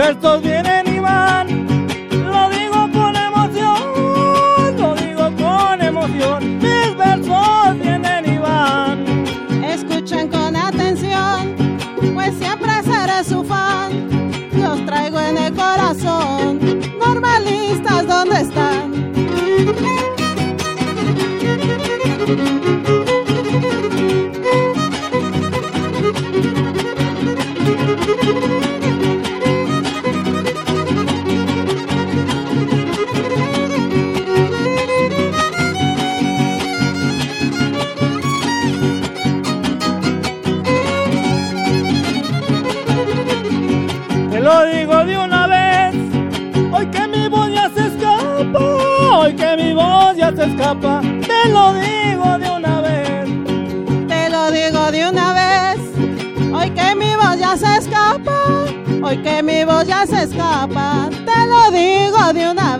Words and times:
Alberto 0.00 0.40
Díaz. 0.40 0.59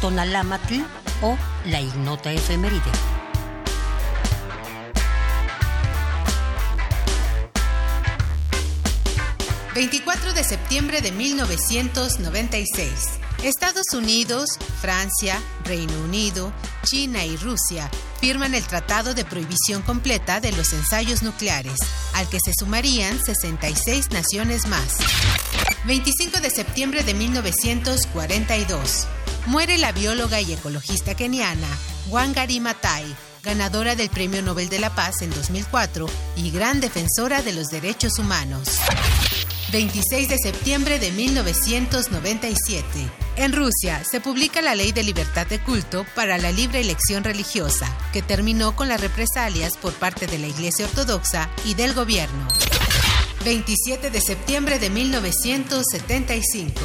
Tonalamatl 0.00 0.74
o 1.22 1.36
la 1.66 1.80
ignota 1.80 2.32
efeméride. 2.32 3.13
24 9.74 10.34
de 10.34 10.44
septiembre 10.44 11.00
de 11.00 11.10
1996. 11.10 12.90
Estados 13.42 13.86
Unidos, 13.92 14.50
Francia, 14.80 15.40
Reino 15.64 15.92
Unido, 16.04 16.52
China 16.84 17.24
y 17.24 17.36
Rusia 17.36 17.90
firman 18.20 18.54
el 18.54 18.62
Tratado 18.62 19.14
de 19.14 19.24
Prohibición 19.24 19.82
Completa 19.82 20.40
de 20.40 20.52
los 20.52 20.72
Ensayos 20.72 21.24
Nucleares, 21.24 21.78
al 22.14 22.28
que 22.28 22.38
se 22.38 22.52
sumarían 22.56 23.18
66 23.22 24.12
naciones 24.12 24.68
más. 24.68 24.98
25 25.86 26.40
de 26.40 26.50
septiembre 26.50 27.02
de 27.02 27.14
1942. 27.14 29.08
Muere 29.46 29.76
la 29.76 29.90
bióloga 29.90 30.40
y 30.40 30.52
ecologista 30.52 31.16
keniana 31.16 31.68
Wangari 32.08 32.60
Maathai, 32.60 33.04
ganadora 33.42 33.96
del 33.96 34.08
Premio 34.08 34.40
Nobel 34.40 34.68
de 34.68 34.78
la 34.78 34.94
Paz 34.94 35.20
en 35.22 35.30
2004 35.30 36.06
y 36.36 36.52
gran 36.52 36.80
defensora 36.80 37.42
de 37.42 37.52
los 37.52 37.66
derechos 37.68 38.20
humanos. 38.20 38.78
26 39.72 40.28
de 40.28 40.36
septiembre 40.38 40.98
de 40.98 41.10
1997. 41.12 42.84
En 43.36 43.52
Rusia 43.52 44.02
se 44.04 44.20
publica 44.20 44.62
la 44.62 44.74
Ley 44.74 44.92
de 44.92 45.02
Libertad 45.02 45.46
de 45.46 45.58
Culto 45.58 46.06
para 46.14 46.38
la 46.38 46.52
Libre 46.52 46.80
Elección 46.80 47.24
Religiosa, 47.24 47.86
que 48.12 48.22
terminó 48.22 48.76
con 48.76 48.88
las 48.88 49.00
represalias 49.00 49.76
por 49.76 49.92
parte 49.94 50.26
de 50.26 50.38
la 50.38 50.46
Iglesia 50.46 50.86
Ortodoxa 50.86 51.50
y 51.64 51.74
del 51.74 51.94
gobierno. 51.94 52.46
27 53.44 54.10
de 54.10 54.20
septiembre 54.20 54.78
de 54.78 54.90
1975. 54.90 56.80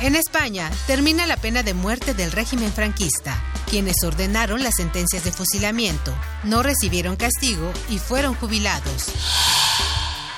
En 0.00 0.16
España 0.16 0.70
termina 0.86 1.26
la 1.26 1.36
pena 1.36 1.62
de 1.62 1.74
muerte 1.74 2.14
del 2.14 2.32
régimen 2.32 2.72
franquista. 2.72 3.38
Quienes 3.68 3.96
ordenaron 4.02 4.62
las 4.62 4.76
sentencias 4.76 5.24
de 5.24 5.32
fusilamiento 5.32 6.14
no 6.44 6.62
recibieron 6.62 7.16
castigo 7.16 7.70
y 7.90 7.98
fueron 7.98 8.34
jubilados. 8.34 9.12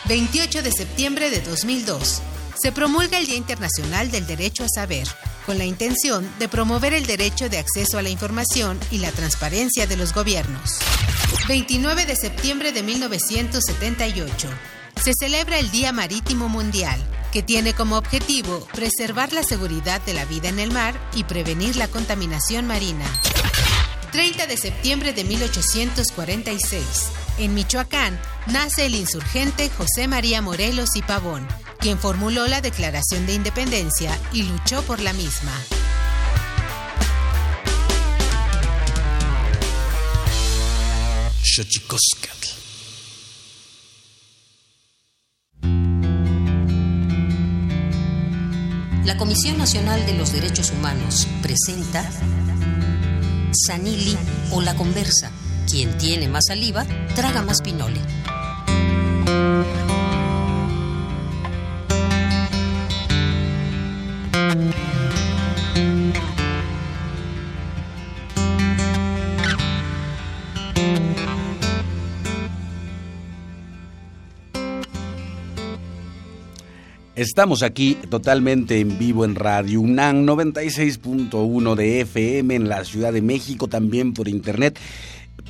28 0.07 0.63
de 0.63 0.73
septiembre 0.73 1.31
de 1.31 1.41
2002. 1.41 2.23
Se 2.61 2.73
promulga 2.73 3.19
el 3.19 3.27
Día 3.27 3.37
Internacional 3.37 4.11
del 4.11 4.27
Derecho 4.27 4.65
a 4.65 4.69
Saber, 4.69 5.07
con 5.47 5.59
la 5.59 5.65
intención 5.65 6.29
de 6.39 6.49
promover 6.49 6.93
el 6.93 7.07
derecho 7.07 7.49
de 7.49 7.59
acceso 7.59 7.99
a 7.99 8.03
la 8.03 8.09
información 8.09 8.79
y 8.91 8.99
la 8.99 9.13
transparencia 9.13 9.87
de 9.87 9.97
los 9.97 10.13
gobiernos. 10.13 10.79
29 11.49 12.07
de 12.07 12.17
septiembre 12.17 12.73
de 12.73 12.83
1978. 12.83 14.49
Se 15.03 15.13
celebra 15.19 15.59
el 15.59 15.71
Día 15.71 15.93
Marítimo 15.93 16.49
Mundial, 16.49 17.01
que 17.33 17.43
tiene 17.43 17.73
como 17.73 17.97
objetivo 17.97 18.67
preservar 18.73 19.33
la 19.33 19.43
seguridad 19.43 20.01
de 20.03 20.15
la 20.15 20.25
vida 20.25 20.49
en 20.49 20.59
el 20.59 20.73
mar 20.73 21.01
y 21.15 21.25
prevenir 21.25 21.77
la 21.77 21.89
contaminación 21.89 22.67
marina. 22.67 23.07
30 24.11 24.47
de 24.47 24.57
septiembre 24.57 25.13
de 25.13 25.25
1846. 25.25 27.22
En 27.39 27.55
Michoacán 27.55 28.19
nace 28.47 28.87
el 28.87 28.95
insurgente 28.95 29.71
José 29.71 30.07
María 30.07 30.43
Morelos 30.43 30.97
y 30.97 31.03
Pavón, 31.03 31.47
quien 31.79 31.99
formuló 31.99 32.47
la 32.47 32.61
Declaración 32.61 33.27
de 33.27 33.35
Independencia 33.35 34.19
y 34.33 34.43
luchó 34.43 34.83
por 34.83 35.01
la 35.01 35.13
misma. 35.15 35.53
La 49.05 49.17
Comisión 49.17 49.59
Nacional 49.59 50.05
de 50.07 50.15
los 50.15 50.33
Derechos 50.33 50.71
Humanos 50.71 51.27
presenta 51.43 52.11
Sanili 53.67 54.17
o 54.53 54.61
La 54.61 54.75
Conversa 54.77 55.31
quien 55.73 55.97
tiene 55.97 56.29
más 56.29 56.45
saliva, 56.49 56.85
traga 57.15 57.41
más 57.41 57.63
pinole. 57.63 57.99
Estamos 77.15 77.63
aquí 77.63 77.97
totalmente 78.11 78.79
en 78.81 78.99
vivo 78.99 79.25
en 79.25 79.37
Radio 79.37 79.81
UNAM 79.81 80.27
96.1 80.27 81.75
de 81.77 82.01
FM 82.03 82.57
en 82.57 82.69
la 82.69 82.85
Ciudad 82.85 83.13
de 83.13 83.23
México, 83.23 83.69
también 83.69 84.13
por 84.13 84.29
internet 84.29 84.79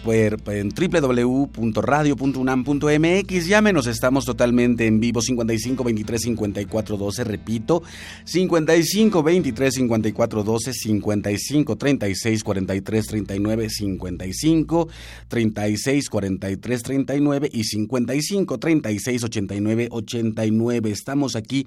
en 0.04 0.70
www.radio.unam.mx. 0.70 3.46
Llámenos, 3.46 3.87
estamos 3.87 4.25
totalmente 4.25 4.87
en 4.87 4.99
vivo 5.00 5.20
55 5.22 5.84
23 5.84 6.22
54 6.22 6.96
12, 6.96 7.25
repito, 7.25 7.82
55 8.25 9.22
23 9.22 9.75
54 9.75 10.42
12, 10.42 10.72
55 10.72 11.76
36 11.76 12.44
43 12.44 13.06
39, 13.06 13.70
55 13.70 14.88
36 15.28 16.11
43 16.11 16.82
39 16.82 17.50
y 17.52 17.64
55 17.64 18.58
36 18.58 19.25
89 19.25 19.88
89. 19.90 20.90
Estamos 20.90 21.37
aquí 21.37 21.66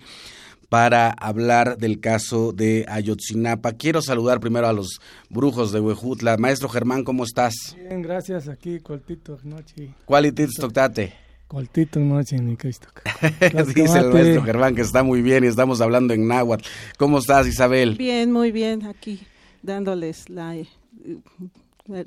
para 0.69 1.12
hablar 1.12 1.77
del 1.77 2.00
caso 2.00 2.51
de 2.51 2.86
Ayotzinapa. 2.88 3.74
Quiero 3.74 4.01
saludar 4.01 4.39
primero 4.39 4.67
a 4.67 4.74
los 4.74 5.00
brujos 5.29 5.72
de 5.72 5.79
Huejutla. 5.79 6.38
Maestro 6.38 6.69
Germán, 6.69 7.03
¿cómo 7.03 7.24
estás? 7.24 7.75
Bien, 7.75 8.01
gracias. 8.01 8.48
Aquí, 8.48 8.79
coltito 8.79 9.38
noche. 9.43 9.93
¿Cuálitis 10.05 10.55
toctate? 10.55 11.13
Coltito 11.48 12.00
noche, 12.00 12.38
ni 12.38 12.57
Cristo. 12.57 12.88
Dice 13.75 14.00
el 14.00 14.12
maestro 14.12 14.43
Germán 14.43 14.75
que 14.75 14.81
está 14.81 15.03
muy 15.03 15.22
bien 15.22 15.43
y 15.43 15.48
estamos 15.48 15.79
hablando 15.79 16.13
en 16.13 16.27
náhuatl. 16.27 16.65
¿Cómo 16.98 17.19
estás, 17.19 17.48
Isabel? 17.48 17.95
Bien, 17.95 18.31
muy 18.31 18.51
bien. 18.51 18.86
Aquí 18.86 19.22
dándoles 19.62 20.29
la... 20.29 20.55
Eh, 20.55 20.67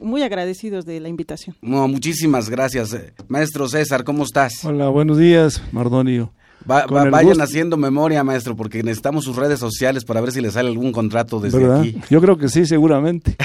muy 0.00 0.22
agradecidos 0.22 0.84
de 0.86 0.98
la 0.98 1.08
invitación. 1.08 1.56
No, 1.62 1.86
muchísimas 1.86 2.50
gracias. 2.50 2.96
Maestro 3.28 3.68
César, 3.68 4.02
¿cómo 4.02 4.24
estás? 4.24 4.64
Hola, 4.64 4.88
buenos 4.88 5.18
días, 5.18 5.62
Mardonio. 5.70 6.32
Vayan 6.64 7.40
haciendo 7.40 7.76
memoria, 7.76 8.24
maestro, 8.24 8.56
porque 8.56 8.82
necesitamos 8.82 9.24
sus 9.24 9.36
redes 9.36 9.58
sociales 9.58 10.04
para 10.04 10.20
ver 10.20 10.32
si 10.32 10.40
le 10.40 10.50
sale 10.50 10.68
algún 10.68 10.92
contrato 10.92 11.40
desde 11.40 11.72
aquí. 11.72 11.96
Yo 12.10 12.20
creo 12.20 12.36
que 12.36 12.48
sí, 12.48 12.66
seguramente. 12.66 13.36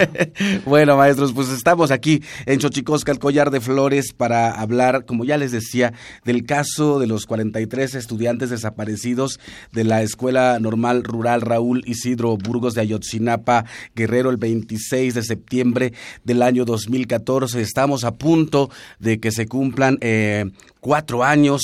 bueno, 0.66 0.96
maestros, 0.96 1.32
pues 1.32 1.48
estamos 1.48 1.90
aquí 1.90 2.22
en 2.46 2.60
Xochicosca, 2.60 3.12
el 3.12 3.18
collar 3.18 3.50
de 3.50 3.60
flores, 3.60 4.12
para 4.12 4.52
hablar, 4.52 5.04
como 5.04 5.24
ya 5.24 5.38
les 5.38 5.52
decía, 5.52 5.92
del 6.24 6.44
caso 6.44 6.98
de 6.98 7.06
los 7.06 7.26
43 7.26 7.94
estudiantes 7.94 8.50
desaparecidos 8.50 9.40
de 9.72 9.84
la 9.84 10.02
Escuela 10.02 10.58
Normal 10.60 11.04
Rural 11.04 11.40
Raúl 11.40 11.82
Isidro 11.86 12.36
Burgos 12.36 12.74
de 12.74 12.82
Ayotzinapa, 12.82 13.64
Guerrero, 13.94 14.30
el 14.30 14.36
26 14.36 15.14
de 15.14 15.22
septiembre 15.22 15.92
del 16.24 16.42
año 16.42 16.64
2014. 16.64 17.60
Estamos 17.60 18.04
a 18.04 18.12
punto 18.12 18.70
de 18.98 19.20
que 19.20 19.30
se 19.30 19.46
cumplan 19.46 19.98
eh, 20.00 20.50
cuatro 20.80 21.24
años 21.24 21.62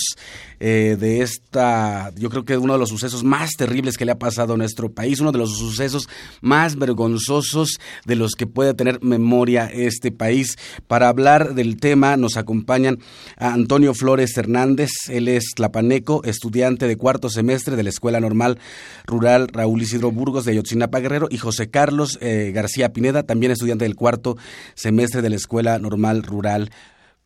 eh, 0.60 0.96
de 0.98 1.20
esta, 1.20 2.10
yo 2.16 2.30
creo 2.30 2.44
que 2.44 2.56
uno 2.56 2.72
de 2.72 2.78
los 2.78 2.88
sucesos 2.88 3.22
más 3.22 3.50
terribles 3.50 3.98
que 3.98 4.04
le 4.04 4.12
ha 4.12 4.18
pasado 4.18 4.54
a 4.54 4.56
nuestro 4.56 4.90
país, 4.90 5.20
uno 5.20 5.32
de 5.32 5.38
los 5.38 5.58
sucesos 5.58 6.08
más 6.40 6.76
vergonzosos 6.76 7.80
de 8.06 8.16
los 8.16 8.32
que 8.32 8.46
puede 8.46 8.72
tener 8.72 9.02
memoria 9.02 9.66
este 9.66 10.10
país. 10.10 10.56
Para 10.86 11.08
hablar 11.08 11.54
del 11.54 11.78
tema 11.78 12.16
nos 12.16 12.36
acompañan 12.36 12.98
a 13.36 13.52
Antonio 13.52 13.94
Flores 13.94 14.36
Hernández, 14.36 14.90
él 15.08 15.28
es 15.28 15.52
tlapaneco, 15.54 16.22
estudiante 16.24 16.88
de 16.88 16.96
cuarto 16.96 17.28
semestre 17.28 17.76
de 17.76 17.82
la 17.82 17.90
Escuela 17.90 18.20
Normal 18.20 18.58
Rural 19.06 19.48
Raúl 19.48 19.82
Isidro 19.82 20.12
Burgos 20.12 20.44
de 20.44 20.52
Ayotzinapa 20.52 21.00
Guerrero 21.00 21.28
y 21.30 21.38
José 21.38 21.68
Carlos 21.68 22.18
eh, 22.22 22.52
García 22.54 22.92
Pineda, 22.92 23.24
también 23.24 23.52
estudiante 23.52 23.84
del 23.84 23.96
cuarto 23.96 24.36
semestre 24.74 25.20
de 25.20 25.30
la 25.30 25.36
Escuela 25.36 25.78
Normal 25.78 26.22
Rural. 26.22 26.70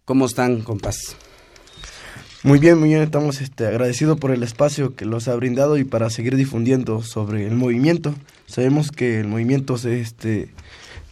¿Cómo 0.04 0.26
están, 0.26 0.62
compas? 0.62 1.16
Muy 2.44 2.60
bien, 2.60 2.78
muy 2.78 2.90
bien, 2.90 3.02
estamos 3.02 3.40
este, 3.40 3.66
agradecidos 3.66 4.16
por 4.16 4.30
el 4.30 4.44
espacio 4.44 4.94
que 4.94 5.04
los 5.04 5.26
ha 5.26 5.34
brindado 5.34 5.76
y 5.76 5.82
para 5.82 6.08
seguir 6.08 6.36
difundiendo 6.36 7.02
sobre 7.02 7.44
el 7.44 7.56
movimiento. 7.56 8.14
Sabemos 8.46 8.92
que 8.92 9.18
el 9.18 9.26
movimiento 9.26 9.74
este, 9.74 10.54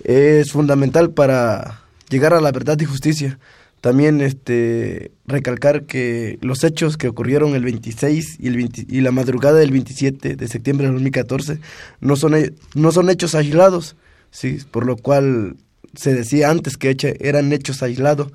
es 0.05 0.53
fundamental 0.53 1.11
para 1.11 1.83
llegar 2.09 2.33
a 2.33 2.41
la 2.41 2.53
verdad 2.53 2.79
y 2.79 2.85
justicia. 2.85 3.41
También 3.81 4.21
este, 4.21 5.11
recalcar 5.27 5.87
que 5.87 6.39
los 6.43 6.63
hechos 6.63 6.97
que 6.97 7.09
ocurrieron 7.09 7.57
el 7.57 7.65
26 7.65 8.37
y, 8.39 8.47
el 8.47 8.71
y 8.89 9.01
la 9.01 9.11
madrugada 9.11 9.59
del 9.59 9.73
27 9.73 10.37
de 10.37 10.49
septiembre 10.49 10.87
de 10.87 10.93
2014 10.93 11.59
no 12.01 12.15
son, 12.15 12.37
no 12.75 12.93
son 12.93 13.11
hechos 13.11 13.35
aislados, 13.35 13.97
¿sí? 14.31 14.59
por 14.71 14.87
lo 14.87 14.97
cual 14.97 15.57
se 15.97 16.15
decía 16.15 16.51
antes 16.51 16.77
que 16.77 16.97
eran 17.19 17.53
hechos 17.53 17.83
aislados 17.83 18.31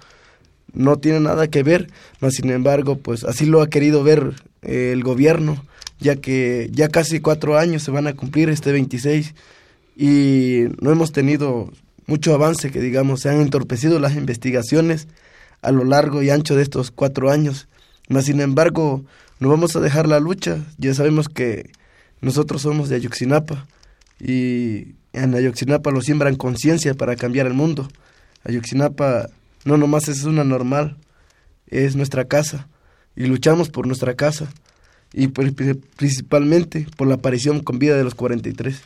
no 0.74 0.98
tiene 0.98 1.20
nada 1.20 1.48
que 1.48 1.64
ver, 1.64 1.90
mas 2.20 2.36
sin 2.36 2.50
embargo, 2.50 2.98
pues 2.98 3.24
así 3.24 3.46
lo 3.46 3.62
ha 3.62 3.70
querido 3.70 4.04
ver 4.04 4.36
eh, 4.62 4.92
el 4.94 5.04
gobierno, 5.04 5.66
ya 6.00 6.16
que 6.16 6.70
ya 6.72 6.90
casi 6.90 7.20
cuatro 7.20 7.58
años 7.58 7.84
se 7.84 7.92
van 7.92 8.08
a 8.08 8.14
cumplir 8.14 8.50
este 8.50 8.72
26 8.72 9.36
y 9.96 10.64
no 10.80 10.92
hemos 10.92 11.12
tenido 11.12 11.72
mucho 12.08 12.34
avance, 12.34 12.72
que 12.72 12.82
digamos, 12.82 13.22
se 13.22 13.30
han 13.30 13.42
entorpecido 13.42 14.00
las 14.00 14.16
investigaciones 14.16 15.08
a 15.62 15.72
lo 15.72 15.84
largo 15.84 16.24
y 16.24 16.30
ancho 16.30 16.56
de 16.56 16.64
estos 16.64 16.92
cuatro 16.92 17.30
años, 17.30 17.68
mas 18.10 18.26
sin 18.26 18.42
embargo, 18.42 19.04
no 19.40 19.50
vamos 19.50 19.76
a 19.76 19.80
dejar 19.80 20.08
la 20.08 20.20
lucha, 20.20 20.60
ya 20.78 20.94
sabemos 20.94 21.30
que 21.30 21.72
nosotros 22.22 22.62
somos 22.62 22.90
de 22.90 22.96
Ayuxinapa 22.96 23.68
y 24.20 24.96
en 25.14 25.36
Ayuxinapa 25.36 25.92
lo 25.92 26.02
siembran 26.02 26.36
conciencia 26.36 26.94
para 26.94 27.16
cambiar 27.16 27.48
el 27.48 27.54
mundo. 27.54 27.90
Ayuxinapa 28.44 29.30
no 29.66 29.78
nomás 29.78 30.08
es 30.08 30.24
una 30.24 30.44
normal, 30.44 30.98
es 31.68 31.96
nuestra 31.96 32.26
casa 32.26 32.68
y 33.16 33.26
luchamos 33.26 33.70
por 33.70 33.88
nuestra 33.88 34.16
casa 34.16 34.52
y 35.14 35.28
principalmente 35.28 36.88
por 36.98 37.08
la 37.08 37.16
aparición 37.16 37.62
con 37.62 37.80
vida 37.80 37.98
de 37.98 38.04
los 38.04 38.16
43. 38.16 38.82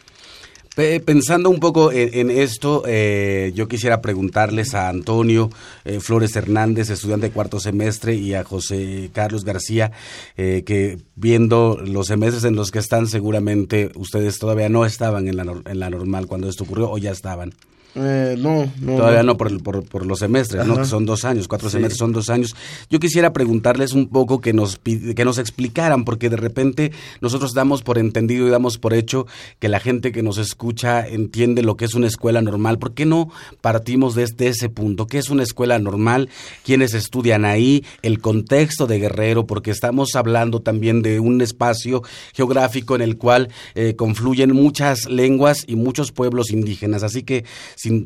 Pensando 1.06 1.50
un 1.50 1.62
poco 1.62 1.94
en, 1.94 2.30
esto, 2.30 2.84
eh, 2.86 3.54
yo 3.56 3.70
quisiera 3.70 4.02
preguntarles 4.02 4.74
a 4.74 4.90
Antonio 4.90 5.50
eh, 5.86 6.02
Flores 6.02 6.36
Hernández, 6.36 6.90
estudiante 6.90 7.28
de 7.28 7.32
cuarto 7.32 7.62
semestre, 7.62 8.16
y 8.16 8.34
a 8.34 8.44
José 8.44 9.10
Carlos 9.14 9.46
García, 9.46 9.94
eh, 10.36 10.64
que 10.66 10.98
viendo 11.16 11.80
los 11.82 12.08
semestres 12.08 12.44
en 12.44 12.58
los 12.58 12.72
que 12.72 12.80
están, 12.80 13.08
seguramente 13.08 13.90
ustedes 13.96 14.38
todavía 14.38 14.68
no 14.68 14.86
estaban 14.86 15.30
en 15.30 15.38
la, 15.38 15.44
en 15.44 15.80
la 15.80 15.90
normal 15.90 16.28
cuando 16.28 16.50
esto 16.50 16.66
ocurrió 16.66 16.92
o 16.92 16.98
ya 16.98 17.12
estaban. 17.12 17.54
Eh, 17.96 18.36
no, 18.38 18.70
no. 18.82 18.98
Todavía 18.98 19.24
no, 19.24 19.38
por, 19.38 19.64
por, 19.64 20.06
los 20.06 20.20
semestres, 20.20 20.66
¿no? 20.66 20.78
Que 20.78 20.86
son 20.86 21.06
dos 21.06 21.24
años, 21.24 21.48
cuatro 21.48 21.70
semestres 21.70 21.98
son 21.98 22.12
dos 22.12 22.30
años. 22.30 22.54
Yo 22.90 23.00
quisiera 23.00 23.32
preguntarles 23.32 23.94
un 23.94 24.10
poco 24.10 24.42
que 24.42 24.52
nos, 24.52 24.78
que 24.80 25.24
nos 25.24 25.38
explicaran, 25.38 26.04
porque 26.04 26.30
de 26.30 26.36
repente 26.36 26.92
nosotros 27.22 27.54
damos 27.54 27.84
por 27.84 27.98
entendido 27.98 28.48
y 28.48 28.52
damos 28.52 28.78
por 28.78 28.94
hecho 28.94 29.28
que 29.60 29.70
la 29.70 29.80
gente 29.80 30.12
que 30.12 30.24
nos 30.24 30.38
escucha 30.38 31.08
entiende 31.08 31.62
lo 31.62 31.78
que 31.78 31.86
es 31.86 31.94
una 31.94 32.08
escuela 32.08 32.42
normal. 32.42 32.80
¿Por 32.80 32.94
qué 32.94 33.06
no 33.06 33.30
partimos 33.62 34.14
desde 34.14 34.48
ese 34.48 34.68
punto? 34.68 35.08
¿Qué 35.08 35.18
es 35.18 35.30
una 35.30 35.44
escuela 35.44 35.80
normal? 35.80 36.30
¿Quiénes 36.66 36.94
estudian 36.94 37.46
ahí? 37.46 37.86
El 38.02 38.20
contexto 38.20 38.88
de 38.88 39.00
Guerrero, 39.00 39.48
porque 39.48 39.72
estamos 39.72 40.16
hablando 40.16 40.62
también 40.62 41.02
de 41.02 41.22
un 41.22 41.40
espacio 41.42 42.04
geográfico 42.34 42.96
en 42.96 43.02
el 43.02 43.18
cual 43.18 43.50
eh, 43.74 43.96
confluyen 43.96 44.54
muchas 44.54 45.06
lenguas 45.10 45.64
y 45.66 45.78
muchos 45.78 46.12
pueblos 46.12 46.52
indígenas. 46.52 47.04
Así 47.04 47.24
que 47.24 47.46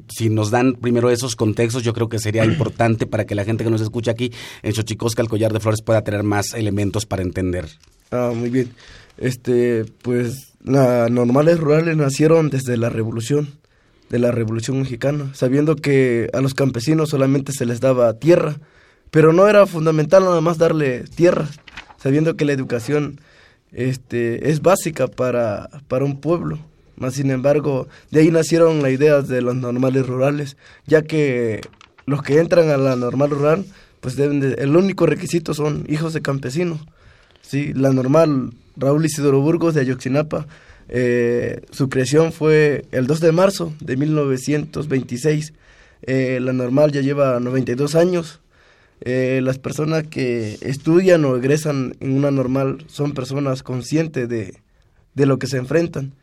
si, 0.08 0.30
nos 0.30 0.52
dan 0.52 0.74
primero 0.74 1.10
esos 1.10 1.36
contextos, 1.36 1.84
yo 1.84 1.94
creo 1.94 2.10
que 2.10 2.20
sería 2.20 2.46
importante 2.46 3.06
para 3.06 3.26
que 3.26 3.36
la 3.36 3.46
gente 3.46 3.64
que 3.64 3.70
nos 3.70 3.82
escucha 3.82 4.12
aquí 4.12 4.32
en 4.64 4.74
Xochicosca, 4.74 5.22
el 5.22 5.30
collar 5.30 5.54
de 5.54 5.60
flores, 5.60 5.82
pueda 5.82 6.04
tener 6.04 6.24
más 6.24 6.54
elementos 6.54 7.06
para 7.06 7.22
entender. 7.22 7.68
Ah, 8.12 8.32
muy 8.36 8.50
bien. 8.50 8.72
Este, 9.18 9.86
pues, 10.02 10.54
las 10.64 11.10
normales 11.12 11.60
rurales 11.60 11.96
nacieron 11.98 12.50
desde 12.50 12.78
la 12.78 12.90
revolución, 12.90 13.50
de 14.10 14.20
la 14.20 14.32
revolución 14.32 14.80
mexicana, 14.80 15.32
sabiendo 15.34 15.76
que 15.76 16.30
a 16.34 16.42
los 16.42 16.54
campesinos 16.54 17.10
solamente 17.10 17.52
se 17.52 17.66
les 17.66 17.80
daba 17.80 18.14
tierra, 18.14 18.58
pero 19.12 19.34
no 19.34 19.48
era 19.48 19.66
fundamental 19.66 20.24
nada 20.24 20.42
más 20.42 20.58
darle 20.58 21.04
tierra, 21.04 21.48
sabiendo 21.98 22.36
que 22.36 22.46
la 22.46 22.54
educación 22.54 23.22
este, 23.72 24.50
es 24.50 24.62
básica 24.62 25.08
para, 25.08 25.70
para 25.88 26.06
un 26.06 26.20
pueblo 26.20 26.60
más 27.00 27.16
sin 27.16 27.32
embargo, 27.32 27.88
de 28.12 28.20
ahí 28.22 28.32
nacieron 28.32 28.82
las 28.82 28.92
ideas 28.92 29.28
de 29.28 29.42
los 29.42 29.56
normales 29.56 30.06
rurales, 30.06 30.58
ya 30.86 31.02
que 31.02 31.62
los 32.06 32.22
que 32.22 32.40
entran 32.40 32.70
a 32.70 32.78
la 32.78 32.96
normal 32.96 33.30
rural, 33.32 33.66
pues 34.02 34.16
deben 34.16 34.40
de, 34.40 34.54
el 34.56 34.76
único 34.76 35.06
requisito 35.06 35.54
son 35.54 35.86
hijos 35.90 36.14
de 36.14 36.22
campesinos. 36.22 36.80
Sí, 37.42 37.74
la 37.74 37.92
normal 37.92 38.52
Raúl 38.78 39.06
Isidoro 39.06 39.42
Burgos 39.42 39.74
de 39.74 39.82
Ayoxinapa, 39.82 40.46
eh, 40.90 41.62
su 41.72 41.88
creación 41.88 42.34
fue 42.34 42.86
el 42.92 43.08
2 43.08 43.20
de 43.20 43.32
marzo 43.32 43.74
de 43.80 43.96
1926. 43.96 45.54
Eh, 46.02 46.40
la 46.42 46.54
normal 46.54 46.92
ya 46.92 47.02
lleva 47.02 47.40
92 47.40 47.96
años. 47.96 48.42
Eh, 49.02 49.40
las 49.44 49.60
personas 49.60 50.08
que 50.08 50.58
estudian 50.62 51.24
o 51.24 51.38
egresan 51.38 51.96
en 52.00 52.18
una 52.18 52.32
normal 52.32 52.84
son 52.88 53.14
personas 53.14 53.64
conscientes 53.64 54.28
de, 54.28 54.60
de 55.14 55.26
lo 55.26 55.40
que 55.40 55.48
se 55.48 55.58
enfrentan. 55.58 56.14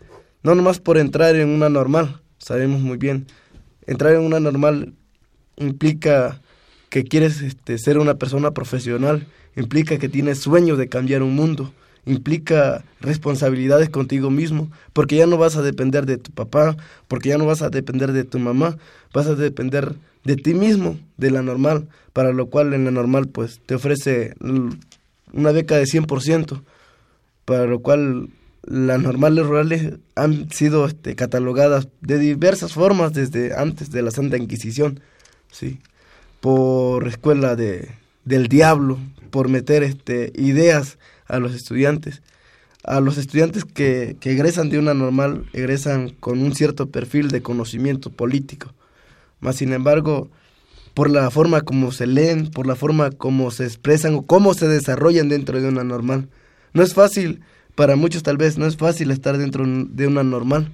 No 0.47 0.55
nomás 0.55 0.79
por 0.79 0.97
entrar 0.97 1.35
en 1.35 1.49
una 1.49 1.69
normal, 1.69 2.21
sabemos 2.39 2.81
muy 2.81 2.99
bien. 2.99 3.27
Entrar 3.85 4.15
en 4.15 4.21
una 4.21 4.39
normal 4.39 4.95
implica 5.57 6.41
que 6.89 7.03
quieres 7.03 7.41
este, 7.41 7.79
ser 7.79 7.99
una 7.99 8.15
persona 8.15 8.53
profesional, 8.53 9.27
implica 9.57 9.99
que 9.99 10.09
tienes 10.09 10.39
sueños 10.39 10.79
de 10.79 10.89
cambiar 10.89 11.25
un 11.25 11.35
mundo, 11.35 11.75
implica 12.05 12.85
responsabilidades 13.01 13.91
contigo 13.91 14.31
mismo, 14.31 14.71
porque 14.93 15.17
ya 15.17 15.27
no 15.27 15.37
vas 15.37 15.57
a 15.57 15.63
depender 15.63 16.07
de 16.07 16.17
tu 16.17 16.31
papá, 16.31 16.77
porque 17.09 17.31
ya 17.31 17.39
no 17.39 17.47
vas 17.47 17.63
a 17.63 17.69
depender 17.69 18.13
de 18.13 18.23
tu 18.23 18.39
mamá, 18.39 18.77
vas 19.13 19.27
a 19.27 19.35
depender 19.35 19.97
de 20.23 20.37
ti 20.37 20.55
mismo, 20.55 20.97
de 21.17 21.33
la 21.33 21.43
normal, 21.43 21.89
para 22.13 22.33
lo 22.33 22.47
cual 22.47 22.73
en 22.73 22.85
la 22.85 22.93
normal 22.93 23.27
pues 23.27 23.59
te 23.67 23.75
ofrece 23.75 24.35
una 25.33 25.51
beca 25.51 25.77
de 25.77 25.87
100%, 25.87 26.63
para 27.45 27.67
lo 27.67 27.81
cual 27.81 28.29
las 28.67 29.01
normales 29.01 29.47
rurales 29.47 29.95
han 30.17 30.51
sido 30.51 30.87
este, 30.87 31.15
catalogadas 31.15 31.89
de 32.01 32.19
diversas 32.19 32.73
formas 32.73 33.13
desde 33.13 33.57
antes 33.57 33.91
de 33.91 34.03
la 34.03 34.11
Santa 34.11 34.37
Inquisición, 34.37 35.01
sí, 35.51 35.79
por 36.41 37.07
escuela 37.07 37.55
de, 37.57 37.89
del 38.25 38.49
diablo, 38.49 38.99
por 39.31 39.49
meter 39.49 39.83
este, 39.83 40.33
ideas 40.35 40.99
a 41.27 41.39
los 41.39 41.55
estudiantes. 41.55 42.23
A 42.83 43.01
los 43.01 43.19
estudiantes 43.19 43.65
que, 43.65 44.17
que 44.21 44.31
egresan 44.33 44.71
de 44.71 44.79
una 44.79 44.95
normal, 44.95 45.47
egresan 45.53 46.11
con 46.11 46.41
un 46.41 46.55
cierto 46.55 46.91
perfil 46.91 47.29
de 47.29 47.43
conocimiento 47.43 48.11
político. 48.11 48.75
Más 49.41 49.57
sin 49.57 49.73
embargo, 49.73 50.31
por 50.95 51.11
la 51.11 51.31
forma 51.31 51.63
como 51.63 51.91
se 51.91 52.07
leen, 52.07 52.49
por 52.51 52.67
la 52.67 52.77
forma 52.77 53.11
como 53.11 53.51
se 53.51 53.65
expresan 53.65 54.15
o 54.15 54.23
cómo 54.23 54.55
se 54.55 54.69
desarrollan 54.69 55.29
dentro 55.29 55.61
de 55.61 55.69
una 55.69 55.83
normal. 55.83 56.29
No 56.75 56.83
es 56.83 56.95
fácil 56.95 57.43
para 57.77 57.95
muchos 57.95 58.25
tal 58.25 58.37
vez 58.39 58.59
no 58.59 58.67
es 58.67 58.77
fácil 58.77 59.13
estar 59.13 59.39
dentro 59.39 59.65
de 59.67 60.07
una 60.07 60.25
normal, 60.25 60.73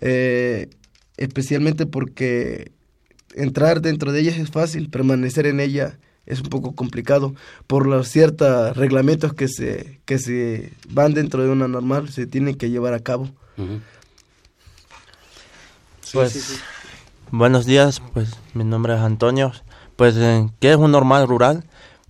eh, 0.00 0.70
especialmente 1.18 1.84
porque 1.84 2.72
entrar 3.34 3.82
dentro 3.82 4.12
de 4.12 4.20
ella 4.20 4.34
es 4.34 4.50
fácil, 4.50 4.88
permanecer 4.88 5.46
en 5.46 5.60
ella 5.60 5.98
es 6.24 6.40
un 6.40 6.48
poco 6.48 6.72
complicado 6.74 7.34
por 7.66 7.86
los 7.86 8.08
ciertos 8.08 8.76
reglamentos 8.76 9.34
que 9.34 9.48
se, 9.48 10.00
que 10.06 10.18
se 10.18 10.72
van 10.88 11.12
dentro 11.12 11.42
de 11.42 11.50
una 11.50 11.68
normal, 11.68 12.08
se 12.08 12.26
tienen 12.26 12.54
que 12.54 12.70
llevar 12.70 12.94
a 12.94 13.00
cabo. 13.00 13.28
pues, 16.12 16.60
buenos 17.30 17.66
días, 17.66 18.00
pues 18.14 18.30
mi 18.54 18.64
nombre 18.64 18.94
es 18.94 19.00
Antonio. 19.00 19.52
Pues, 19.96 20.14
¿qué 20.60 20.70
es 20.70 20.76
un 20.76 20.92
normal 20.92 21.28
rural? 21.28 21.64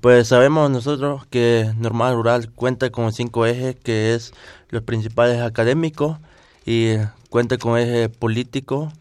Pues 0.05 0.29
sabemos 0.29 0.71
nosotros 0.71 1.25
que 1.31 1.73
normal 1.79 2.15
rural 2.15 2.51
cuenta 2.51 2.91
con 2.91 3.11
cinco 3.15 3.47
ejes, 3.47 3.75
que 3.75 4.15
es 4.15 4.35
los 4.69 4.83
principales 4.83 5.41
académicos 5.41 6.19
y 6.67 6.97
cuenta 7.31 7.57
con 7.57 7.79
eje 7.79 8.11
político 8.11 8.93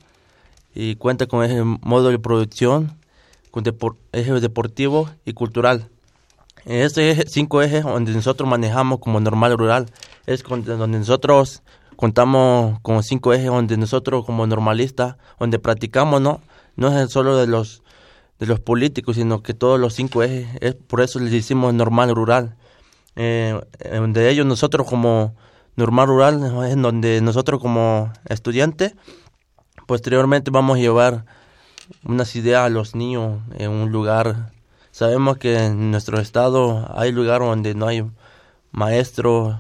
y 0.74 0.96
cuenta 0.96 1.26
con 1.26 1.44
eje 1.44 1.62
modo 1.62 2.08
de 2.08 2.20
producción, 2.20 2.98
con 3.52 3.66
eje 4.14 4.40
deportivo 4.40 5.10
y 5.26 5.34
cultural. 5.34 5.90
En 6.64 6.78
este 6.78 7.28
cinco 7.28 7.62
ejes 7.62 7.84
donde 7.84 8.14
nosotros 8.14 8.48
manejamos 8.48 9.00
como 9.00 9.20
normal 9.20 9.58
rural, 9.58 9.88
es 10.26 10.42
donde 10.44 11.00
nosotros 11.00 11.64
contamos 11.98 12.80
con 12.80 13.04
cinco 13.04 13.34
ejes 13.34 13.48
donde 13.48 13.76
nosotros 13.76 14.26
como 14.26 14.48
normalistas, 14.48 15.18
donde 15.38 15.60
practicamos, 15.60 16.22
¿no? 16.22 16.40
No 16.78 16.98
es 16.98 17.12
solo 17.12 17.36
de 17.36 17.48
los 17.48 17.83
de 18.40 18.46
los 18.46 18.60
políticos, 18.60 19.16
sino 19.16 19.44
que 19.44 19.54
todos 19.54 19.80
los 19.80 19.94
cinco 19.94 20.24
ejes, 20.24 20.48
es 20.62 20.76
por 20.76 21.02
eso 21.02 21.20
les 21.20 21.32
decimos 21.32 21.74
normal 21.74 22.14
rural. 22.16 22.56
Eh, 23.16 23.60
donde 23.92 24.30
ellos 24.30 24.46
nosotros 24.46 24.88
como 24.88 25.36
normal 25.76 26.08
rural 26.08 26.66
es 26.68 26.82
donde 26.82 27.22
nosotros 27.22 27.62
como 27.62 28.12
estudiantes 28.28 28.96
posteriormente 29.86 30.50
vamos 30.50 30.78
a 30.78 30.82
llevar 30.82 31.26
unas 32.04 32.36
ideas 32.36 32.66
a 32.66 32.70
los 32.70 32.96
niños 32.96 33.42
en 33.58 33.72
un 33.72 33.92
lugar. 33.92 34.52
Sabemos 34.92 35.38
que 35.38 35.66
en 35.66 35.92
nuestro 35.92 36.20
estado 36.20 36.92
hay 36.96 37.12
lugares 37.12 37.48
donde 37.48 37.76
no 37.76 37.88
hay 37.88 38.04
maestros, 38.72 39.58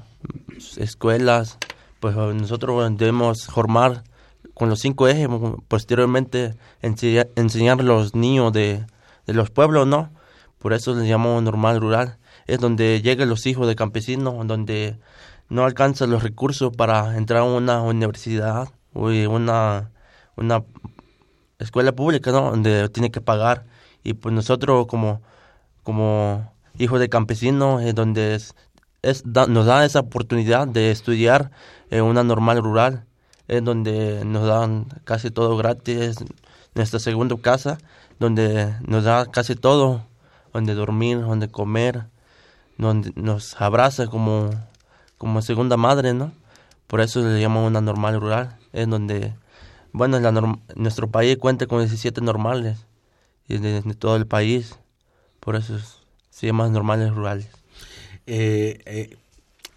escuelas, 0.77 1.57
pues 1.99 2.15
nosotros 2.15 2.97
debemos 2.97 3.47
formar 3.47 4.03
con 4.53 4.69
los 4.69 4.79
cinco 4.79 5.07
ejes, 5.07 5.27
posteriormente 5.67 6.55
enseñar, 6.81 7.79
a 7.79 7.83
los 7.83 8.15
niños 8.15 8.53
de, 8.53 8.85
los 9.27 9.49
pueblos, 9.49 9.87
¿no? 9.87 10.11
Por 10.59 10.73
eso 10.73 10.93
les 10.95 11.07
llamamos 11.07 11.43
normal 11.43 11.81
rural. 11.81 12.17
Es 12.45 12.59
donde 12.59 13.01
llegan 13.01 13.29
los 13.29 13.45
hijos 13.45 13.67
de 13.67 13.75
campesinos, 13.75 14.45
donde 14.47 14.97
no 15.49 15.65
alcanzan 15.65 16.11
los 16.11 16.23
recursos 16.23 16.75
para 16.75 17.17
entrar 17.17 17.41
a 17.41 17.43
una 17.43 17.81
universidad 17.81 18.69
o 18.93 19.07
una, 19.07 19.91
una 20.35 20.63
escuela 21.59 21.93
pública, 21.93 22.31
¿no? 22.31 22.51
Donde 22.51 22.89
tiene 22.89 23.11
que 23.11 23.21
pagar. 23.21 23.65
Y 24.03 24.13
pues 24.13 24.33
nosotros 24.33 24.87
como, 24.87 25.21
como 25.83 26.53
hijos 26.77 26.99
de 26.99 27.09
campesinos, 27.09 27.83
es 27.83 27.95
donde 27.95 28.35
es, 28.35 28.55
es 29.01 29.25
nos 29.25 29.65
da 29.65 29.85
esa 29.85 30.01
oportunidad 30.01 30.67
de 30.67 30.91
estudiar 30.91 31.51
en 31.89 32.03
una 32.03 32.23
normal 32.23 32.61
rural, 32.61 33.05
es 33.47 33.63
donde 33.63 34.23
nos 34.25 34.47
dan 34.47 34.85
casi 35.03 35.31
todo 35.31 35.57
gratis, 35.57 36.17
nuestra 36.75 36.99
segunda 36.99 37.35
casa, 37.37 37.77
donde 38.19 38.75
nos 38.81 39.03
da 39.03 39.25
casi 39.25 39.55
todo, 39.55 40.05
donde 40.53 40.73
dormir, 40.73 41.21
donde 41.21 41.49
comer, 41.49 42.05
donde 42.77 43.11
nos 43.15 43.59
abraza 43.61 44.07
como 44.07 44.49
como 45.23 45.41
segunda 45.41 45.77
madre, 45.77 46.13
¿no? 46.13 46.33
Por 46.87 46.99
eso 46.99 47.21
le 47.21 47.39
llamamos 47.39 47.69
una 47.69 47.79
normal 47.79 48.19
rural, 48.19 48.57
es 48.73 48.89
donde, 48.89 49.33
bueno, 49.93 50.19
la 50.19 50.33
nuestro 50.75 51.09
país 51.09 51.37
cuenta 51.37 51.65
con 51.65 51.79
17 51.79 52.19
normales, 52.19 52.85
y 53.47 53.57
de, 53.57 53.81
todo 53.97 54.17
el 54.17 54.27
país, 54.27 54.77
por 55.39 55.55
eso 55.55 55.79
se 56.29 56.45
llaman 56.45 56.73
normales 56.73 57.13
rurales. 57.13 57.47
Eh, 58.27 58.81
eh, 58.85 59.17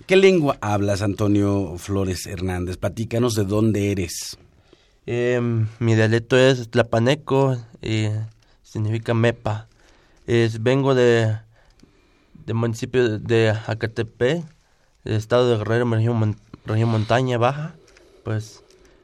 ¿Qué 0.06 0.14
lengua 0.14 0.56
hablas, 0.60 1.02
Antonio 1.02 1.78
Flores 1.78 2.26
Hernández? 2.26 2.76
Platícanos 2.76 3.34
de 3.34 3.44
dónde 3.44 3.90
eres. 3.90 4.38
Eh, 5.04 5.40
mi 5.80 5.96
dialecto 5.96 6.38
es 6.38 6.70
tlapaneco 6.70 7.56
y 7.82 8.10
significa 8.62 9.14
mepa. 9.14 9.66
Es, 10.28 10.62
vengo 10.62 10.94
de 10.94 11.36
del 12.44 12.54
municipio 12.54 13.18
de 13.18 13.50
Acatepec, 13.50 14.44
el 15.04 15.12
estado 15.14 15.50
de 15.50 15.56
Guerrero, 15.56 15.90
región, 15.90 16.36
montaña 16.88 17.36
baja, 17.36 17.74
pues 18.22 18.62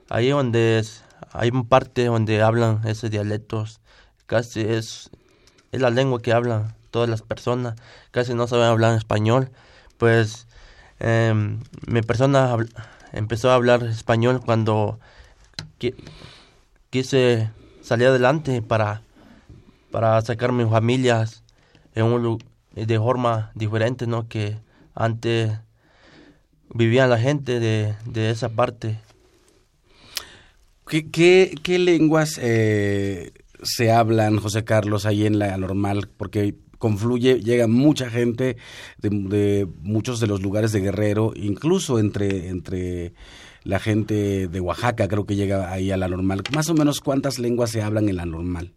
ahí 0.08 0.28
donde 0.28 0.84
hay 1.32 1.48
una 1.48 1.64
parte 1.64 2.04
donde 2.04 2.40
hablan 2.42 2.80
esos 2.86 3.10
dialectos, 3.10 3.80
casi 4.26 4.60
es, 4.60 5.10
es 5.72 5.80
la 5.80 5.90
lengua 5.90 6.22
que 6.22 6.32
hablan 6.32 6.76
todas 6.92 7.08
las 7.08 7.22
personas, 7.22 7.74
casi 8.12 8.34
no 8.34 8.46
saben 8.46 8.66
hablar 8.66 8.96
español, 8.96 9.50
pues 9.98 10.46
em, 11.02 11.60
mi 11.86 12.02
persona 12.02 12.56
empezó 13.12 13.50
a 13.50 13.56
hablar 13.56 13.82
español 13.82 14.40
cuando 14.44 14.98
quise 16.90 17.50
salir 17.82 18.06
adelante 18.06 18.62
para, 18.62 19.02
para 19.90 20.20
sacar 20.22 20.52
mis 20.52 20.68
familias 20.68 21.42
en 21.94 22.04
un, 22.04 22.42
de 22.74 22.98
forma 22.98 23.50
diferente, 23.54 24.06
¿no? 24.06 24.28
Que 24.28 24.56
antes 24.94 25.52
vivía 26.72 27.06
la 27.06 27.18
gente 27.18 27.60
de, 27.60 27.94
de 28.06 28.30
esa 28.30 28.48
parte. 28.50 28.98
¿Qué, 30.86 31.54
qué, 31.62 31.78
lenguas 31.78 32.38
eh, 32.42 33.32
se 33.62 33.90
hablan, 33.90 34.38
José 34.38 34.64
Carlos, 34.64 35.06
ahí 35.06 35.24
en 35.24 35.38
la 35.38 35.56
normal? 35.56 36.08
Porque 36.16 36.54
confluye, 36.82 37.40
llega 37.40 37.68
mucha 37.68 38.10
gente 38.10 38.56
de, 38.98 39.08
de, 39.08 39.68
muchos 39.82 40.18
de 40.18 40.26
los 40.26 40.42
lugares 40.42 40.72
de 40.72 40.80
Guerrero, 40.80 41.32
incluso 41.36 42.00
entre, 42.00 42.48
entre 42.48 43.12
la 43.62 43.78
gente 43.78 44.48
de 44.48 44.60
Oaxaca, 44.60 45.06
creo 45.06 45.24
que 45.24 45.36
llega 45.36 45.70
ahí 45.70 45.92
a 45.92 45.96
la 45.96 46.08
normal. 46.08 46.42
Más 46.52 46.68
o 46.70 46.74
menos, 46.74 46.98
¿cuántas 46.98 47.38
lenguas 47.38 47.70
se 47.70 47.82
hablan 47.82 48.08
en 48.08 48.16
la 48.16 48.26
normal? 48.26 48.72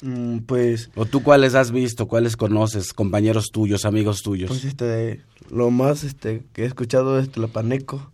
Mm, 0.00 0.38
pues... 0.46 0.88
¿O 0.94 1.04
tú 1.04 1.22
cuáles 1.22 1.54
has 1.54 1.70
visto, 1.70 2.08
cuáles 2.08 2.34
conoces, 2.34 2.94
compañeros 2.94 3.50
tuyos, 3.52 3.84
amigos 3.84 4.22
tuyos? 4.22 4.48
Pues 4.48 4.64
este, 4.64 5.20
lo 5.50 5.70
más 5.70 6.02
este, 6.02 6.46
que 6.54 6.62
he 6.62 6.64
escuchado 6.64 7.18
es 7.18 7.28
Tlapaneco, 7.28 8.10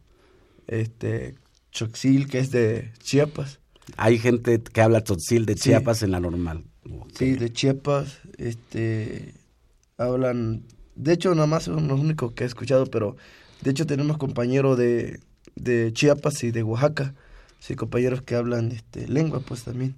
este, 0.67 1.37
Choxil, 1.71 2.27
que 2.27 2.41
es 2.41 2.51
de 2.51 2.91
Chiapas. 3.01 3.61
Hay 3.97 4.19
gente 4.19 4.61
que 4.61 4.81
habla 4.81 5.05
Tzotzil 5.05 5.47
de 5.47 5.55
Chiapas 5.55 6.03
en 6.03 6.11
la 6.11 6.19
normal. 6.19 6.65
Sí, 7.15 7.33
de 7.33 7.53
Chiapas, 7.53 8.19
este, 8.39 9.35
hablan, 9.99 10.63
de 10.97 11.13
hecho 11.13 11.35
nada 11.35 11.47
más 11.47 11.65
son 11.65 11.87
los 11.89 12.01
únicos 12.01 12.33
que 12.33 12.45
he 12.45 12.47
escuchado, 12.47 12.87
pero 12.87 13.17
de 13.61 13.71
hecho 13.71 13.87
tenemos 13.87 14.19
compañeros 14.19 14.77
de, 14.77 15.21
de 15.55 15.93
Chiapas 15.93 16.43
y 16.43 16.51
de 16.51 16.63
Oaxaca, 16.63 17.15
sí, 17.61 17.77
compañeros 17.77 18.23
que 18.23 18.35
hablan 18.35 18.73
este, 18.73 19.07
lengua 19.07 19.41
pues 19.41 19.63
también. 19.63 19.95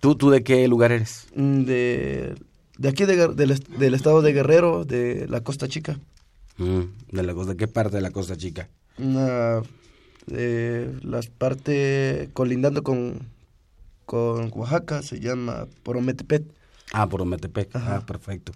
¿Tú, 0.00 0.14
¿Tú 0.14 0.30
de 0.30 0.44
qué 0.44 0.68
lugar 0.68 0.92
eres? 0.92 1.26
Mm, 1.34 1.62
de 1.62 2.34
de 2.78 2.88
aquí 2.88 3.04
de, 3.04 3.28
del, 3.28 3.94
estado 3.94 4.22
de 4.22 4.32
Guerrero, 4.32 4.84
de 4.84 5.26
la 5.28 5.40
Costa 5.40 5.68
Chica. 5.68 5.98
Mm, 6.58 6.82
de, 7.12 7.22
la, 7.22 7.34
¿De 7.34 7.56
qué 7.56 7.68
parte 7.68 7.96
de 7.96 8.02
la 8.02 8.10
Costa 8.10 8.36
Chica? 8.36 8.68
Una, 8.98 9.62
de 10.26 10.94
las 11.02 11.28
partes 11.28 12.28
colindando 12.32 12.82
con, 12.82 13.20
con 14.06 14.50
Oaxaca, 14.54 15.02
se 15.02 15.20
llama 15.20 15.66
Porometepet. 15.82 16.44
Ah, 16.92 17.08
Porometepec, 17.08 17.74
ah, 17.74 18.02
perfecto. 18.06 18.52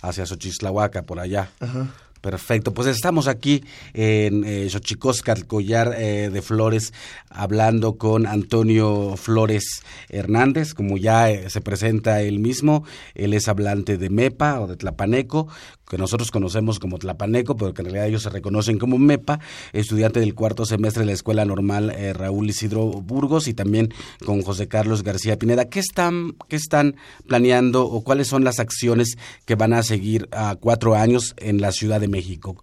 Hacia 0.00 0.26
Xochislahuaca, 0.26 1.02
por 1.02 1.20
allá. 1.20 1.50
Ajá. 1.60 1.88
Perfecto, 2.26 2.74
pues 2.74 2.88
estamos 2.88 3.28
aquí 3.28 3.62
en 3.94 4.42
eh, 4.44 4.68
Xochicóscar, 4.68 5.46
Collar 5.46 5.94
eh, 5.96 6.28
de 6.28 6.42
Flores, 6.42 6.92
hablando 7.30 7.98
con 7.98 8.26
Antonio 8.26 9.16
Flores 9.16 9.84
Hernández, 10.08 10.74
como 10.74 10.96
ya 10.96 11.30
eh, 11.30 11.50
se 11.50 11.60
presenta 11.60 12.22
él 12.22 12.40
mismo, 12.40 12.84
él 13.14 13.32
es 13.32 13.46
hablante 13.46 13.96
de 13.96 14.10
MEPA 14.10 14.60
o 14.60 14.66
de 14.66 14.76
Tlapaneco, 14.76 15.46
que 15.88 15.98
nosotros 15.98 16.30
conocemos 16.30 16.78
como 16.78 16.98
Tlapaneco, 16.98 17.56
pero 17.56 17.72
que 17.72 17.82
en 17.82 17.86
realidad 17.86 18.08
ellos 18.08 18.22
se 18.22 18.30
reconocen 18.30 18.78
como 18.78 18.98
MEPA, 18.98 19.40
estudiante 19.72 20.20
del 20.20 20.34
cuarto 20.34 20.66
semestre 20.66 21.00
de 21.00 21.06
la 21.06 21.12
Escuela 21.12 21.44
Normal 21.44 21.90
eh, 21.90 22.12
Raúl 22.12 22.50
Isidro 22.50 22.86
Burgos 22.86 23.48
y 23.48 23.54
también 23.54 23.92
con 24.24 24.42
José 24.42 24.68
Carlos 24.68 25.02
García 25.02 25.38
Pineda. 25.38 25.66
¿Qué 25.66 25.80
están, 25.80 26.34
qué 26.48 26.56
están 26.56 26.96
planeando 27.26 27.86
o 27.86 28.02
cuáles 28.02 28.28
son 28.28 28.44
las 28.44 28.58
acciones 28.58 29.16
que 29.44 29.54
van 29.54 29.72
a 29.72 29.82
seguir 29.82 30.28
a 30.32 30.56
cuatro 30.56 30.94
años 30.94 31.34
en 31.38 31.60
la 31.60 31.72
Ciudad 31.72 32.00
de 32.00 32.08
México? 32.08 32.62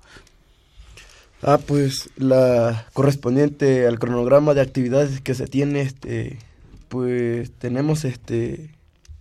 Ah, 1.42 1.60
pues 1.66 2.10
la 2.16 2.88
correspondiente 2.94 3.86
al 3.86 4.00
cronograma 4.00 4.54
de 4.54 4.62
actividades 4.62 5.20
que 5.20 5.34
se 5.34 5.46
tiene, 5.48 5.82
este, 5.82 6.40
pues 6.88 7.52
tenemos 7.52 8.06
este, 8.06 8.70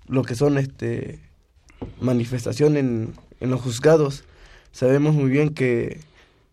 lo 0.06 0.22
que 0.22 0.36
son 0.36 0.56
este, 0.56 1.18
manifestación 2.00 2.76
en 2.76 3.14
en 3.42 3.50
los 3.50 3.60
juzgados. 3.60 4.24
Sabemos 4.72 5.14
muy 5.14 5.30
bien 5.30 5.50
que, 5.50 6.00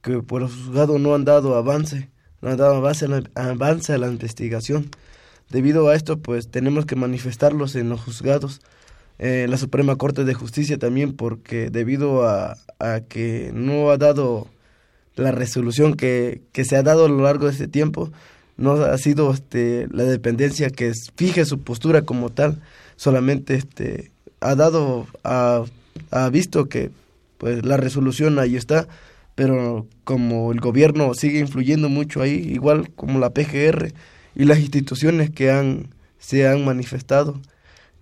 que 0.01 0.21
por 0.21 0.41
los 0.41 0.53
juzgados 0.53 0.99
no 0.99 1.15
han 1.15 1.23
dado 1.23 1.55
avance, 1.55 2.09
no 2.41 2.49
han 2.49 2.57
dado 2.57 2.75
avance 2.75 3.05
a, 3.05 3.07
la, 3.07 3.23
avance 3.35 3.93
a 3.93 3.97
la 3.97 4.07
investigación. 4.07 4.89
Debido 5.49 5.87
a 5.87 5.95
esto, 5.95 6.17
pues 6.19 6.49
tenemos 6.49 6.85
que 6.85 6.95
manifestarlos 6.95 7.75
en 7.75 7.89
los 7.89 8.01
juzgados. 8.01 8.61
eh, 9.19 9.47
la 9.49 9.57
Suprema 9.57 9.95
Corte 9.97 10.23
de 10.25 10.33
Justicia 10.33 10.77
también 10.77 11.13
porque 11.13 11.69
debido 11.69 12.27
a, 12.27 12.57
a 12.79 13.01
que 13.01 13.51
no 13.53 13.91
ha 13.91 13.97
dado 13.97 14.47
la 15.15 15.31
resolución 15.31 15.95
que, 15.95 16.41
que, 16.53 16.63
se 16.65 16.77
ha 16.77 16.83
dado 16.83 17.05
a 17.05 17.09
lo 17.09 17.21
largo 17.23 17.45
de 17.45 17.51
este 17.51 17.67
tiempo, 17.67 18.11
no 18.57 18.73
ha 18.73 18.97
sido 18.97 19.31
este, 19.31 19.87
la 19.91 20.03
dependencia 20.03 20.69
que 20.69 20.93
fije 21.15 21.45
su 21.45 21.59
postura 21.59 22.03
como 22.03 22.29
tal, 22.29 22.61
solamente 22.95 23.55
este, 23.55 24.11
ha 24.41 24.55
dado, 24.55 25.07
ha, 25.23 25.63
ha 26.11 26.29
visto 26.29 26.69
que 26.69 26.91
pues 27.37 27.65
la 27.65 27.77
resolución 27.77 28.37
ahí 28.39 28.55
está, 28.55 28.87
pero 29.35 29.87
como 30.03 30.51
el 30.51 30.59
gobierno 30.59 31.13
sigue 31.13 31.39
influyendo 31.39 31.87
mucho 31.87 32.21
ahí, 32.21 32.33
igual 32.33 32.91
como 32.91 33.19
la 33.19 33.29
PGR 33.29 33.93
y 34.35 34.45
las 34.45 34.59
instituciones 34.59 35.29
que 35.29 35.49
han, 35.49 35.87
se 36.17 36.47
han 36.47 36.65
manifestado, 36.65 37.39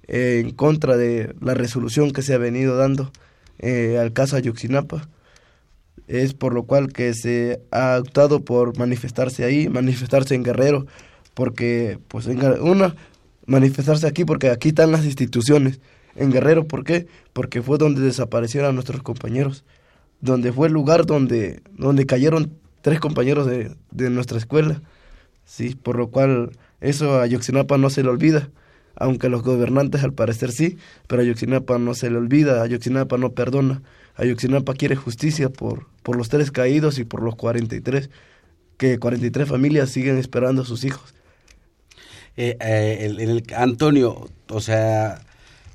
eh, 0.07 0.41
en 0.43 0.51
contra 0.51 0.97
de 0.97 1.35
la 1.41 1.53
resolución 1.53 2.11
que 2.11 2.21
se 2.21 2.33
ha 2.33 2.37
venido 2.37 2.77
dando 2.77 3.11
eh, 3.59 3.97
al 3.99 4.13
caso 4.13 4.35
Ayuxinapa. 4.35 5.07
Es 6.07 6.33
por 6.33 6.53
lo 6.53 6.63
cual 6.63 6.93
que 6.93 7.13
se 7.13 7.59
ha 7.71 7.97
optado 7.99 8.45
por 8.45 8.77
manifestarse 8.77 9.43
ahí, 9.43 9.67
manifestarse 9.67 10.35
en 10.35 10.43
Guerrero, 10.43 10.87
porque, 11.33 11.99
pues, 12.07 12.27
en, 12.27 12.39
una, 12.61 12.95
manifestarse 13.45 14.07
aquí 14.07 14.23
porque 14.25 14.49
aquí 14.49 14.69
están 14.69 14.91
las 14.91 15.05
instituciones. 15.05 15.79
En 16.17 16.31
Guerrero, 16.31 16.67
¿por 16.67 16.83
qué? 16.83 17.07
Porque 17.33 17.61
fue 17.61 17.77
donde 17.77 18.01
desaparecieron 18.01 18.75
nuestros 18.75 19.01
compañeros, 19.03 19.63
donde 20.19 20.51
fue 20.51 20.67
el 20.67 20.73
lugar 20.73 21.05
donde, 21.05 21.61
donde 21.77 22.05
cayeron 22.05 22.51
tres 22.81 22.99
compañeros 22.99 23.47
de, 23.47 23.75
de 23.91 24.09
nuestra 24.09 24.37
escuela. 24.37 24.81
Sí, 25.45 25.75
por 25.75 25.97
lo 25.97 26.09
cual 26.09 26.51
eso 26.81 27.15
a 27.15 27.23
Ayuxinapa 27.23 27.77
no 27.77 27.89
se 27.89 28.03
le 28.03 28.09
olvida 28.09 28.49
aunque 28.99 29.29
los 29.29 29.43
gobernantes 29.43 30.03
al 30.03 30.13
parecer 30.13 30.51
sí, 30.51 30.77
pero 31.07 31.21
Ayuxinapa 31.21 31.77
no 31.77 31.93
se 31.93 32.09
le 32.09 32.17
olvida, 32.17 32.63
Ayuxinapa 32.63 33.17
no 33.17 33.31
perdona, 33.33 33.81
Ayuxinapa 34.15 34.73
quiere 34.73 34.95
justicia 34.95 35.49
por, 35.49 35.85
por 36.03 36.17
los 36.17 36.29
tres 36.29 36.51
caídos 36.51 36.97
y 36.97 37.03
por 37.03 37.21
los 37.21 37.35
43, 37.35 38.09
que 38.77 38.99
43 38.99 39.47
familias 39.47 39.89
siguen 39.89 40.17
esperando 40.17 40.63
a 40.63 40.65
sus 40.65 40.83
hijos. 40.83 41.13
Eh, 42.35 42.57
eh, 42.59 42.97
el, 43.01 43.19
el, 43.19 43.43
Antonio, 43.55 44.29
o 44.49 44.61
sea, 44.61 45.21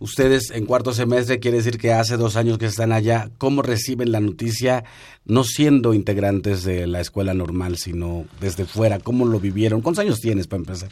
ustedes 0.03 0.51
en 0.51 0.67
cuarto 0.67 0.93
semestre, 0.93 1.39
quiere 1.39 1.59
decir 1.59 1.79
que 1.79 1.93
hace 1.93 2.17
dos 2.17 2.35
años 2.37 2.59
que 2.59 2.67
están 2.67 2.93
allá, 2.93 3.31
¿cómo 3.39 3.63
reciben 3.63 4.11
la 4.11 4.19
noticia 4.21 4.85
no 5.25 5.45
siendo 5.45 5.95
integrantes 5.95 6.65
de 6.65 6.89
la 6.89 7.01
escuela 7.01 7.35
normal, 7.35 7.77
sino 7.79 8.25
desde 8.41 8.67
fuera? 8.67 8.99
¿Cómo 8.99 9.25
lo 9.25 9.39
vivieron? 9.39 9.81
¿Cuántos 9.81 10.05
años 10.05 10.21
tienes 10.21 10.49
para 10.49 10.59
empezar? 10.59 10.91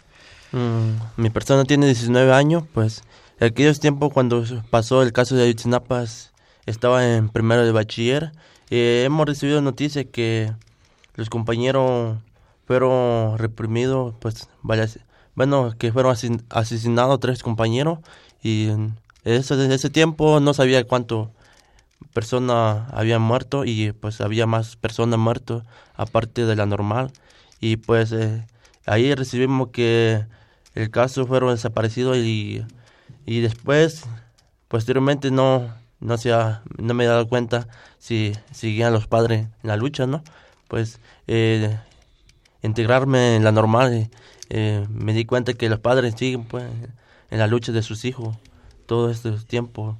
Mm, 0.52 1.22
mi 1.22 1.30
persona 1.30 1.64
tiene 1.64 1.86
19 1.86 2.32
años, 2.32 2.62
pues 2.72 3.02
aquellos 3.40 3.80
tiempos 3.80 4.12
cuando 4.12 4.44
pasó 4.70 5.02
el 5.02 5.12
caso 5.12 5.34
de 5.34 5.42
Ayotzinapa 5.44 6.04
estaba 6.66 7.16
en 7.16 7.30
primero 7.30 7.66
de 7.66 7.72
bachiller 7.72 8.30
y 8.70 9.02
hemos 9.02 9.26
recibido 9.26 9.60
noticias 9.60 10.06
que 10.12 10.52
los 11.16 11.28
compañeros 11.28 12.18
fueron 12.64 13.38
reprimidos, 13.38 14.14
pues 14.20 14.48
bueno, 15.34 15.74
que 15.76 15.92
fueron 15.92 16.16
asesinados 16.50 17.18
tres 17.18 17.42
compañeros 17.42 17.98
y 18.42 18.68
en 18.68 18.96
ese, 19.24 19.54
en 19.54 19.72
ese 19.72 19.90
tiempo 19.90 20.40
no 20.40 20.54
sabía 20.54 20.84
cuánto 20.84 21.30
personas 22.12 22.88
habían 22.92 23.22
muerto 23.22 23.64
y 23.64 23.92
pues 23.92 24.20
había 24.20 24.46
más 24.46 24.76
personas 24.76 25.18
muertas 25.18 25.62
aparte 25.96 26.46
de 26.46 26.56
la 26.56 26.66
normal 26.66 27.12
y 27.60 27.76
pues 27.76 28.12
eh, 28.12 28.44
ahí 28.86 29.14
recibimos 29.14 29.68
que 29.68 30.24
el 30.74 30.90
caso 30.90 31.26
fueron 31.26 31.54
desaparecidos 31.54 32.16
y, 32.18 32.64
y 33.26 33.40
después, 33.40 34.04
posteriormente 34.68 35.30
no, 35.30 35.72
no, 36.00 36.16
se 36.16 36.30
no 36.78 36.94
me 36.94 37.04
he 37.04 37.06
dado 37.08 37.28
cuenta 37.28 37.68
si 37.98 38.32
seguían 38.52 38.92
los 38.92 39.06
padres 39.06 39.46
en 39.62 39.68
la 39.68 39.76
lucha, 39.76 40.06
¿no? 40.06 40.22
Pues 40.68 41.00
eh, 41.26 41.78
integrarme 42.62 43.36
en 43.36 43.44
la 43.44 43.52
normal, 43.52 44.10
eh, 44.48 44.86
me 44.88 45.12
di 45.12 45.24
cuenta 45.24 45.54
que 45.54 45.68
los 45.68 45.80
padres 45.80 46.14
siguen 46.16 46.44
pues 46.44 46.64
en 47.30 47.38
la 47.38 47.46
lucha 47.46 47.72
de 47.72 47.82
sus 47.82 48.04
hijos 48.04 48.36
todo 48.86 49.10
este 49.10 49.30
tiempo, 49.32 49.96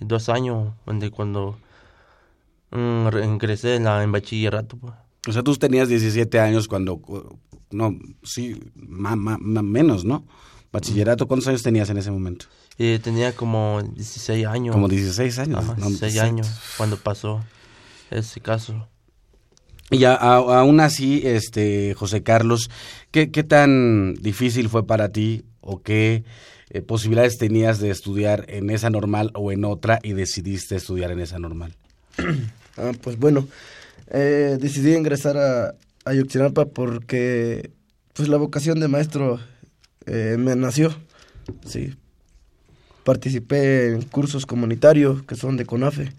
dos 0.00 0.28
años, 0.28 0.72
donde 0.86 1.10
cuando 1.10 1.56
mm, 2.70 3.08
ingresé 3.22 3.76
en, 3.76 3.84
la, 3.84 4.02
en 4.02 4.12
bachillerato. 4.12 4.76
Pues. 4.76 4.92
O 5.28 5.32
sea, 5.32 5.42
tú 5.42 5.54
tenías 5.56 5.88
17 5.88 6.40
años 6.40 6.68
cuando 6.68 7.00
no, 7.70 7.98
sí, 8.22 8.60
más, 8.74 9.16
menos, 9.16 10.04
¿no? 10.04 10.24
Bachillerato, 10.72 11.26
¿cuántos 11.26 11.48
años 11.48 11.62
tenías 11.62 11.88
en 11.90 11.98
ese 11.98 12.10
momento? 12.10 12.46
Eh, 12.78 12.98
tenía 13.02 13.34
como 13.34 13.80
16 13.82 14.46
años. 14.46 14.74
Como 14.74 14.88
16 14.88 15.38
años. 15.38 15.58
Ajá, 15.60 15.74
16 15.74 16.18
años 16.18 16.48
cuando 16.76 16.96
pasó 16.96 17.44
ese 18.10 18.40
caso. 18.40 18.88
Y 19.90 20.04
a, 20.04 20.14
aún 20.14 20.80
así, 20.80 21.22
este, 21.24 21.94
José 21.94 22.22
Carlos, 22.22 22.70
¿qué, 23.10 23.30
¿qué, 23.30 23.44
tan 23.44 24.14
difícil 24.14 24.68
fue 24.68 24.86
para 24.86 25.10
ti 25.10 25.44
o 25.60 25.82
qué 25.82 26.24
eh, 26.70 26.80
posibilidades 26.82 27.36
tenías 27.36 27.78
de 27.78 27.90
estudiar 27.90 28.46
en 28.48 28.70
esa 28.70 28.90
normal 28.90 29.30
o 29.34 29.52
en 29.52 29.64
otra 29.64 29.98
y 30.02 30.12
decidiste 30.12 30.76
estudiar 30.76 31.10
en 31.10 31.20
esa 31.20 31.38
normal? 31.38 31.74
ah, 32.76 32.92
pues 33.00 33.18
bueno, 33.18 33.46
eh, 34.10 34.58
decidí 34.60 34.94
ingresar 34.94 35.36
a, 35.36 35.74
Ayuxinapa 36.06 36.66
porque 36.66 37.70
pues 38.12 38.28
la 38.28 38.36
vocación 38.36 38.78
de 38.78 38.88
maestro 38.88 39.40
eh, 40.04 40.36
me 40.38 40.54
nació, 40.54 40.94
sí. 41.64 41.94
Participé 43.04 43.88
en 43.88 44.02
cursos 44.02 44.44
comunitarios 44.44 45.22
que 45.22 45.34
son 45.34 45.56
de 45.56 45.64
CONAFE, 45.64 46.12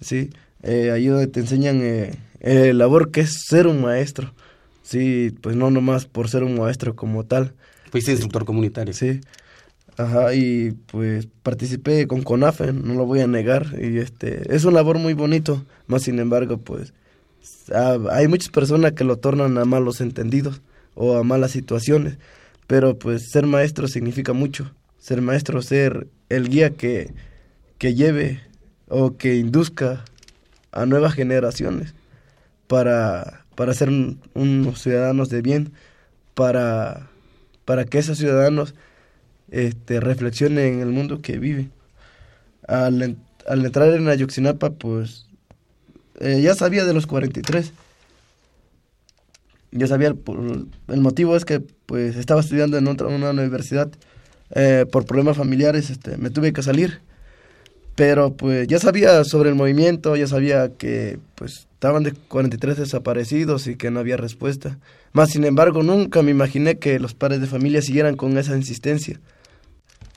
sí. 0.00 0.30
Eh, 0.62 0.92
ahí 0.92 1.06
donde 1.06 1.26
te 1.26 1.40
enseñan 1.40 1.80
el 2.40 2.78
labor 2.78 3.10
que 3.10 3.22
es 3.22 3.44
ser 3.48 3.66
un 3.66 3.80
maestro, 3.80 4.34
sí, 4.82 5.34
pues 5.40 5.56
no 5.56 5.70
nomás 5.70 6.06
por 6.06 6.28
ser 6.28 6.44
un 6.44 6.56
maestro 6.56 6.94
como 6.94 7.24
tal. 7.24 7.54
Fuiste 7.90 8.12
instructor 8.12 8.44
comunitario. 8.44 8.94
Sí. 8.94 9.20
Ajá, 9.98 10.32
y 10.32 10.70
pues 10.86 11.26
participé 11.42 12.06
con 12.06 12.22
CONAFE, 12.22 12.72
no 12.72 12.94
lo 12.94 13.04
voy 13.04 13.20
a 13.20 13.26
negar, 13.26 13.74
y 13.80 13.98
este, 13.98 14.54
es 14.54 14.64
un 14.64 14.74
labor 14.74 14.96
muy 14.98 15.12
bonito, 15.12 15.66
más 15.88 16.02
sin 16.02 16.20
embargo, 16.20 16.58
pues 16.58 16.94
hay 18.10 18.28
muchas 18.28 18.50
personas 18.50 18.92
que 18.92 19.02
lo 19.02 19.16
tornan 19.16 19.58
a 19.58 19.64
malos 19.64 20.00
entendidos 20.00 20.62
o 20.94 21.16
a 21.16 21.24
malas 21.24 21.50
situaciones, 21.50 22.16
pero 22.68 22.96
pues 22.96 23.30
ser 23.30 23.46
maestro 23.46 23.88
significa 23.88 24.32
mucho. 24.32 24.70
Ser 24.98 25.20
maestro, 25.20 25.62
ser 25.62 26.06
el 26.28 26.48
guía 26.48 26.70
que, 26.70 27.12
que 27.78 27.94
lleve 27.94 28.40
o 28.88 29.16
que 29.16 29.34
induzca 29.34 30.04
a 30.70 30.86
nuevas 30.86 31.14
generaciones 31.14 31.94
para, 32.68 33.46
para 33.56 33.74
ser 33.74 33.90
unos 34.34 34.80
ciudadanos 34.80 35.28
de 35.28 35.42
bien, 35.42 35.72
para, 36.34 37.10
para 37.64 37.84
que 37.84 37.98
esos 37.98 38.18
ciudadanos 38.18 38.74
este, 39.50 40.00
reflexionen 40.00 40.74
en 40.74 40.80
el 40.80 40.88
mundo 40.88 41.20
que 41.20 41.38
viven. 41.38 41.70
Al, 42.66 43.16
al 43.46 43.64
entrar 43.64 43.94
en 43.94 44.08
Ayuxinapa, 44.08 44.70
pues 44.70 45.26
eh, 46.20 46.40
ya 46.42 46.54
sabía 46.54 46.84
de 46.84 46.94
los 46.94 47.06
43. 47.06 47.72
Ya 49.70 49.86
sabía, 49.86 50.08
el, 50.08 50.18
el, 50.88 51.00
motivo 51.00 51.36
es 51.36 51.44
que 51.44 51.60
pues 51.60 52.16
estaba 52.16 52.40
estudiando 52.40 52.78
en 52.78 52.88
otra, 52.88 53.08
una 53.08 53.30
universidad. 53.30 53.90
Eh, 54.54 54.86
por 54.90 55.04
problemas 55.04 55.36
familiares 55.36 55.90
este, 55.90 56.16
me 56.16 56.30
tuve 56.30 56.52
que 56.52 56.62
salir. 56.62 57.00
Pero 57.94 58.36
pues 58.36 58.68
ya 58.68 58.78
sabía 58.78 59.24
sobre 59.24 59.50
el 59.50 59.56
movimiento, 59.56 60.14
ya 60.14 60.28
sabía 60.28 60.70
que 60.76 61.18
pues 61.34 61.66
estaban 61.74 62.04
de 62.04 62.12
43 62.12 62.76
desaparecidos 62.76 63.66
y 63.66 63.76
que 63.76 63.90
no 63.90 64.00
había 64.00 64.16
respuesta. 64.16 64.78
Más 65.12 65.30
sin 65.30 65.44
embargo, 65.44 65.82
nunca 65.82 66.22
me 66.22 66.30
imaginé 66.30 66.78
que 66.78 67.00
los 67.00 67.14
padres 67.14 67.40
de 67.40 67.48
familia 67.48 67.82
siguieran 67.82 68.16
con 68.16 68.38
esa 68.38 68.56
insistencia. 68.56 69.20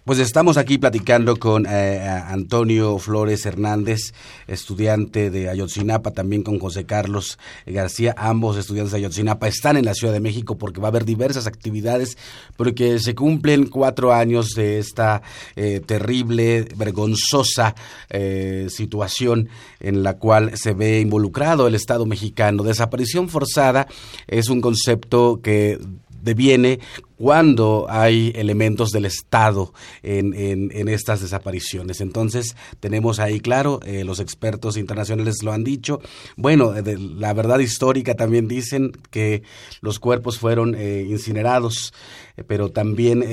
Pues 0.04 0.18
estamos 0.18 0.58
aquí 0.58 0.80
platicando 0.80 1.36
con 1.36 1.68
eh, 1.70 2.00
Antonio 2.00 2.98
Flores 2.98 3.46
Hernández, 3.46 4.16
estudiante 4.48 5.30
de 5.30 5.48
Ayotzinapa, 5.48 6.10
también 6.10 6.42
con 6.42 6.58
José 6.58 6.88
Carlos 6.88 7.38
García, 7.68 8.16
ambos 8.18 8.58
estudiantes 8.58 8.94
de 8.94 8.98
Ayotzinapa, 8.98 9.48
están 9.48 9.78
en 9.78 9.86
la 9.86 9.94
Ciudad 9.94 10.12
de 10.12 10.20
México 10.20 10.58
porque 10.58 10.82
va 10.82 10.88
a 10.88 10.90
haber 10.90 11.06
diversas 11.06 11.46
actividades, 11.46 12.18
porque 12.58 12.98
se 12.98 13.14
cumplen 13.14 13.68
cuatro 13.68 14.12
años 14.12 14.56
de 14.56 14.80
esta 14.80 15.22
eh, 15.56 15.82
terrible, 15.86 16.68
vergonzosa 16.76 17.76
eh, 18.10 18.70
situación 18.72 19.50
en 19.80 20.02
la 20.02 20.18
cual 20.18 20.58
se 20.58 20.74
ve 20.74 21.00
involucrado 21.00 21.68
el 21.68 21.76
Estado 21.76 22.08
mexicano. 22.08 22.64
Desaparición 22.64 23.30
forzada 23.30 23.86
es 24.26 24.50
un 24.50 24.62
concepto 24.62 25.42
que 25.44 25.78
deviene 26.22 26.80
cuando 27.22 27.86
hay 27.88 28.34
elementos 28.36 28.90
del 28.90 29.06
Estado 29.06 29.74
en, 30.02 30.34
en, 30.34 30.88
estas 30.90 31.22
desapariciones. 31.22 32.02
Entonces, 32.02 32.56
tenemos 32.80 33.20
ahí 33.20 33.40
claro, 33.40 33.80
eh, 33.86 34.04
los 34.04 34.20
expertos 34.20 34.76
internacionales 34.76 35.44
lo 35.44 35.52
han 35.52 35.64
dicho. 35.64 36.02
Bueno, 36.36 36.74
la 36.74 37.34
verdad 37.34 37.60
histórica 37.60 38.16
también 38.16 38.48
dicen 38.48 38.92
que 39.12 39.44
los 39.82 40.00
cuerpos 40.00 40.40
fueron 40.40 40.74
eh, 40.74 41.06
incinerados, 41.08 41.94
eh, 42.38 42.44
pero 42.44 42.70
también 42.70 43.24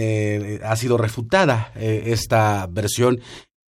ha 0.63 0.77
sido 0.77 0.99
refutada 0.99 1.73
esta 1.75 2.67
versión 2.71 3.21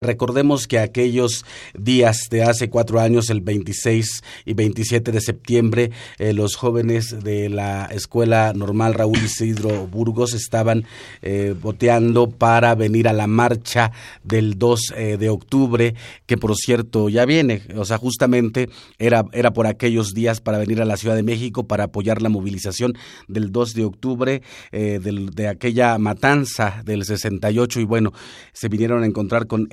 Recordemos 0.03 0.65
que 0.65 0.79
aquellos 0.79 1.45
días 1.77 2.21
de 2.31 2.41
hace 2.41 2.71
cuatro 2.71 2.99
años, 2.99 3.29
el 3.29 3.41
26 3.41 4.23
y 4.45 4.55
27 4.55 5.11
de 5.11 5.21
septiembre, 5.21 5.91
eh, 6.17 6.33
los 6.33 6.55
jóvenes 6.55 7.23
de 7.23 7.49
la 7.49 7.85
Escuela 7.85 8.51
Normal 8.55 8.95
Raúl 8.95 9.19
Isidro 9.19 9.85
Burgos 9.85 10.33
estaban 10.33 10.85
eh, 11.21 11.53
boteando 11.61 12.31
para 12.31 12.73
venir 12.73 13.07
a 13.07 13.13
la 13.13 13.27
marcha 13.27 13.91
del 14.23 14.57
2 14.57 14.93
eh, 14.95 15.17
de 15.19 15.29
octubre, 15.29 15.93
que 16.25 16.35
por 16.35 16.55
cierto 16.55 17.07
ya 17.07 17.25
viene, 17.25 17.61
o 17.75 17.85
sea, 17.85 17.99
justamente 17.99 18.69
era, 18.97 19.25
era 19.33 19.53
por 19.53 19.67
aquellos 19.67 20.15
días 20.15 20.41
para 20.41 20.57
venir 20.57 20.81
a 20.81 20.85
la 20.85 20.97
Ciudad 20.97 21.15
de 21.15 21.21
México 21.21 21.67
para 21.67 21.83
apoyar 21.83 22.23
la 22.23 22.29
movilización 22.29 22.97
del 23.27 23.51
2 23.51 23.75
de 23.75 23.85
octubre, 23.85 24.41
de 24.71 25.47
aquella 25.47 25.99
matanza 25.99 26.81
del 26.83 27.05
68, 27.05 27.81
y 27.81 27.85
bueno, 27.85 28.13
se 28.51 28.67
vinieron 28.67 29.03
a 29.03 29.05
encontrar 29.05 29.45
con 29.45 29.67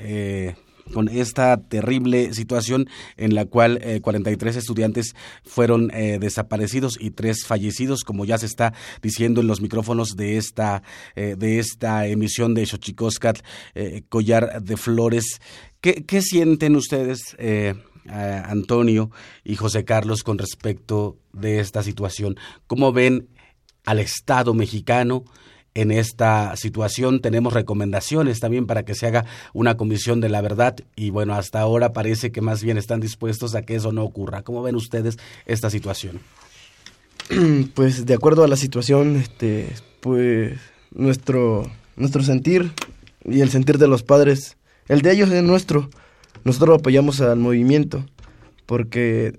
Eh, 0.00 0.54
con 0.92 1.08
esta 1.08 1.56
terrible 1.56 2.32
situación 2.32 2.88
en 3.16 3.34
la 3.34 3.44
cual 3.44 3.80
43 4.02 4.54
eh, 4.54 4.58
estudiantes 4.60 5.16
fueron 5.44 5.90
eh, 5.92 6.18
desaparecidos 6.20 6.96
y 7.00 7.10
tres 7.10 7.44
fallecidos, 7.44 8.04
como 8.04 8.24
ya 8.24 8.38
se 8.38 8.46
está 8.46 8.72
diciendo 9.02 9.40
en 9.40 9.48
los 9.48 9.60
micrófonos 9.60 10.14
de 10.14 10.36
esta, 10.36 10.84
de 11.16 11.58
esta 11.58 12.06
emisión 12.06 12.54
de 12.54 12.66
Xochicoscat, 12.66 13.40
Collar 14.08 14.62
de 14.62 14.76
Flores. 14.76 15.40
¿Qué, 15.80 16.04
qué 16.04 16.22
sienten 16.22 16.76
ustedes, 16.76 17.36
Antonio 18.08 19.10
y 19.42 19.56
José 19.56 19.84
Carlos, 19.84 20.22
con 20.22 20.38
respecto 20.38 21.18
de 21.32 21.58
esta 21.58 21.82
situación? 21.82 22.36
¿Cómo 22.68 22.92
ven 22.92 23.28
al 23.84 23.98
Estado 23.98 24.54
mexicano? 24.54 25.24
En 25.76 25.90
esta 25.92 26.56
situación. 26.56 27.20
Tenemos 27.20 27.52
recomendaciones 27.52 28.40
también 28.40 28.66
para 28.66 28.84
que 28.84 28.94
se 28.94 29.06
haga 29.06 29.26
una 29.52 29.76
comisión 29.76 30.20
de 30.20 30.30
la 30.30 30.40
verdad 30.40 30.76
y 30.96 31.10
bueno, 31.10 31.34
hasta 31.34 31.60
ahora 31.60 31.92
parece 31.92 32.32
que 32.32 32.40
más 32.40 32.62
bien 32.62 32.78
están 32.78 32.98
dispuestos 32.98 33.54
a 33.54 33.62
que 33.62 33.76
eso 33.76 33.92
no 33.92 34.02
ocurra. 34.02 34.42
¿Cómo 34.42 34.62
ven 34.62 34.74
ustedes 34.74 35.18
esta 35.44 35.70
situación? 35.70 36.20
Pues 37.74 38.06
de 38.06 38.14
acuerdo 38.14 38.44
a 38.44 38.48
la 38.48 38.56
situación, 38.56 39.16
este, 39.16 39.68
pues 40.00 40.58
nuestro 40.92 41.70
nuestro 41.96 42.22
sentir 42.22 42.72
y 43.24 43.40
el 43.40 43.50
sentir 43.50 43.78
de 43.78 43.88
los 43.88 44.02
padres, 44.02 44.56
el 44.88 45.02
de 45.02 45.12
ellos 45.12 45.30
es 45.30 45.42
nuestro. 45.42 45.90
Nosotros 46.44 46.78
apoyamos 46.78 47.20
al 47.20 47.38
movimiento 47.38 48.06
porque 48.64 49.38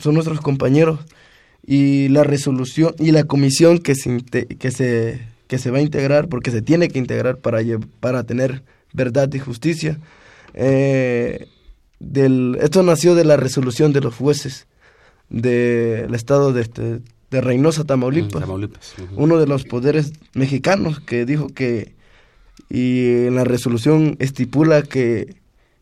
son 0.00 0.14
nuestros 0.14 0.40
compañeros 0.40 1.00
y 1.64 2.08
la 2.08 2.24
resolución 2.24 2.94
y 2.98 3.12
la 3.12 3.24
comisión 3.24 3.78
que 3.78 3.94
se, 3.94 4.18
que 4.22 4.70
se 4.70 5.35
que 5.46 5.58
se 5.58 5.70
va 5.70 5.78
a 5.78 5.82
integrar, 5.82 6.28
porque 6.28 6.50
se 6.50 6.62
tiene 6.62 6.88
que 6.88 6.98
integrar 6.98 7.38
para, 7.38 7.60
para 8.00 8.24
tener 8.24 8.62
verdad 8.92 9.32
y 9.32 9.38
justicia. 9.38 9.98
Eh, 10.54 11.48
del, 11.98 12.58
esto 12.60 12.82
nació 12.82 13.14
de 13.14 13.24
la 13.24 13.36
resolución 13.36 13.92
de 13.92 14.00
los 14.00 14.14
jueces 14.14 14.66
del 15.28 16.14
estado 16.14 16.52
de, 16.52 16.62
este, 16.62 17.00
de 17.30 17.40
Reynosa, 17.40 17.84
Tamaulipas, 17.84 18.44
uno 19.16 19.38
de 19.38 19.46
los 19.46 19.64
poderes 19.64 20.12
mexicanos 20.34 21.00
que 21.00 21.24
dijo 21.24 21.48
que, 21.48 21.94
y 22.68 23.26
en 23.26 23.34
la 23.34 23.44
resolución 23.44 24.16
estipula 24.18 24.82
que, 24.82 25.34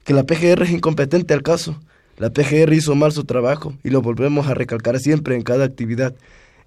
que 0.05 0.15
la 0.15 0.25
PGR 0.25 0.63
es 0.63 0.71
incompetente 0.71 1.35
al 1.35 1.43
caso. 1.43 1.79
La 2.17 2.31
PGR 2.31 2.73
hizo 2.73 2.95
mal 2.95 3.13
su 3.13 3.25
trabajo 3.25 3.75
y 3.83 3.91
lo 3.91 4.01
volvemos 4.01 4.47
a 4.47 4.55
recalcar 4.55 4.99
siempre 5.01 5.35
en 5.35 5.43
cada 5.43 5.65
actividad 5.65 6.15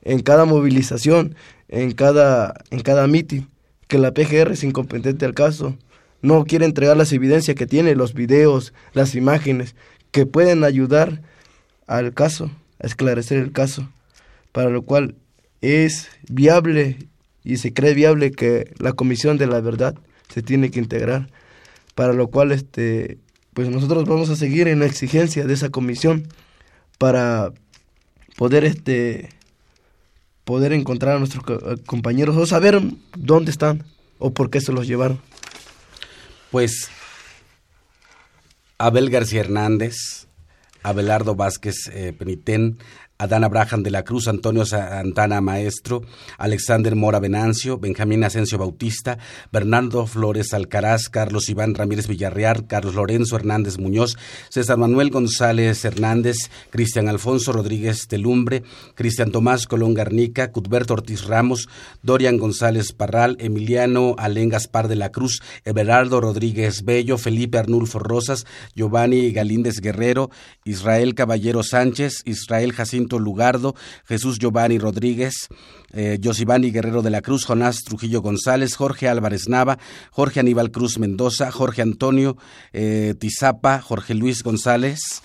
en 0.03 0.19
cada 0.21 0.45
movilización, 0.45 1.35
en 1.67 1.91
cada, 1.91 2.53
en 2.71 2.81
cada 2.81 3.07
mitin, 3.07 3.49
que 3.87 3.97
la 3.97 4.13
PGR 4.13 4.51
es 4.51 4.63
incompetente 4.63 5.25
al 5.25 5.33
caso, 5.33 5.77
no 6.21 6.45
quiere 6.45 6.65
entregar 6.65 6.97
las 6.97 7.13
evidencias 7.13 7.55
que 7.55 7.67
tiene, 7.67 7.95
los 7.95 8.13
videos, 8.13 8.73
las 8.93 9.15
imágenes, 9.15 9.75
que 10.11 10.25
pueden 10.25 10.63
ayudar 10.63 11.21
al 11.85 12.13
caso, 12.13 12.51
a 12.79 12.87
esclarecer 12.87 13.39
el 13.39 13.51
caso, 13.51 13.89
para 14.51 14.69
lo 14.69 14.81
cual 14.81 15.15
es 15.61 16.09
viable 16.29 16.97
y 17.43 17.57
se 17.57 17.73
cree 17.73 17.93
viable 17.93 18.31
que 18.31 18.73
la 18.77 18.93
Comisión 18.93 19.37
de 19.37 19.47
la 19.47 19.61
Verdad 19.61 19.95
se 20.33 20.41
tiene 20.41 20.71
que 20.71 20.79
integrar, 20.79 21.29
para 21.95 22.13
lo 22.13 22.27
cual 22.27 22.51
este 22.51 23.17
pues 23.53 23.69
nosotros 23.69 24.05
vamos 24.05 24.29
a 24.29 24.35
seguir 24.35 24.67
en 24.67 24.79
la 24.79 24.85
exigencia 24.85 25.45
de 25.45 25.53
esa 25.55 25.69
comisión 25.69 26.27
para 26.99 27.51
poder 28.35 28.63
este 28.65 29.29
poder 30.47 30.71
encontrar 30.71 31.17
a 31.17 31.19
nuestros 31.19 31.43
eh, 31.49 31.75
compañeros 31.85 32.37
o 32.37 32.45
saber 32.45 32.81
dónde 33.17 33.51
están 33.51 33.83
o 34.17 34.31
por 34.31 34.49
qué 34.49 34.61
se 34.61 34.71
los 34.71 34.87
llevaron. 34.87 35.19
Pues 36.51 36.89
Abel 38.77 39.09
García 39.09 39.41
Hernández, 39.41 39.97
Abelardo 40.83 41.35
Vázquez 41.35 41.75
eh, 41.91 42.13
Penitén, 42.17 42.77
Adán 43.19 43.43
Abraham 43.43 43.81
de 43.81 43.89
la 43.89 44.03
Cruz, 44.03 44.27
Antonio 44.27 44.63
Santana 44.63 45.41
Maestro, 45.41 46.03
Alexander 46.37 46.95
Mora 46.95 47.19
Venancio, 47.19 47.79
Benjamín 47.79 48.23
Asensio 48.23 48.59
Bautista, 48.59 49.17
Bernardo 49.51 50.05
Flores 50.05 50.53
Alcaraz, 50.53 51.09
Carlos 51.09 51.49
Iván 51.49 51.73
Ramírez 51.73 52.07
Villarreal, 52.07 52.67
Carlos 52.67 52.93
Lorenzo 52.93 53.35
Hernández 53.35 53.79
Muñoz, 53.79 54.17
César 54.49 54.77
Manuel 54.77 55.09
González 55.09 55.83
Hernández, 55.83 56.37
Cristian 56.69 57.07
Alfonso 57.07 57.53
Rodríguez 57.53 58.07
Telumbre, 58.07 58.61
Cristian 58.93 59.31
Tomás 59.31 59.65
Colón 59.65 59.95
Garnica, 59.95 60.51
Cutberto 60.51 60.93
Ortiz 60.93 61.25
Ramos, 61.25 61.69
Dorian 62.03 62.37
González 62.37 62.93
Parral, 62.93 63.35
Emiliano 63.39 64.13
Alén 64.19 64.49
Gaspar 64.49 64.87
de 64.87 64.95
la 64.95 65.09
Cruz, 65.09 65.41
Everardo 65.65 66.21
Rodríguez 66.21 66.83
Bello, 66.83 67.17
Felipe 67.17 67.57
Arnulfo 67.57 67.97
Rosas, 67.97 68.45
Giovanni 68.75 69.31
Galíndez 69.31 69.81
Guerrero, 69.81 70.29
Israel 70.65 71.15
Caballero 71.15 71.63
Sánchez, 71.63 72.21
Israel 72.25 72.73
Jacinto 72.73 73.06
Lugardo, 73.17 73.75
Jesús 74.05 74.39
Giovanni 74.39 74.77
Rodríguez, 74.77 75.47
eh, 75.93 76.19
Guerrero 76.19 77.01
de 77.01 77.09
la 77.09 77.21
Cruz, 77.21 77.45
Jonás 77.45 77.83
Trujillo 77.83 78.21
González, 78.21 78.75
Jorge 78.75 79.07
Álvarez 79.07 79.47
Nava, 79.47 79.79
Jorge 80.11 80.39
Aníbal 80.39 80.71
Cruz 80.71 80.99
Mendoza, 80.99 81.51
Jorge 81.51 81.81
Antonio 81.81 82.37
eh, 82.73 83.15
Tizapa, 83.17 83.81
Jorge 83.81 84.13
Luis 84.13 84.43
González, 84.43 85.23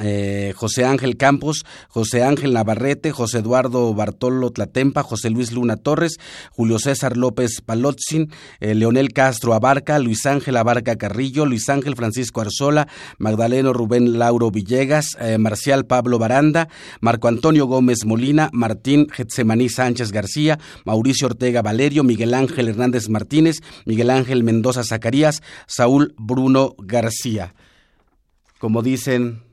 eh, 0.00 0.52
José 0.56 0.84
Ángel 0.84 1.16
Campos, 1.16 1.64
José 1.88 2.22
Ángel 2.22 2.52
Navarrete, 2.54 3.12
José 3.12 3.38
Eduardo 3.38 3.92
Bartolo 3.94 4.50
Tlatempa, 4.50 5.02
José 5.02 5.28
Luis 5.30 5.52
Luna 5.52 5.76
Torres, 5.76 6.18
Julio 6.50 6.78
César 6.78 7.16
López 7.16 7.60
Palotzin, 7.64 8.32
eh, 8.60 8.74
Leonel 8.74 9.12
Castro 9.12 9.54
Abarca, 9.54 9.98
Luis 9.98 10.24
Ángel 10.24 10.56
Abarca 10.56 10.96
Carrillo, 10.96 11.44
Luis 11.44 11.68
Ángel 11.68 11.96
Francisco 11.96 12.40
Arzola, 12.40 12.88
Magdaleno 13.18 13.72
Rubén 13.72 14.18
Lauro 14.18 14.50
Villegas, 14.50 15.16
eh, 15.20 15.36
Marcial 15.38 15.84
Pablo 15.84 16.18
Baranda, 16.18 16.68
Marco 17.00 17.28
Antonio 17.28 17.66
Gómez 17.66 18.04
Molina, 18.06 18.48
Martín 18.52 19.08
Getsemaní 19.10 19.68
Sánchez 19.68 20.10
García, 20.10 20.58
Mauricio 20.84 21.26
Ortega 21.26 21.60
Valerio, 21.60 22.02
Miguel 22.02 22.34
Ángel 22.34 22.68
Hernández 22.68 23.08
Martínez, 23.08 23.60
Miguel 23.84 24.10
Ángel 24.10 24.42
Mendoza 24.42 24.84
Zacarías, 24.84 25.42
Saúl 25.66 26.14
Bruno 26.16 26.74
García. 26.78 27.54
Como 28.58 28.82
dicen 28.82 29.51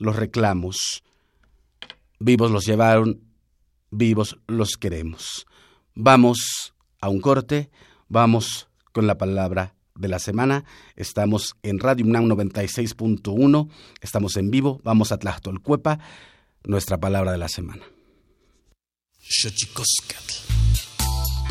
los 0.00 0.16
reclamos. 0.16 1.04
Vivos 2.18 2.50
los 2.50 2.66
llevaron, 2.66 3.20
vivos 3.90 4.38
los 4.48 4.70
queremos. 4.70 5.46
Vamos 5.94 6.74
a 7.00 7.08
un 7.08 7.20
corte, 7.20 7.70
vamos 8.08 8.68
con 8.92 9.06
la 9.06 9.16
palabra 9.16 9.76
de 9.94 10.08
la 10.08 10.18
semana. 10.18 10.64
Estamos 10.96 11.54
en 11.62 11.78
Radio 11.78 12.04
UNAM 12.04 12.24
96.1, 12.24 13.68
estamos 14.00 14.36
en 14.36 14.50
vivo, 14.50 14.80
vamos 14.82 15.12
a 15.12 15.18
Tlactolcuepa, 15.18 16.00
nuestra 16.64 16.98
palabra 16.98 17.32
de 17.32 17.38
la 17.38 17.48
semana. 17.48 17.82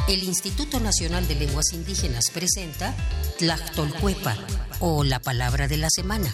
El 0.08 0.24
Instituto 0.24 0.80
Nacional 0.80 1.28
de 1.28 1.36
Lenguas 1.36 1.72
Indígenas 1.72 2.32
presenta 2.34 2.96
Tlactolcuepa 3.38 4.36
o 4.80 5.04
la 5.04 5.20
palabra 5.20 5.68
de 5.68 5.78
la 5.78 5.90
semana. 5.90 6.34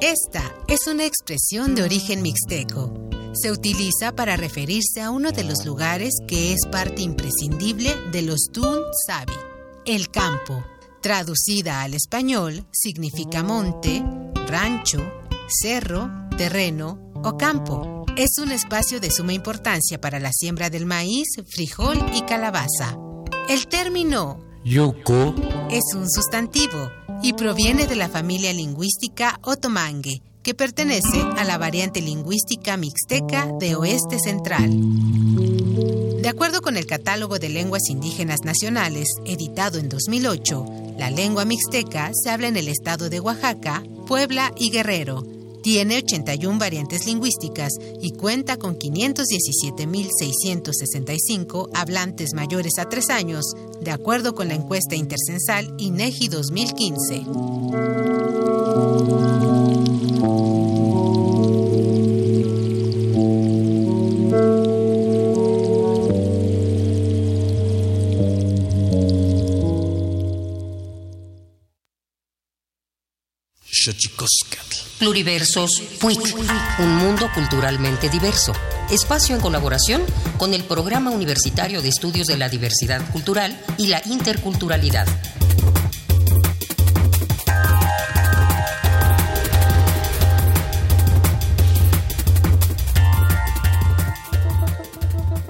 Esta 0.00 0.54
es 0.68 0.86
una 0.86 1.04
expresión 1.04 1.74
de 1.74 1.82
origen 1.82 2.22
mixteco. 2.22 3.08
Se 3.32 3.50
utiliza 3.50 4.14
para 4.14 4.36
referirse 4.36 5.00
a 5.00 5.10
uno 5.10 5.32
de 5.32 5.42
los 5.42 5.64
lugares 5.64 6.12
que 6.28 6.52
es 6.52 6.66
parte 6.70 7.02
imprescindible 7.02 7.94
de 8.12 8.22
los 8.22 8.48
Tun 8.52 8.80
Sabi, 9.06 9.32
el 9.86 10.10
campo. 10.10 10.64
Traducida 11.00 11.82
al 11.82 11.94
español, 11.94 12.64
significa 12.70 13.42
monte, 13.42 14.04
rancho, 14.46 15.00
cerro, 15.48 16.10
terreno 16.36 17.12
o 17.24 17.36
campo. 17.36 18.04
Es 18.16 18.38
un 18.38 18.52
espacio 18.52 19.00
de 19.00 19.10
suma 19.10 19.32
importancia 19.32 20.00
para 20.00 20.20
la 20.20 20.32
siembra 20.32 20.70
del 20.70 20.86
maíz, 20.86 21.28
frijol 21.48 21.98
y 22.14 22.22
calabaza. 22.22 22.96
El 23.48 23.66
término 23.66 24.38
Yuko 24.64 25.34
es 25.70 25.82
un 25.94 26.08
sustantivo 26.08 26.90
y 27.22 27.32
proviene 27.32 27.86
de 27.86 27.96
la 27.96 28.08
familia 28.08 28.52
lingüística 28.52 29.38
otomangue, 29.42 30.22
que 30.42 30.54
pertenece 30.54 31.22
a 31.36 31.44
la 31.44 31.58
variante 31.58 32.00
lingüística 32.00 32.76
mixteca 32.76 33.48
de 33.58 33.74
oeste 33.74 34.18
central. 34.18 34.70
De 36.22 36.28
acuerdo 36.28 36.62
con 36.62 36.76
el 36.76 36.86
Catálogo 36.86 37.38
de 37.38 37.48
Lenguas 37.48 37.88
Indígenas 37.90 38.40
Nacionales, 38.44 39.08
editado 39.26 39.78
en 39.78 39.88
2008, 39.88 40.94
la 40.98 41.10
lengua 41.10 41.44
mixteca 41.44 42.10
se 42.14 42.30
habla 42.30 42.48
en 42.48 42.56
el 42.56 42.68
estado 42.68 43.10
de 43.10 43.20
Oaxaca, 43.20 43.82
Puebla 44.06 44.52
y 44.56 44.70
Guerrero. 44.70 45.41
Tiene 45.62 45.98
81 45.98 46.58
variantes 46.58 47.06
lingüísticas 47.06 47.74
y 48.00 48.12
cuenta 48.12 48.56
con 48.56 48.78
517.665 48.78 51.68
hablantes 51.72 52.30
mayores 52.34 52.78
a 52.78 52.88
3 52.88 53.10
años, 53.10 53.44
de 53.80 53.92
acuerdo 53.92 54.34
con 54.34 54.48
la 54.48 54.54
encuesta 54.54 54.96
intercensal 54.96 55.72
INEGI 55.78 56.26
2015. 56.28 57.26
Pluriversos 75.02 75.82
PUIC, 76.00 76.36
un 76.78 76.94
mundo 76.94 77.28
culturalmente 77.34 78.08
diverso. 78.08 78.52
Espacio 78.88 79.34
en 79.34 79.42
colaboración 79.42 80.00
con 80.38 80.54
el 80.54 80.62
Programa 80.62 81.10
Universitario 81.10 81.82
de 81.82 81.88
Estudios 81.88 82.28
de 82.28 82.36
la 82.36 82.48
Diversidad 82.48 83.02
Cultural 83.10 83.60
y 83.78 83.88
la 83.88 84.00
Interculturalidad. 84.06 85.08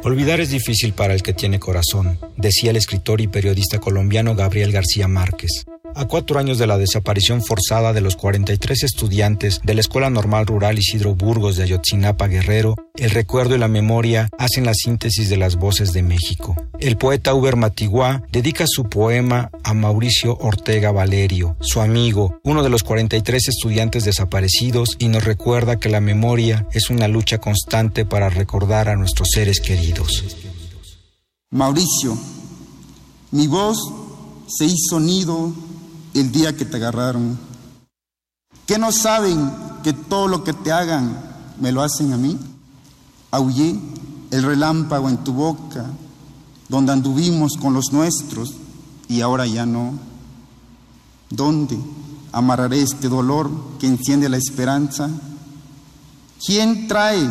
Olvidar 0.02 0.40
es 0.40 0.48
difícil 0.48 0.94
para 0.94 1.12
el 1.12 1.22
que 1.22 1.34
tiene 1.34 1.60
corazón, 1.60 2.18
decía 2.38 2.70
el 2.70 2.78
escritor 2.78 3.20
y 3.20 3.26
periodista 3.26 3.78
colombiano 3.78 4.34
Gabriel 4.34 4.72
García 4.72 5.08
Márquez. 5.08 5.66
A 5.94 6.07
cuatro 6.07 6.38
años 6.38 6.59
de 6.59 6.66
la 6.66 6.78
desaparición 6.78 7.42
forzada 7.42 7.92
de 7.92 8.00
los 8.00 8.16
43 8.16 8.83
estudiantes 8.83 9.61
de 9.62 9.74
la 9.74 9.81
Escuela 9.83 10.09
Normal 10.09 10.46
Rural 10.46 10.78
Isidro 10.78 11.14
Burgos 11.14 11.57
de 11.57 11.64
Ayotzinapa 11.64 12.28
Guerrero, 12.28 12.76
el 12.96 13.11
recuerdo 13.11 13.57
y 13.57 13.59
la 13.59 13.68
memoria 13.68 14.31
hacen 14.38 14.64
la 14.64 14.72
síntesis 14.74 15.28
de 15.28 15.37
las 15.37 15.57
voces 15.57 15.92
de 15.92 16.02
México. 16.02 16.57
El 16.78 16.96
poeta 16.96 17.35
Uber 17.35 17.57
Matiguá 17.57 18.22
dedica 18.33 18.64
su 18.66 18.88
poema 18.88 19.50
a 19.64 19.74
Mauricio 19.74 20.38
Ortega 20.38 20.92
Valerio, 20.92 21.57
su 21.61 21.81
amigo, 21.81 22.40
uno 22.42 22.62
de 22.62 22.70
los 22.70 22.83
43 22.83 23.48
estudiantes 23.48 24.05
desaparecidos, 24.05 24.96
y 24.98 25.09
nos 25.09 25.24
recuerda 25.24 25.78
que 25.78 25.90
la 25.90 26.00
memoria 26.00 26.66
es 26.72 26.88
una 26.88 27.07
lucha 27.07 27.38
constante 27.38 28.07
para 28.07 28.31
recordar 28.31 28.88
a 28.88 28.96
nuestros 28.96 29.28
seres 29.33 29.61
queridos. 29.61 30.24
Mauricio, 31.50 32.16
mi 33.31 33.46
voz 33.46 33.76
se 34.48 34.64
hizo 34.64 34.98
nido 34.98 35.52
el 36.14 36.33
día 36.33 36.57
que 36.57 36.64
te 36.64 36.77
agarraron? 36.77 37.38
¿Qué 38.66 38.79
no 38.79 38.92
saben 38.92 39.51
que 39.83 39.92
todo 39.92 40.29
lo 40.29 40.44
que 40.44 40.53
te 40.53 40.72
hagan 40.72 41.16
me 41.61 41.72
lo 41.72 41.83
hacen 41.83 42.12
a 42.12 42.16
mí? 42.16 42.38
Aullé 43.31 43.79
el 44.31 44.42
relámpago 44.42 45.09
en 45.09 45.18
tu 45.18 45.33
boca, 45.33 45.87
donde 46.68 46.92
anduvimos 46.92 47.57
con 47.61 47.75
los 47.75 47.92
nuestros 47.92 48.55
y 49.09 49.20
ahora 49.20 49.46
ya 49.46 49.66
no. 49.66 49.92
¿Dónde 51.29 51.79
amarraré 52.33 52.83
este 52.83 53.09
dolor 53.09 53.51
que 53.79 53.87
enciende 53.87 54.29
la 54.29 54.37
esperanza? 54.37 55.11
¿Quién 56.44 56.88
trae 56.88 57.29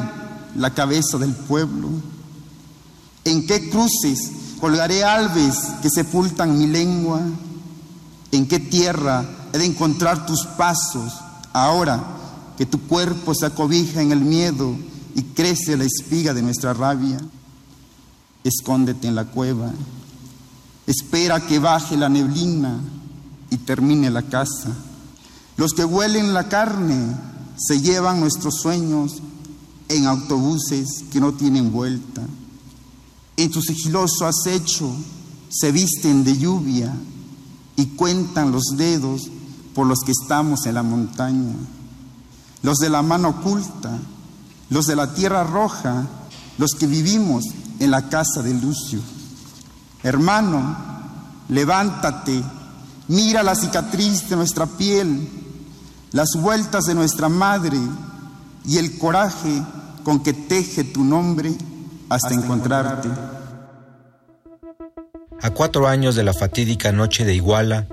la 0.55 0.73
cabeza 0.73 1.17
del 1.17 1.33
pueblo? 1.33 1.89
¿En 3.23 3.45
qué 3.45 3.69
cruces 3.69 4.31
colgaré 4.59 5.03
alves 5.03 5.57
que 5.81 5.89
sepultan 5.89 6.57
mi 6.57 6.67
lengua? 6.67 7.21
¿En 8.31 8.47
qué 8.47 8.59
tierra 8.59 9.25
he 9.51 9.57
de 9.57 9.65
encontrar 9.65 10.25
tus 10.25 10.45
pasos 10.45 11.13
ahora 11.51 12.01
que 12.57 12.65
tu 12.65 12.79
cuerpo 12.81 13.33
se 13.35 13.45
acobija 13.45 14.01
en 14.01 14.11
el 14.11 14.21
miedo 14.21 14.75
y 15.15 15.23
crece 15.23 15.75
la 15.75 15.83
espiga 15.83 16.33
de 16.33 16.41
nuestra 16.41 16.73
rabia? 16.73 17.19
Escóndete 18.43 19.07
en 19.07 19.15
la 19.15 19.25
cueva. 19.25 19.71
Espera 20.87 21.45
que 21.45 21.59
baje 21.59 21.97
la 21.97 22.07
neblina 22.07 22.79
y 23.49 23.57
termine 23.57 24.09
la 24.09 24.23
casa. 24.23 24.69
Los 25.57 25.73
que 25.73 25.83
huelen 25.83 26.33
la 26.33 26.47
carne 26.47 27.15
se 27.57 27.81
llevan 27.81 28.19
nuestros 28.19 28.61
sueños 28.61 29.21
en 29.89 30.07
autobuses 30.07 31.03
que 31.11 31.19
no 31.19 31.33
tienen 31.33 31.71
vuelta. 31.71 32.21
En 33.35 33.51
tu 33.51 33.61
sigiloso 33.61 34.25
acecho 34.25 34.95
se 35.49 35.71
visten 35.71 36.23
de 36.23 36.37
lluvia 36.37 36.93
y 37.81 37.87
cuentan 37.87 38.51
los 38.51 38.75
dedos 38.77 39.23
por 39.73 39.87
los 39.87 40.01
que 40.05 40.11
estamos 40.11 40.67
en 40.67 40.75
la 40.75 40.83
montaña, 40.83 41.55
los 42.61 42.77
de 42.77 42.91
la 42.91 43.01
mano 43.01 43.29
oculta, 43.29 43.97
los 44.69 44.85
de 44.85 44.95
la 44.95 45.15
tierra 45.15 45.43
roja, 45.43 46.05
los 46.59 46.73
que 46.77 46.85
vivimos 46.85 47.43
en 47.79 47.89
la 47.89 48.07
casa 48.07 48.43
de 48.43 48.53
Lucio. 48.53 48.99
Hermano, 50.03 50.77
levántate, 51.49 52.43
mira 53.07 53.41
la 53.41 53.55
cicatriz 53.55 54.29
de 54.29 54.35
nuestra 54.35 54.67
piel, 54.67 55.27
las 56.11 56.29
vueltas 56.39 56.83
de 56.83 56.93
nuestra 56.93 57.29
madre 57.29 57.79
y 58.63 58.77
el 58.77 58.99
coraje 58.99 59.63
con 60.03 60.21
que 60.21 60.33
teje 60.33 60.83
tu 60.83 61.03
nombre 61.03 61.57
hasta, 62.09 62.35
encontrarte. 62.35 63.09
A 65.43 65.49
cuatro 65.49 65.87
años 65.87 66.15
de 66.15 66.23
la 66.23 66.33
fatídica 66.33 66.91
noche 66.91 67.25
de 67.25 67.33
Iguala, 67.33 67.87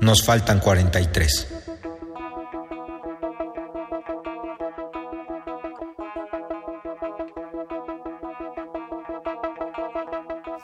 nos 0.00 0.22
faltan 0.22 0.60
43. 0.60 1.48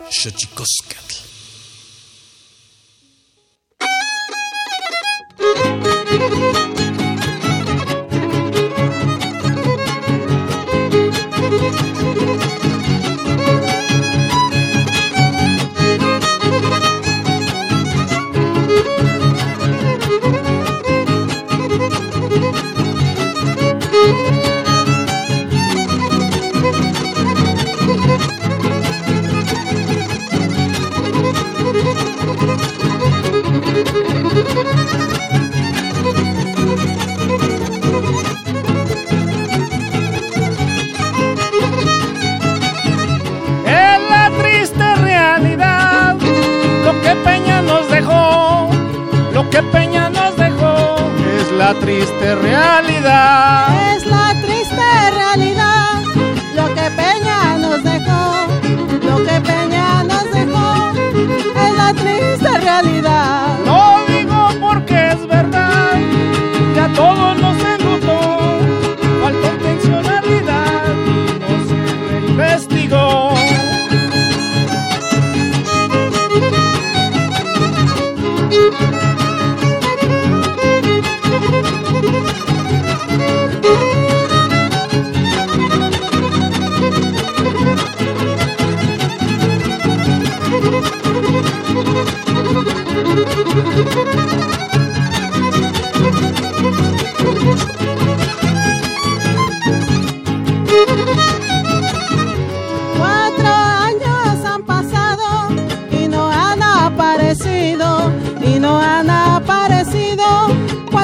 Xochicoscatl. 0.09 1.30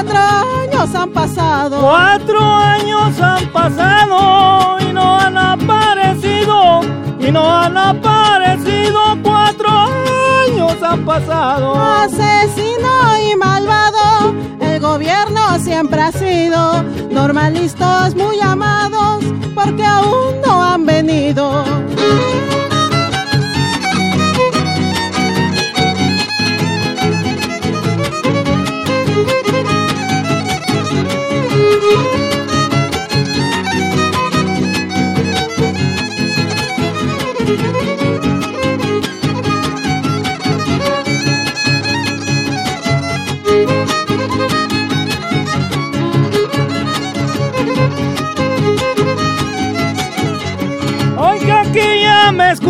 Años 0.05 0.93
han 0.93 1.09
pasado. 1.11 1.79
Cuatro 1.81 2.39
años 2.39 3.19
han 3.19 3.45
pasado 3.47 4.77
y 4.79 4.93
no 4.93 5.19
han 5.19 5.37
aparecido. 5.37 6.81
Y 7.19 7.31
no 7.31 7.51
han 7.51 7.77
aparecido. 7.77 9.17
Cuatro 9.23 9.69
años 9.69 10.75
han 10.83 11.05
pasado. 11.05 11.75
Asesino 11.75 13.17
y 13.31 13.35
malvado. 13.35 14.33
El 14.59 14.79
gobierno 14.79 15.59
siempre 15.59 16.01
ha 16.01 16.11
sido. 16.11 16.83
Normalistas 17.09 18.15
muy 18.15 18.39
amados 18.39 19.23
porque 19.55 19.83
aún 19.83 20.41
no 20.45 20.63
han 20.63 20.85
venido. 20.85 21.63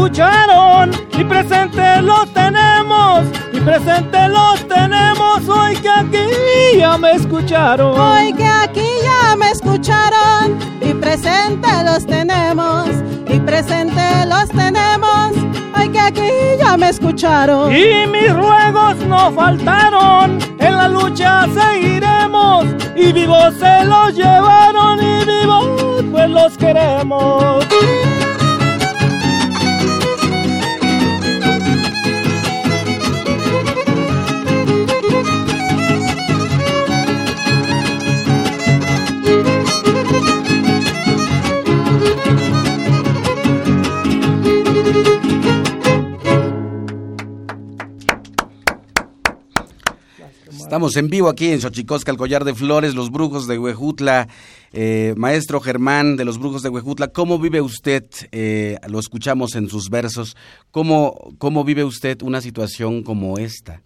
Escucharon 0.07 0.91
y 1.19 1.23
presente 1.25 2.01
los 2.01 2.33
tenemos 2.33 3.25
y 3.51 3.59
presente 3.59 4.29
los 4.29 4.65
tenemos 4.65 5.49
hoy 5.49 5.75
que 5.75 5.89
aquí 5.89 6.77
ya 6.79 6.97
me 6.97 7.11
escucharon. 7.11 7.99
Hoy 7.99 8.31
que 8.31 8.45
aquí 8.45 8.87
ya 9.03 9.35
me 9.35 9.51
escucharon 9.51 10.57
y 10.79 10.93
presente 10.93 11.67
los 11.83 12.05
tenemos 12.05 12.87
y 13.27 13.37
presente 13.41 14.25
los 14.27 14.47
tenemos. 14.47 15.33
Hoy 15.77 15.89
que 15.89 15.99
aquí 15.99 16.29
ya 16.57 16.77
me 16.77 16.87
escucharon. 16.87 17.75
Y 17.75 18.07
mis 18.07 18.33
ruegos 18.33 18.95
no 19.07 19.33
faltaron, 19.33 20.39
en 20.57 20.77
la 20.77 20.87
lucha 20.87 21.47
seguiremos 21.53 22.65
y 22.95 23.11
vivos 23.11 23.53
se 23.59 23.83
los 23.83 24.15
llevaron 24.15 24.99
y 25.03 25.25
vivos 25.25 26.05
pues 26.13 26.29
los 26.29 26.57
queremos. 26.57 27.65
Estamos 50.67 50.97
en 50.97 51.09
vivo 51.09 51.29
aquí 51.29 51.47
en 51.47 51.61
Xochicosca, 51.61 52.11
el 52.11 52.17
collar 52.17 52.43
de 52.43 52.53
flores, 52.53 52.93
los 52.93 53.09
brujos 53.09 53.47
de 53.47 53.57
Huejutla. 53.57 54.27
Eh, 54.73 55.13
maestro 55.15 55.61
Germán 55.61 56.17
de 56.17 56.25
los 56.25 56.37
brujos 56.37 56.61
de 56.61 56.67
Huejutla, 56.67 57.07
¿cómo 57.07 57.39
vive 57.39 57.61
usted? 57.61 58.03
Eh, 58.33 58.77
lo 58.89 58.99
escuchamos 58.99 59.55
en 59.55 59.69
sus 59.69 59.89
versos. 59.89 60.35
¿Cómo, 60.71 61.33
¿Cómo 61.37 61.63
vive 61.63 61.85
usted 61.85 62.21
una 62.21 62.41
situación 62.41 63.01
como 63.01 63.37
esta? 63.37 63.81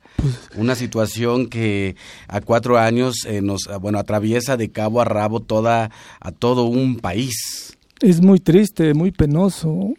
Una 0.58 0.74
situación 0.74 1.50
que 1.50 1.96
a 2.28 2.42
cuatro 2.42 2.80
años 2.80 3.28
eh, 3.28 3.44
nos, 3.44 3.70
bueno, 3.80 4.00
atraviesa 4.00 4.58
de 4.58 4.72
cabo 4.72 5.02
a 5.02 5.06
rabo 5.06 5.40
toda, 5.40 5.92
a 6.20 6.32
todo 6.32 6.64
un 6.64 6.98
país. 6.98 7.78
Es 8.00 8.22
muy 8.22 8.40
triste, 8.40 8.96
muy 8.96 9.12
penoso 9.12 9.94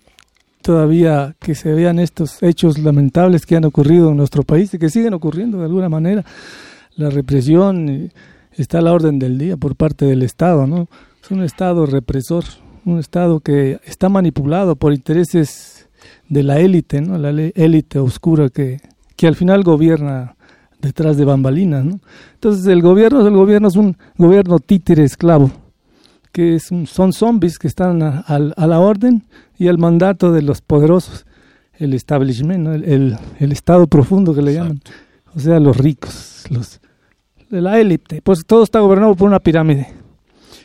todavía 0.63 1.37
que 1.39 1.55
se 1.55 1.73
vean 1.73 2.01
estos 2.01 2.43
hechos 2.43 2.79
lamentables 2.79 3.47
que 3.47 3.55
han 3.55 3.65
ocurrido 3.65 4.11
en 4.11 4.17
nuestro 4.17 4.43
país 4.43 4.75
y 4.75 4.79
que 4.79 4.91
siguen 4.91 5.15
ocurriendo 5.15 5.59
de 5.59 5.67
alguna 5.67 5.89
manera. 5.89 6.25
La 6.97 7.11
represión 7.11 8.11
está 8.53 8.79
a 8.79 8.83
la 8.83 8.93
orden 8.93 9.19
del 9.19 9.39
día 9.39 9.57
por 9.57 9.77
parte 9.77 10.05
del 10.05 10.23
Estado, 10.23 10.67
¿no? 10.67 10.89
Es 11.23 11.31
un 11.31 11.43
Estado 11.43 11.87
represor, 11.87 12.45
un 12.85 12.99
Estado 12.99 13.41
que 13.41 13.81
está 13.85 14.09
manipulado 14.09 14.77
por 14.77 14.93
intereses 14.93 15.89
de 16.29 16.43
la 16.43 16.59
élite, 16.59 17.01
¿no? 17.01 17.19
La 17.19 17.31
élite 17.31 17.99
oscura 17.99 18.49
que, 18.49 18.81
que 19.17 19.27
al 19.27 19.37
final 19.37 19.63
gobierna 19.63 20.37
detrás 20.83 21.17
de 21.17 21.25
bambalinas, 21.25 21.85
¿no? 21.85 22.01
Entonces 22.35 22.67
el 22.67 22.83
gobierno, 22.83 23.27
el 23.27 23.35
gobierno 23.35 23.69
es 23.69 23.77
un 23.77 23.97
gobierno 24.19 24.59
títere 24.59 25.05
esclavo, 25.05 25.51
que 26.33 26.57
es 26.57 26.71
un, 26.71 26.87
son 26.87 27.13
zombies 27.13 27.59
que 27.59 27.69
están 27.69 28.03
a, 28.03 28.19
a, 28.19 28.67
la 28.67 28.81
orden 28.81 29.23
y 29.57 29.69
al 29.69 29.79
mandato 29.79 30.33
de 30.33 30.43
los 30.43 30.61
poderosos, 30.61 31.25
el 31.75 31.95
establishment, 31.95 32.67
el, 32.85 33.17
el, 33.39 33.53
estado 33.53 33.87
profundo 33.87 34.35
que 34.35 34.43
le 34.43 34.55
llaman, 34.55 34.81
o 35.35 35.41
sea, 35.41 35.61
los 35.61 35.77
ricos, 35.77 36.45
los 36.51 36.81
de 37.51 37.61
la 37.61 37.79
élite, 37.79 38.23
pues 38.23 38.45
todo 38.47 38.63
está 38.63 38.81
gobernado 38.81 39.15
por 39.15 39.29
una 39.29 39.41
pirámide 39.41 39.93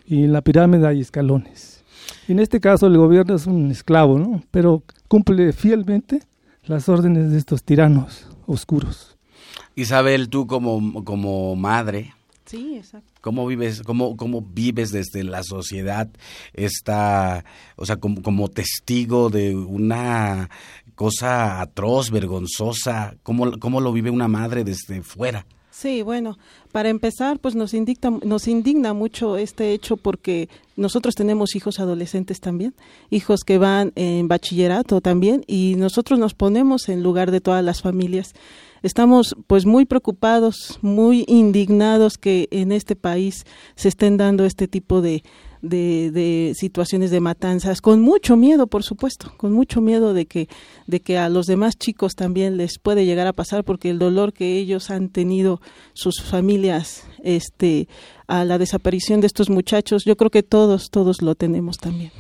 y 0.06 0.24
en 0.24 0.34
la 0.34 0.42
pirámide 0.42 0.88
hay 0.88 1.02
escalones. 1.02 1.84
Y 2.28 2.32
en 2.32 2.40
este 2.40 2.60
caso 2.60 2.88
el 2.88 2.98
gobierno 2.98 3.36
es 3.36 3.46
un 3.46 3.72
esclavo, 3.72 4.18
¿no? 4.18 4.42
Pero 4.52 4.84
cumple 5.08 5.52
fielmente 5.52 6.24
las 6.66 6.88
órdenes 6.88 7.32
de 7.32 7.38
estos 7.38 7.64
tiranos 7.64 8.28
oscuros. 8.46 9.18
Isabel, 9.76 10.30
tú 10.30 10.48
como, 10.48 11.04
como 11.04 11.56
madre, 11.56 12.14
Sí, 12.48 12.78
exacto. 12.78 13.12
¿Cómo 13.20 13.46
vives, 13.46 13.82
cómo, 13.82 14.16
cómo 14.16 14.42
vives 14.42 14.92
desde 14.92 15.26
la 15.26 15.44
sociedad 15.44 16.08
esta, 16.54 17.44
o 17.76 17.86
sea, 17.86 17.98
como, 17.98 18.22
como 18.22 18.48
testigo 18.48 19.30
de 19.30 19.54
una 19.54 20.50
cosa 20.98 21.62
atroz, 21.62 22.10
vergonzosa? 22.10 23.16
¿Cómo, 23.24 23.58
¿Cómo 23.60 23.80
lo 23.80 23.94
vive 23.94 24.10
una 24.10 24.28
madre 24.28 24.64
desde 24.64 25.02
fuera? 25.04 25.46
Sí, 25.70 26.02
bueno, 26.02 26.40
para 26.72 26.90
empezar, 26.90 27.38
pues 27.38 27.54
nos 27.54 27.76
indigna, 27.76 28.10
nos 28.26 28.48
indigna 28.48 28.94
mucho 28.94 29.38
este 29.38 29.74
hecho 29.74 29.96
porque 29.96 30.50
nosotros 30.76 31.14
tenemos 31.14 31.56
hijos 31.56 31.80
adolescentes 31.80 32.40
también, 32.40 32.74
hijos 33.12 33.42
que 33.46 33.60
van 33.60 33.94
en 33.96 34.28
bachillerato 34.28 35.02
también, 35.02 35.44
y 35.46 35.76
nosotros 35.78 36.18
nos 36.18 36.34
ponemos 36.34 36.90
en 36.90 37.04
lugar 37.04 37.30
de 37.30 37.42
todas 37.42 37.64
las 37.64 37.84
familias. 37.84 38.34
Estamos 38.82 39.36
pues 39.46 39.68
muy 39.68 39.86
preocupados, 39.86 40.80
muy 40.82 41.26
indignados 41.28 42.18
que 42.18 42.48
en 42.50 42.72
este 42.72 42.96
país 42.96 43.46
se 43.76 43.90
estén 43.90 44.18
dando 44.18 44.46
este 44.46 44.68
tipo 44.68 45.02
de, 45.02 45.22
de, 45.62 46.12
de, 46.12 46.54
situaciones 46.56 47.12
de 47.12 47.20
matanzas, 47.20 47.82
con 47.82 48.02
mucho 48.02 48.36
miedo, 48.36 48.68
por 48.68 48.84
supuesto, 48.84 49.34
con 49.38 49.54
mucho 49.54 49.82
miedo 49.82 50.14
de 50.14 50.26
que, 50.26 50.48
de 50.88 51.00
que 51.00 51.18
a 51.18 51.30
los 51.30 51.46
demás 51.46 51.78
chicos 51.78 52.16
también 52.16 52.58
les 52.58 52.80
puede 52.80 53.06
llegar 53.06 53.28
a 53.28 53.34
pasar, 53.34 53.64
porque 53.64 53.90
el 53.90 54.00
dolor 54.00 54.34
que 54.34 54.58
ellos 54.58 54.90
han 54.90 55.10
tenido, 55.10 55.62
sus 55.94 56.22
familias, 56.22 57.06
este, 57.24 57.88
a 58.28 58.46
la 58.46 58.58
desaparición 58.58 59.22
de 59.22 59.28
estos 59.28 59.50
muchachos, 59.50 60.04
yo 60.06 60.16
creo 60.16 60.30
que 60.30 60.44
todos, 60.44 60.90
todos 60.90 61.22
lo 61.22 61.36
tenemos 61.36 61.78
también. 61.78 62.12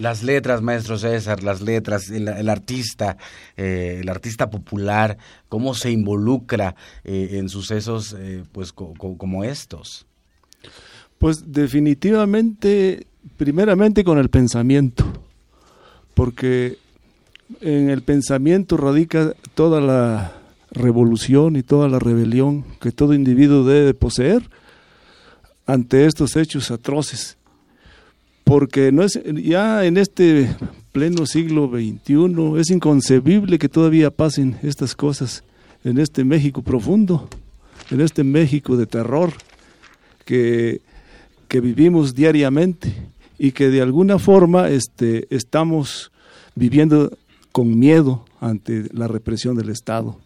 Las 0.00 0.22
letras, 0.22 0.62
maestro 0.62 0.96
César, 0.96 1.42
las 1.42 1.60
letras, 1.60 2.08
el, 2.08 2.48
artista, 2.48 3.18
eh, 3.54 3.98
el 4.00 4.08
artista 4.08 4.48
popular, 4.48 5.18
cómo 5.50 5.74
se 5.74 5.90
involucra 5.90 6.74
eh, 7.04 7.32
en 7.32 7.50
sucesos 7.50 8.16
eh, 8.18 8.42
pues 8.50 8.72
co 8.72 8.94
co 8.94 9.18
como 9.18 9.44
estos. 9.44 10.06
Pues 11.20 11.52
definitivamente, 11.52 13.06
primeramente 13.36 14.04
con 14.04 14.16
el 14.16 14.30
pensamiento, 14.30 15.04
porque 16.14 16.78
en 17.60 17.90
el 17.90 18.00
pensamiento 18.00 18.78
radica 18.78 19.34
toda 19.52 19.82
la 19.82 20.32
revolución 20.70 21.56
y 21.56 21.62
toda 21.62 21.90
la 21.90 21.98
rebelión 21.98 22.64
que 22.80 22.90
todo 22.90 23.12
individuo 23.12 23.64
debe 23.64 23.92
poseer 23.92 24.48
ante 25.66 26.06
estos 26.06 26.36
hechos 26.36 26.70
atroces. 26.70 27.36
Porque 28.44 28.90
no 28.90 29.02
es 29.02 29.20
ya 29.22 29.84
en 29.84 29.98
este 29.98 30.56
pleno 30.90 31.26
siglo 31.26 31.68
XXI 31.68 32.58
es 32.58 32.70
inconcebible 32.70 33.58
que 33.58 33.68
todavía 33.68 34.10
pasen 34.10 34.56
estas 34.62 34.96
cosas 34.96 35.44
en 35.84 35.98
este 35.98 36.24
México 36.24 36.62
profundo, 36.62 37.28
en 37.90 38.00
este 38.00 38.24
México 38.24 38.78
de 38.78 38.86
terror 38.86 39.34
que 40.24 40.80
que 41.50 41.60
vivimos 41.60 42.14
diariamente 42.14 42.94
y 43.36 43.50
que 43.50 43.70
de 43.70 43.82
alguna 43.82 44.20
forma 44.20 44.70
este, 44.70 45.26
estamos 45.34 46.12
viviendo 46.54 47.10
con 47.50 47.76
miedo 47.76 48.24
ante 48.40 48.84
la 48.92 49.08
represión 49.08 49.56
del 49.56 49.70
Estado. 49.70 50.16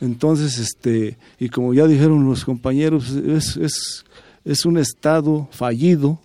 Entonces, 0.00 0.58
este, 0.58 1.18
y 1.40 1.48
como 1.48 1.74
ya 1.74 1.88
dijeron 1.88 2.24
los 2.24 2.44
compañeros, 2.44 3.10
es, 3.10 3.56
es, 3.56 4.04
es 4.44 4.64
un 4.64 4.78
Estado 4.78 5.48
fallido 5.50 6.20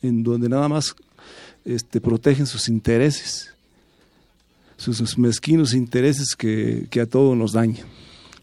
en 0.00 0.22
donde 0.22 0.48
nada 0.48 0.68
más 0.68 0.94
este, 1.64 2.00
protegen 2.00 2.46
sus 2.46 2.68
intereses, 2.68 3.52
sus, 4.76 5.18
mezquinos 5.18 5.74
intereses 5.74 6.36
que, 6.36 6.86
que 6.88 7.00
a 7.00 7.06
todos 7.06 7.36
nos 7.36 7.52
dañan. 7.52 7.86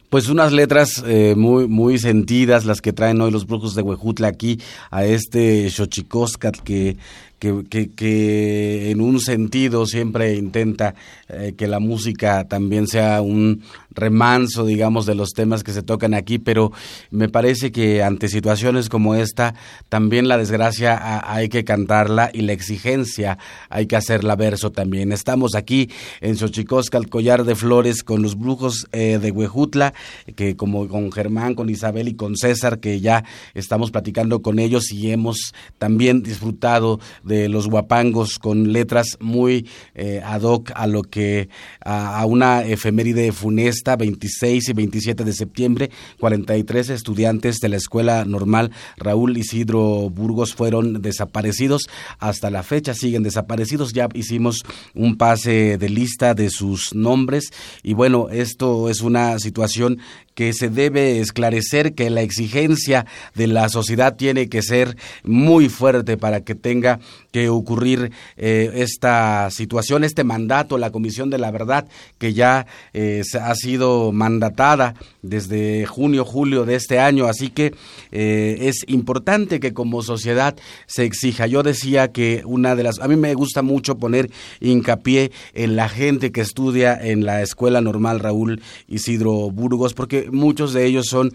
Pues 0.09 0.27
unas 0.27 0.51
letras 0.51 1.03
eh, 1.05 1.35
muy 1.37 1.67
muy 1.67 1.99
sentidas 1.99 2.65
las 2.65 2.81
que 2.81 2.93
traen 2.93 3.21
hoy 3.21 3.29
los 3.29 3.45
brujos 3.45 3.75
de 3.75 3.83
Huejutla 3.83 4.27
aquí 4.27 4.59
a 4.89 5.05
este 5.05 5.69
Xochicóscat 5.69 6.57
que 6.57 6.97
que, 7.39 7.89
que, 7.95 8.91
en 8.91 9.01
un 9.01 9.19
sentido 9.19 9.85
siempre 9.85 10.35
intenta 10.35 10.95
eh, 11.29 11.53
que 11.57 11.67
la 11.67 11.79
música 11.79 12.47
también 12.47 12.87
sea 12.87 13.21
un 13.21 13.63
remanso, 13.91 14.65
digamos, 14.65 15.05
de 15.05 15.15
los 15.15 15.29
temas 15.31 15.63
que 15.63 15.73
se 15.73 15.83
tocan 15.83 16.13
aquí, 16.13 16.37
pero 16.37 16.71
me 17.11 17.29
parece 17.29 17.71
que 17.71 18.03
ante 18.03 18.27
situaciones 18.27 18.89
como 18.89 19.15
esta, 19.15 19.55
también 19.89 20.27
la 20.27 20.37
desgracia 20.37 21.21
hay 21.33 21.49
que 21.49 21.63
cantarla 21.63 22.29
y 22.33 22.41
la 22.41 22.53
exigencia 22.53 23.37
hay 23.69 23.87
que 23.87 23.95
hacerla 23.95 24.35
verso 24.35 24.71
también. 24.71 25.11
Estamos 25.11 25.55
aquí 25.55 25.89
en 26.21 26.37
Xochicosca, 26.37 26.97
el 26.97 27.09
collar 27.09 27.45
de 27.45 27.55
flores, 27.55 28.03
con 28.03 28.21
los 28.21 28.37
brujos 28.37 28.87
eh, 28.91 29.19
de 29.19 29.31
Huejutla, 29.31 29.93
que 30.35 30.55
como 30.55 30.87
con 30.87 31.11
Germán, 31.11 31.55
con 31.55 31.69
Isabel 31.69 32.07
y 32.07 32.15
con 32.15 32.35
César, 32.35 32.79
que 32.79 32.99
ya 32.99 33.23
estamos 33.53 33.91
platicando 33.91 34.41
con 34.41 34.59
ellos 34.59 34.91
y 34.91 35.11
hemos 35.11 35.53
también 35.77 36.21
disfrutado 36.23 36.99
de 37.29 37.47
los 37.47 37.69
guapangos 37.69 38.39
con 38.39 38.73
letras 38.73 39.17
muy 39.21 39.69
eh, 39.95 40.21
ad 40.25 40.41
hoc 40.41 40.71
a 40.75 40.87
lo 40.87 41.03
que 41.03 41.47
a, 41.79 42.25
una 42.25 42.63
efeméride 42.63 43.31
funesta 43.31 43.95
26 43.95 44.67
y 44.67 44.73
27 44.73 45.23
de 45.23 45.33
septiembre 45.33 45.91
43 46.19 46.89
estudiantes 46.89 47.59
de 47.59 47.69
la 47.69 47.77
escuela 47.77 48.25
normal 48.25 48.71
Raúl 48.97 49.37
Isidro 49.37 50.09
Burgos 50.09 50.53
fueron 50.53 51.01
desaparecidos. 51.01 51.89
Hasta 52.19 52.49
la 52.49 52.63
fecha 52.63 52.93
siguen 52.93 53.23
desaparecidos. 53.23 53.93
Ya 53.93 54.09
hicimos 54.13 54.63
un 54.95 55.17
pase 55.17 55.77
de 55.77 55.89
lista 55.89 56.33
de 56.33 56.49
sus 56.49 56.93
nombres. 56.93 57.51
Y 57.83 57.93
bueno 57.93 58.29
esto 58.31 58.89
es 58.89 59.01
una 59.01 59.37
situación 59.39 59.99
que 60.39 60.53
se 60.53 60.69
debe 60.69 61.19
esclarecer 61.19 61.95
que 61.95 62.09
la 62.09 62.21
exigencia 62.21 63.05
de 63.35 63.47
la 63.47 63.67
sociedad 63.67 64.15
tiene 64.15 64.47
que 64.47 64.61
ser 64.61 64.95
muy 65.25 65.67
fuerte 65.67 66.15
para 66.15 66.45
que 66.45 66.55
tenga 66.55 67.01
que 67.31 67.49
ocurrir 67.49 68.11
eh, 68.37 68.71
esta 68.75 69.49
situación, 69.51 70.03
este 70.03 70.23
mandato, 70.23 70.77
la 70.77 70.91
Comisión 70.91 71.29
de 71.29 71.37
la 71.37 71.51
Verdad, 71.51 71.87
que 72.17 72.33
ya 72.33 72.65
eh, 72.93 73.21
ha 73.39 73.55
sido 73.55 74.11
mandatada 74.11 74.95
desde 75.21 75.85
junio, 75.85 76.25
julio 76.25 76.65
de 76.65 76.75
este 76.75 76.99
año. 76.99 77.25
Así 77.25 77.49
que 77.49 77.73
eh, 78.11 78.57
es 78.61 78.83
importante 78.87 79.59
que 79.59 79.73
como 79.73 80.01
sociedad 80.01 80.55
se 80.87 81.03
exija. 81.03 81.45
Yo 81.47 81.63
decía 81.63 82.11
que 82.11 82.41
una 82.45 82.75
de 82.75 82.83
las... 82.83 82.99
A 82.99 83.07
mí 83.07 83.15
me 83.15 83.33
gusta 83.35 83.61
mucho 83.61 83.97
poner 83.97 84.31
hincapié 84.59 85.31
en 85.53 85.75
la 85.75 85.89
gente 85.89 86.31
que 86.31 86.41
estudia 86.41 86.99
en 86.99 87.25
la 87.25 87.41
Escuela 87.41 87.81
Normal 87.81 88.19
Raúl 88.19 88.61
Isidro 88.87 89.51
Burgos, 89.51 89.93
porque 89.93 90.29
muchos 90.31 90.73
de 90.73 90.85
ellos 90.85 91.05
son 91.07 91.33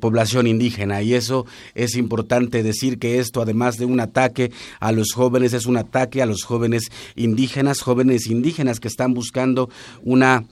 población 0.00 0.46
indígena 0.46 1.02
y 1.02 1.14
eso 1.14 1.46
es 1.74 1.96
importante 1.96 2.62
decir 2.62 2.98
que 2.98 3.18
esto 3.18 3.40
además 3.40 3.76
de 3.76 3.84
un 3.84 4.00
ataque 4.00 4.52
a 4.80 4.92
los 4.92 5.12
jóvenes 5.12 5.29
es 5.38 5.66
un 5.66 5.76
ataque 5.76 6.22
a 6.22 6.26
los 6.26 6.44
jóvenes 6.44 6.90
indígenas, 7.16 7.80
jóvenes 7.80 8.26
indígenas 8.26 8.80
que 8.80 8.88
están 8.88 9.14
buscando 9.14 9.70
una 10.02 10.44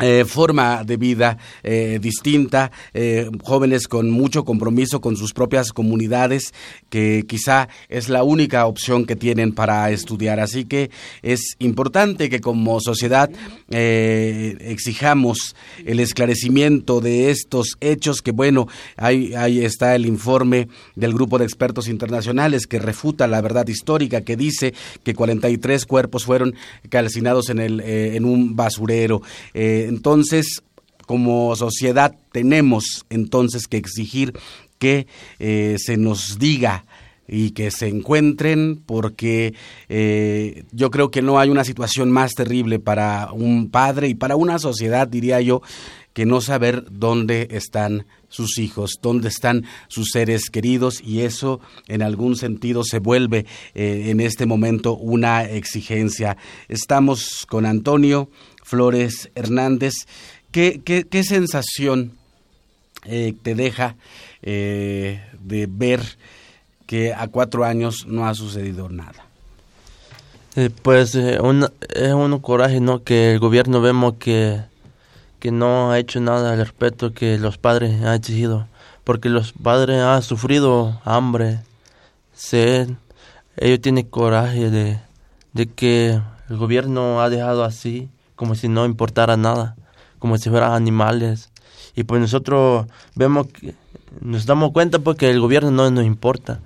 eh, 0.00 0.24
forma 0.24 0.82
de 0.82 0.96
vida 0.96 1.36
eh, 1.62 1.98
distinta, 2.00 2.72
eh, 2.94 3.28
jóvenes 3.42 3.86
con 3.86 4.10
mucho 4.10 4.46
compromiso 4.46 5.02
con 5.02 5.14
sus 5.14 5.34
propias 5.34 5.72
comunidades, 5.72 6.54
que 6.88 7.26
quizá 7.28 7.68
es 7.90 8.08
la 8.08 8.24
única 8.24 8.64
opción 8.64 9.04
que 9.04 9.14
tienen 9.14 9.52
para 9.52 9.90
estudiar. 9.90 10.40
Así 10.40 10.64
que 10.64 10.90
es 11.22 11.56
importante 11.58 12.30
que 12.30 12.40
como 12.40 12.80
sociedad 12.80 13.30
exijamos 13.68 15.54
el 15.84 16.00
esclarecimiento 16.00 17.00
de 17.00 17.30
estos 17.30 17.76
hechos, 17.80 18.22
que 18.22 18.32
bueno, 18.32 18.68
ahí, 18.96 19.34
ahí 19.34 19.64
está 19.64 19.94
el 19.94 20.06
informe 20.06 20.68
del 20.94 21.12
grupo 21.12 21.38
de 21.38 21.44
expertos 21.44 21.88
internacionales 21.88 22.66
que 22.66 22.78
refuta 22.78 23.26
la 23.26 23.40
verdad 23.42 23.68
histórica, 23.68 24.22
que 24.22 24.36
dice 24.36 24.72
que 25.04 25.14
43 25.14 25.84
cuerpos 25.84 26.24
fueron 26.24 26.54
calcinados 26.88 27.50
en, 27.50 27.58
el, 27.58 27.80
en 27.80 28.24
un 28.24 28.56
basurero 28.56 29.20
entonces, 29.90 30.62
como 31.06 31.54
sociedad 31.56 32.14
tenemos 32.32 33.04
entonces 33.10 33.66
que 33.66 33.76
exigir 33.76 34.32
que 34.78 35.08
eh, 35.40 35.76
se 35.78 35.96
nos 35.96 36.38
diga 36.38 36.84
y 37.26 37.50
que 37.50 37.72
se 37.72 37.88
encuentren 37.88 38.80
porque 38.86 39.54
eh, 39.88 40.64
yo 40.72 40.90
creo 40.90 41.10
que 41.10 41.22
no 41.22 41.38
hay 41.40 41.50
una 41.50 41.64
situación 41.64 42.10
más 42.10 42.32
terrible 42.34 42.78
para 42.78 43.30
un 43.32 43.70
padre 43.70 44.08
y 44.08 44.14
para 44.14 44.36
una 44.36 44.60
sociedad, 44.60 45.08
diría 45.08 45.40
yo, 45.40 45.60
que 46.12 46.26
no 46.26 46.40
saber 46.40 46.84
dónde 46.90 47.48
están 47.50 48.06
sus 48.28 48.58
hijos, 48.58 48.98
dónde 49.02 49.28
están 49.28 49.64
sus 49.88 50.10
seres 50.12 50.50
queridos 50.50 51.00
y 51.04 51.20
eso 51.20 51.60
en 51.88 52.02
algún 52.02 52.36
sentido 52.36 52.84
se 52.84 52.98
vuelve 52.98 53.46
eh, 53.74 54.06
en 54.06 54.20
este 54.20 54.46
momento 54.46 54.96
una 54.96 55.44
exigencia. 55.44 56.36
Estamos 56.68 57.46
con 57.48 57.66
Antonio 57.66 58.30
Flores 58.70 59.30
Hernández. 59.34 59.94
¿Qué, 60.52 61.24
sensación 61.24 62.12
eh, 63.04 63.34
te 63.42 63.56
deja 63.56 63.96
eh, 64.42 65.20
de 65.40 65.66
ver 65.68 66.00
que 66.86 67.12
a 67.12 67.26
cuatro 67.26 67.64
años 67.64 68.06
no 68.06 68.28
ha 68.28 68.34
sucedido 68.34 68.88
nada? 68.88 69.26
Eh, 70.54 70.70
pues 70.82 71.16
es 71.16 71.40
un 71.40 72.38
coraje, 72.38 72.80
¿no? 72.80 73.02
Que 73.02 73.32
el 73.32 73.40
gobierno 73.40 73.80
vemos 73.80 74.14
que, 74.20 74.60
que 75.40 75.50
no 75.50 75.90
ha 75.90 75.98
hecho 75.98 76.20
nada 76.20 76.52
al 76.52 76.58
respecto 76.58 77.12
que 77.12 77.38
los 77.38 77.58
padres 77.58 78.00
han 78.02 78.14
exigido. 78.14 78.68
Porque 79.02 79.28
los 79.28 79.52
padres 79.52 80.00
han 80.00 80.22
sufrido 80.22 81.00
hambre, 81.04 81.58
sed. 82.34 82.90
Ellos 83.56 83.80
tienen 83.80 84.06
coraje 84.06 84.70
de, 84.70 85.00
de 85.54 85.66
que 85.66 86.20
el 86.48 86.56
gobierno 86.56 87.20
ha 87.20 87.30
dejado 87.30 87.64
así 87.64 88.08
como 88.40 88.54
si 88.54 88.68
no 88.68 88.86
importara 88.86 89.36
nada, 89.36 89.76
como 90.18 90.38
si 90.38 90.48
fueran 90.48 90.72
animales. 90.72 91.52
Y 91.94 92.04
pues 92.04 92.22
nosotros 92.22 92.86
vemos, 93.14 93.48
nos 94.22 94.46
damos 94.46 94.72
cuenta 94.72 94.98
porque 94.98 95.28
el 95.28 95.40
gobierno 95.40 95.70
no 95.70 95.90
nos 95.90 96.06
importa. 96.06 96.62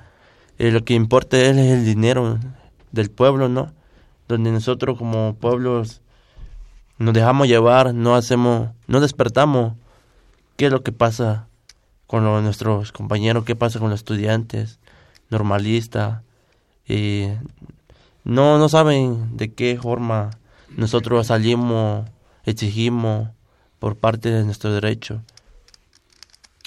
Eh, 0.60 0.70
lo 0.70 0.84
que 0.84 0.94
importa 0.94 1.36
es 1.36 1.56
el 1.56 1.84
dinero 1.84 2.38
del 2.92 3.10
pueblo, 3.10 3.48
¿no? 3.48 3.72
Donde 4.28 4.52
nosotros 4.52 4.96
como 4.96 5.34
pueblos 5.34 6.00
nos 6.98 7.12
dejamos 7.12 7.48
llevar, 7.48 7.92
no 7.92 8.14
hacemos, 8.14 8.70
no 8.86 9.00
despertamos 9.00 9.72
qué 10.56 10.66
es 10.66 10.72
lo 10.72 10.84
que 10.84 10.92
pasa 10.92 11.48
con 12.06 12.22
nuestros 12.22 12.92
compañeros, 12.92 13.44
qué 13.44 13.56
pasa 13.56 13.80
con 13.80 13.90
los 13.90 13.98
estudiantes, 13.98 14.78
normalistas, 15.28 16.22
y 16.86 17.30
no, 18.22 18.58
no 18.58 18.68
saben 18.68 19.36
de 19.36 19.52
qué 19.52 19.76
forma 19.76 20.30
nosotros 20.76 21.28
salimos, 21.28 22.08
exigimos 22.44 23.30
por 23.78 23.96
parte 23.96 24.30
de 24.30 24.44
nuestro 24.44 24.72
derecho. 24.72 25.22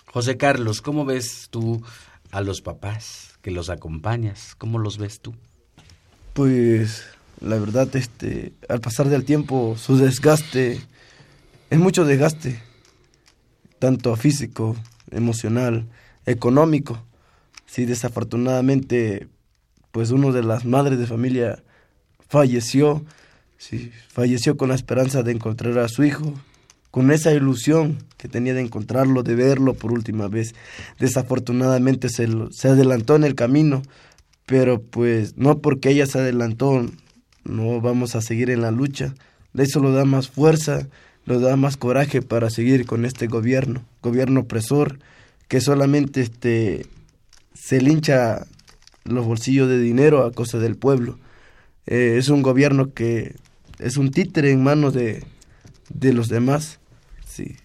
José 0.05 0.37
Carlos, 0.37 0.81
¿cómo 0.81 1.05
ves 1.05 1.47
tú 1.49 1.83
a 2.31 2.41
los 2.41 2.61
papás 2.61 3.37
que 3.41 3.51
los 3.51 3.69
acompañas? 3.69 4.55
¿Cómo 4.57 4.79
los 4.79 4.97
ves 4.97 5.19
tú? 5.19 5.35
Pues 6.33 7.05
la 7.41 7.57
verdad, 7.57 7.93
este, 7.95 8.53
al 8.69 8.81
pasar 8.81 9.09
del 9.09 9.25
tiempo, 9.25 9.75
su 9.77 9.97
desgaste 9.97 10.81
es 11.69 11.79
mucho 11.79 12.05
desgaste, 12.05 12.61
tanto 13.77 14.15
físico, 14.15 14.75
emocional, 15.11 15.85
económico. 16.25 17.03
Si 17.65 17.85
desafortunadamente, 17.85 19.27
pues 19.91 20.11
uno 20.11 20.31
de 20.31 20.43
las 20.43 20.63
madres 20.63 20.97
de 20.97 21.07
familia 21.07 21.61
falleció, 22.29 23.03
Sí, 23.57 23.91
falleció 24.09 24.55
con 24.57 24.69
la 24.69 24.75
esperanza 24.75 25.23
de 25.23 25.31
encontrar 25.31 25.77
a 25.79 25.87
su 25.87 26.03
hijo, 26.03 26.33
con 26.91 27.11
esa 27.11 27.33
ilusión 27.33 27.97
que 28.17 28.27
tenía 28.27 28.53
de 28.53 28.61
encontrarlo, 28.61 29.23
de 29.23 29.35
verlo 29.35 29.73
por 29.73 29.91
última 29.91 30.27
vez. 30.27 30.53
Desafortunadamente 30.99 32.09
se, 32.09 32.27
se 32.51 32.67
adelantó 32.67 33.15
en 33.15 33.23
el 33.23 33.35
camino, 33.35 33.81
pero 34.45 34.81
pues 34.81 35.37
no 35.37 35.59
porque 35.59 35.89
ella 35.89 36.05
se 36.05 36.19
adelantó, 36.19 36.85
no 37.43 37.81
vamos 37.81 38.15
a 38.15 38.21
seguir 38.21 38.49
en 38.49 38.61
la 38.61 38.71
lucha. 38.71 39.13
Eso 39.55 39.79
lo 39.79 39.91
da 39.91 40.05
más 40.05 40.29
fuerza, 40.29 40.87
lo 41.25 41.39
da 41.39 41.55
más 41.55 41.77
coraje 41.77 42.21
para 42.21 42.49
seguir 42.49 42.85
con 42.85 43.05
este 43.05 43.27
gobierno, 43.27 43.83
gobierno 44.01 44.41
opresor, 44.41 44.99
que 45.47 45.61
solamente 45.61 46.21
este, 46.21 46.85
se 47.53 47.81
lincha 47.81 48.45
los 49.03 49.25
bolsillos 49.25 49.67
de 49.67 49.79
dinero 49.79 50.25
a 50.25 50.31
costa 50.31 50.59
del 50.59 50.75
pueblo. 50.75 51.17
Eh, 51.87 52.15
es 52.17 52.29
un 52.29 52.41
gobierno 52.41 52.93
que 52.93 53.35
es 53.79 53.97
un 53.97 54.11
títere 54.11 54.51
en 54.51 54.63
manos 54.63 54.93
de, 54.93 55.23
de 55.89 56.13
los 56.13 56.29
demás. 56.29 56.79
Sí. 57.25 57.55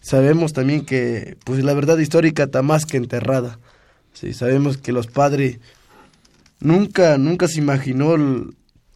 Sabemos 0.00 0.52
también 0.52 0.84
que 0.84 1.36
pues 1.44 1.64
la 1.64 1.74
verdad 1.74 1.98
histórica 1.98 2.44
está 2.44 2.62
más 2.62 2.86
que 2.86 2.96
enterrada. 2.96 3.58
Sí, 4.12 4.32
sabemos 4.32 4.76
que 4.76 4.92
los 4.92 5.06
padres 5.06 5.58
nunca 6.60 7.18
nunca 7.18 7.48
se 7.48 7.58
imaginó 7.58 8.16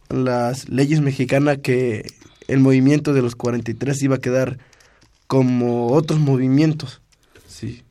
las 0.09 0.69
leyes 0.69 1.01
mexicanas 1.01 1.59
que 1.61 2.05
el 2.47 2.59
movimiento 2.59 3.13
de 3.13 3.21
los 3.21 3.35
43 3.35 4.01
iba 4.03 4.15
a 4.15 4.19
quedar 4.19 4.59
como 5.27 5.87
otros 5.87 6.19
movimientos. 6.19 7.01
Sí. 7.47 7.83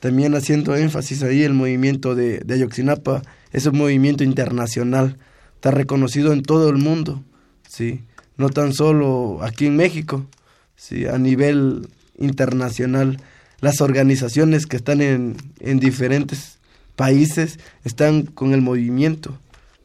También 0.00 0.34
haciendo 0.34 0.76
énfasis 0.76 1.22
ahí 1.22 1.42
el 1.42 1.54
movimiento 1.54 2.14
de, 2.14 2.38
de 2.40 2.54
Ayotzinapa 2.54 3.22
es 3.52 3.66
un 3.66 3.78
movimiento 3.78 4.22
internacional, 4.22 5.16
está 5.64 5.70
reconocido 5.70 6.34
en 6.34 6.42
todo 6.42 6.68
el 6.68 6.76
mundo, 6.76 7.24
sí, 7.66 8.02
no 8.36 8.50
tan 8.50 8.74
solo 8.74 9.38
aquí 9.40 9.64
en 9.64 9.76
México, 9.76 10.26
sí, 10.76 11.06
a 11.06 11.16
nivel 11.16 11.88
internacional. 12.18 13.18
Las 13.60 13.80
organizaciones 13.80 14.66
que 14.66 14.76
están 14.76 15.00
en, 15.00 15.38
en 15.60 15.80
diferentes 15.80 16.58
países 16.96 17.58
están 17.82 18.24
con 18.26 18.52
el 18.52 18.60
movimiento, 18.60 19.38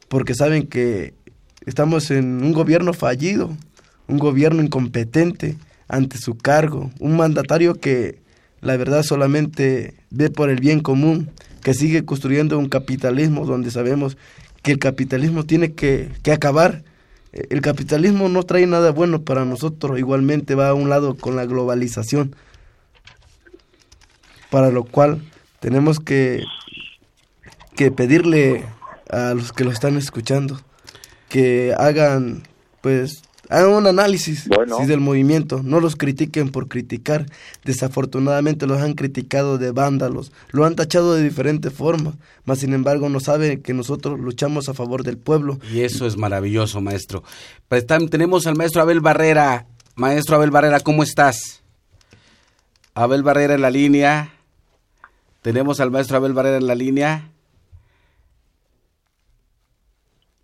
porque 0.08 0.34
saben 0.34 0.66
que 0.66 1.14
estamos 1.64 2.10
en 2.10 2.44
un 2.44 2.52
gobierno 2.52 2.92
fallido, 2.92 3.56
un 4.06 4.18
gobierno 4.18 4.62
incompetente 4.62 5.56
ante 5.88 6.18
su 6.18 6.36
cargo, 6.36 6.90
un 6.98 7.16
mandatario 7.16 7.80
que 7.80 8.20
la 8.60 8.76
verdad 8.76 9.02
solamente 9.02 9.94
ve 10.10 10.28
por 10.28 10.50
el 10.50 10.60
bien 10.60 10.80
común, 10.80 11.30
que 11.62 11.72
sigue 11.72 12.04
construyendo 12.04 12.58
un 12.58 12.68
capitalismo 12.68 13.46
donde 13.46 13.70
sabemos 13.70 14.18
que 14.62 14.72
el 14.72 14.78
capitalismo 14.78 15.44
tiene 15.44 15.72
que, 15.72 16.10
que 16.22 16.32
acabar. 16.32 16.84
El 17.32 17.60
capitalismo 17.60 18.28
no 18.28 18.42
trae 18.42 18.66
nada 18.66 18.90
bueno 18.90 19.22
para 19.22 19.44
nosotros, 19.44 19.98
igualmente 19.98 20.56
va 20.56 20.68
a 20.68 20.74
un 20.74 20.88
lado 20.88 21.14
con 21.14 21.36
la 21.36 21.46
globalización, 21.46 22.34
para 24.50 24.70
lo 24.70 24.82
cual 24.82 25.22
tenemos 25.60 26.00
que, 26.00 26.42
que 27.76 27.92
pedirle 27.92 28.64
a 29.08 29.34
los 29.34 29.52
que 29.52 29.64
lo 29.64 29.70
están 29.70 29.96
escuchando 29.96 30.60
que 31.30 31.72
hagan 31.78 32.42
pues 32.82 33.22
hagan 33.50 33.72
un 33.72 33.86
análisis 33.86 34.48
del 34.86 35.00
movimiento, 35.00 35.62
no 35.62 35.80
los 35.80 35.96
critiquen 35.96 36.50
por 36.50 36.68
criticar. 36.68 37.26
Desafortunadamente 37.64 38.66
los 38.66 38.80
han 38.80 38.94
criticado 38.94 39.58
de 39.58 39.72
vándalos, 39.72 40.32
lo 40.50 40.64
han 40.64 40.76
tachado 40.76 41.14
de 41.14 41.22
diferentes 41.22 41.72
formas, 41.72 42.14
mas 42.44 42.60
sin 42.60 42.72
embargo 42.72 43.08
no 43.08 43.18
saben 43.18 43.60
que 43.60 43.74
nosotros 43.74 44.20
luchamos 44.20 44.68
a 44.68 44.74
favor 44.74 45.02
del 45.02 45.18
pueblo. 45.18 45.58
Y 45.72 45.80
eso 45.80 46.06
es 46.06 46.16
maravilloso, 46.16 46.80
maestro. 46.80 47.24
Pues 47.68 47.84
tenemos 47.86 48.46
al 48.46 48.56
maestro 48.56 48.82
Abel 48.82 49.00
Barrera. 49.00 49.66
Maestro 49.96 50.36
Abel 50.36 50.52
Barrera, 50.52 50.80
¿cómo 50.80 51.02
estás? 51.02 51.62
Abel 52.94 53.24
Barrera 53.24 53.54
en 53.54 53.62
la 53.62 53.70
línea. 53.70 54.32
Tenemos 55.42 55.80
al 55.80 55.90
maestro 55.90 56.18
Abel 56.18 56.34
Barrera 56.34 56.58
en 56.58 56.66
la 56.68 56.74
línea. 56.76 57.32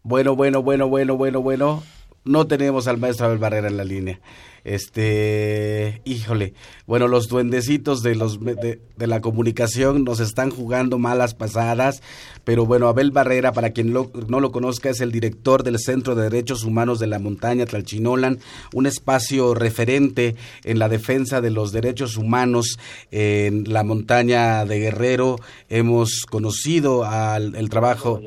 Bueno, 0.02 0.34
bueno, 0.34 0.62
bueno, 0.62 0.88
bueno, 0.88 1.16
bueno, 1.16 1.40
bueno 1.40 1.95
no 2.26 2.46
tenemos 2.46 2.86
al 2.88 2.98
maestro 2.98 3.26
Abel 3.26 3.38
Barrera 3.38 3.68
en 3.68 3.76
la 3.76 3.84
línea. 3.84 4.20
Este, 4.64 6.02
híjole, 6.04 6.54
bueno, 6.88 7.06
los 7.06 7.28
duendecitos 7.28 8.02
de 8.02 8.16
los 8.16 8.40
de, 8.40 8.80
la 8.98 9.20
comunicación 9.20 10.02
nos 10.02 10.18
están 10.18 10.50
jugando 10.50 10.98
malas 10.98 11.34
pasadas, 11.34 12.02
pero 12.42 12.66
bueno, 12.66 12.88
Abel 12.88 13.12
Barrera, 13.12 13.52
para 13.52 13.70
quien 13.70 13.92
no 13.92 14.40
lo 14.40 14.50
conozca, 14.50 14.90
es 14.90 15.00
el 15.00 15.12
director 15.12 15.62
del 15.62 15.78
Centro 15.78 16.16
de 16.16 16.24
Derechos 16.24 16.64
Humanos 16.64 16.98
de 16.98 17.06
la 17.06 17.20
Montaña 17.20 17.64
Tlalchinolan, 17.64 18.40
un 18.74 18.86
espacio 18.86 19.54
referente 19.54 20.34
en 20.64 20.80
la 20.80 20.88
defensa 20.88 21.40
de 21.40 21.50
los 21.50 21.70
derechos 21.70 22.16
humanos 22.16 22.80
en 23.12 23.72
la 23.72 23.84
montaña 23.84 24.64
de 24.64 24.80
Guerrero. 24.80 25.36
Hemos 25.68 26.26
conocido 26.28 27.04
al 27.04 27.54
el 27.54 27.68
trabajo. 27.68 28.20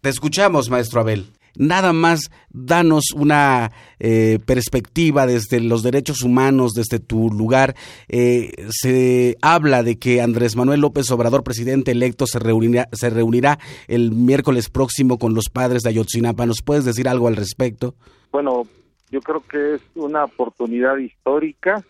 Te 0.00 0.08
escuchamos, 0.08 0.70
maestro 0.70 1.02
Abel 1.02 1.35
nada 1.58 1.92
más 1.92 2.30
danos 2.50 3.12
una 3.14 3.72
eh, 3.98 4.38
perspectiva 4.44 5.26
desde 5.26 5.60
los 5.60 5.82
derechos 5.82 6.22
humanos, 6.22 6.72
desde 6.72 6.98
tu 6.98 7.30
lugar. 7.30 7.74
Eh, 8.08 8.52
se 8.70 9.36
habla 9.42 9.82
de 9.82 9.98
que 9.98 10.20
Andrés 10.20 10.56
Manuel 10.56 10.80
López 10.80 11.10
Obrador, 11.10 11.44
presidente 11.44 11.90
electo, 11.92 12.26
se 12.26 12.38
reunirá, 12.38 12.88
se 12.92 13.10
reunirá 13.10 13.58
el 13.88 14.12
miércoles 14.12 14.70
próximo 14.70 15.18
con 15.18 15.34
los 15.34 15.48
padres 15.52 15.82
de 15.82 15.90
Ayotzinapa. 15.90 16.46
¿Nos 16.46 16.62
puedes 16.62 16.84
decir 16.84 17.08
algo 17.08 17.28
al 17.28 17.36
respecto? 17.36 17.94
Bueno, 18.32 18.66
yo 19.10 19.20
creo 19.20 19.42
que 19.48 19.74
es 19.74 19.80
una 19.94 20.24
oportunidad 20.24 20.96
histórica 20.96 21.84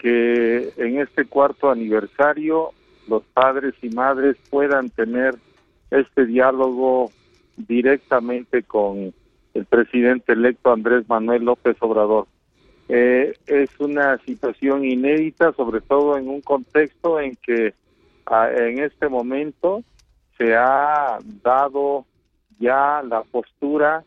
que 0.00 0.72
en 0.76 1.00
este 1.00 1.24
cuarto 1.26 1.70
aniversario 1.70 2.70
los 3.08 3.22
padres 3.34 3.74
y 3.82 3.88
madres 3.90 4.36
puedan 4.50 4.90
tener 4.90 5.36
este 5.90 6.26
diálogo 6.26 7.10
directamente 7.56 8.62
con 8.62 9.12
el 9.54 9.64
presidente 9.66 10.32
electo 10.32 10.72
Andrés 10.72 11.08
Manuel 11.08 11.44
López 11.44 11.76
Obrador. 11.80 12.26
Eh, 12.88 13.34
es 13.46 13.70
una 13.78 14.18
situación 14.18 14.84
inédita, 14.84 15.52
sobre 15.52 15.80
todo 15.80 16.18
en 16.18 16.28
un 16.28 16.40
contexto 16.40 17.20
en 17.20 17.36
que 17.36 17.74
en 18.56 18.78
este 18.78 19.08
momento 19.08 19.82
se 20.38 20.54
ha 20.54 21.18
dado 21.42 22.06
ya 22.58 23.02
la 23.02 23.22
postura 23.22 24.04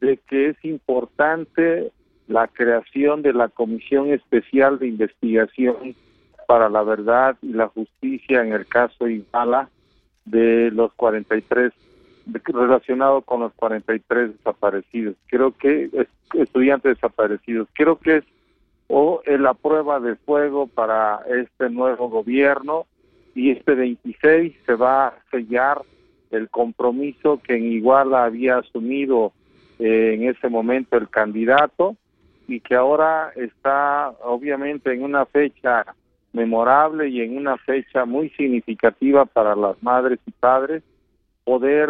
de 0.00 0.18
que 0.18 0.50
es 0.50 0.64
importante 0.64 1.92
la 2.28 2.48
creación 2.48 3.22
de 3.22 3.32
la 3.32 3.48
Comisión 3.48 4.10
Especial 4.10 4.78
de 4.78 4.88
Investigación 4.88 5.94
para 6.46 6.68
la 6.68 6.82
Verdad 6.82 7.36
y 7.42 7.52
la 7.52 7.68
Justicia 7.68 8.42
en 8.42 8.52
el 8.52 8.66
caso 8.66 9.08
Iguala 9.08 9.68
de 10.24 10.70
los 10.72 10.92
43 10.94 11.72
relacionado 12.26 13.22
con 13.22 13.40
los 13.40 13.52
43 13.54 14.36
desaparecidos. 14.36 15.16
Creo 15.26 15.52
que 15.52 15.90
estudiantes 16.34 16.96
desaparecidos. 16.96 17.68
Creo 17.74 17.98
que 17.98 18.16
es 18.16 18.24
o 18.88 19.20
la 19.26 19.54
prueba 19.54 19.98
de 20.00 20.14
fuego 20.16 20.66
para 20.68 21.20
este 21.28 21.70
nuevo 21.70 22.08
gobierno 22.08 22.86
y 23.34 23.50
este 23.50 23.74
26 23.74 24.54
se 24.64 24.74
va 24.74 25.08
a 25.08 25.14
sellar 25.30 25.82
el 26.30 26.48
compromiso 26.48 27.40
que 27.42 27.56
en 27.56 27.72
Iguala 27.72 28.24
había 28.24 28.58
asumido 28.58 29.32
eh, 29.78 30.14
en 30.14 30.28
ese 30.28 30.48
momento 30.48 30.96
el 30.96 31.08
candidato 31.08 31.96
y 32.48 32.60
que 32.60 32.74
ahora 32.74 33.32
está 33.34 34.10
obviamente 34.22 34.92
en 34.92 35.02
una 35.02 35.26
fecha 35.26 35.84
memorable 36.32 37.08
y 37.08 37.22
en 37.22 37.36
una 37.36 37.56
fecha 37.56 38.04
muy 38.04 38.30
significativa 38.30 39.24
para 39.24 39.56
las 39.56 39.82
madres 39.82 40.20
y 40.26 40.30
padres 40.30 40.82
poder 41.46 41.88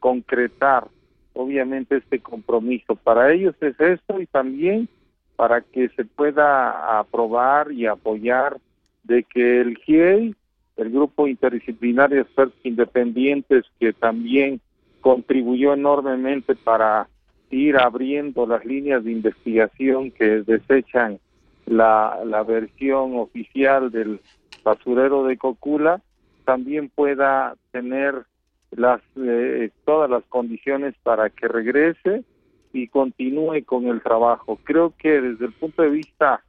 concretar 0.00 0.86
obviamente 1.32 1.96
este 1.96 2.20
compromiso. 2.20 2.94
Para 2.94 3.32
ellos 3.32 3.54
es 3.62 3.80
esto 3.80 4.20
y 4.20 4.26
también 4.26 4.86
para 5.34 5.62
que 5.62 5.88
se 5.96 6.04
pueda 6.04 6.98
aprobar 6.98 7.72
y 7.72 7.86
apoyar 7.86 8.58
de 9.02 9.24
que 9.24 9.62
el 9.62 9.78
GIEI, 9.78 10.36
el 10.76 10.90
Grupo 10.90 11.26
Interdisciplinario 11.26 12.16
de 12.16 12.22
Expertos 12.22 12.60
Independientes, 12.64 13.64
que 13.80 13.94
también 13.94 14.60
contribuyó 15.00 15.72
enormemente 15.72 16.54
para 16.54 17.08
ir 17.50 17.78
abriendo 17.78 18.46
las 18.46 18.62
líneas 18.66 19.04
de 19.04 19.12
investigación 19.12 20.10
que 20.10 20.42
desechan 20.42 21.18
la, 21.64 22.20
la 22.26 22.42
versión 22.42 23.16
oficial 23.16 23.90
del 23.90 24.20
basurero 24.62 25.24
de 25.24 25.38
Cocula, 25.38 26.02
también 26.44 26.90
pueda 26.90 27.54
tener 27.70 28.26
las 28.72 29.00
eh, 29.16 29.70
todas 29.84 30.10
las 30.10 30.24
condiciones 30.24 30.94
para 31.02 31.30
que 31.30 31.48
regrese 31.48 32.24
y 32.72 32.88
continúe 32.88 33.64
con 33.64 33.86
el 33.86 34.02
trabajo. 34.02 34.58
Creo 34.64 34.94
que 34.96 35.20
desde 35.20 35.46
el 35.46 35.52
punto 35.52 35.82
de 35.82 35.90
vista 35.90 36.42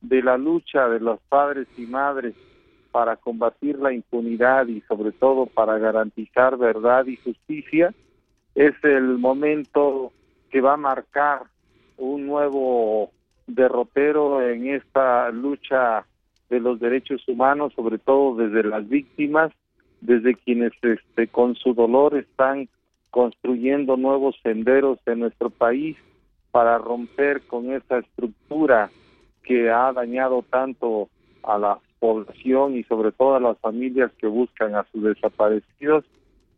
de 0.00 0.22
la 0.22 0.36
lucha 0.36 0.88
de 0.88 1.00
los 1.00 1.20
padres 1.28 1.66
y 1.76 1.82
madres 1.82 2.34
para 2.90 3.16
combatir 3.16 3.78
la 3.78 3.92
impunidad 3.92 4.66
y 4.66 4.80
sobre 4.82 5.12
todo 5.12 5.46
para 5.46 5.78
garantizar 5.78 6.56
verdad 6.56 7.06
y 7.06 7.16
justicia, 7.16 7.94
es 8.54 8.74
el 8.82 9.18
momento 9.18 10.12
que 10.50 10.60
va 10.60 10.74
a 10.74 10.78
marcar 10.78 11.42
un 11.96 12.26
nuevo 12.26 13.10
derrotero 13.46 14.42
en 14.42 14.68
esta 14.68 15.30
lucha 15.30 16.06
de 16.48 16.60
los 16.60 16.80
derechos 16.80 17.26
humanos, 17.28 17.72
sobre 17.74 17.98
todo 17.98 18.36
desde 18.36 18.68
las 18.68 18.88
víctimas 18.88 19.52
desde 20.00 20.34
quienes 20.34 20.72
este, 20.82 21.28
con 21.28 21.54
su 21.54 21.74
dolor 21.74 22.16
están 22.16 22.68
construyendo 23.10 23.96
nuevos 23.96 24.36
senderos 24.42 24.98
en 25.06 25.20
nuestro 25.20 25.50
país 25.50 25.96
para 26.50 26.78
romper 26.78 27.42
con 27.42 27.72
esa 27.72 27.98
estructura 27.98 28.90
que 29.42 29.70
ha 29.70 29.92
dañado 29.92 30.44
tanto 30.50 31.08
a 31.42 31.58
la 31.58 31.78
población 31.98 32.76
y 32.76 32.84
sobre 32.84 33.12
todo 33.12 33.34
a 33.34 33.40
las 33.40 33.58
familias 33.58 34.12
que 34.18 34.26
buscan 34.26 34.74
a 34.74 34.86
sus 34.92 35.02
desaparecidos 35.02 36.04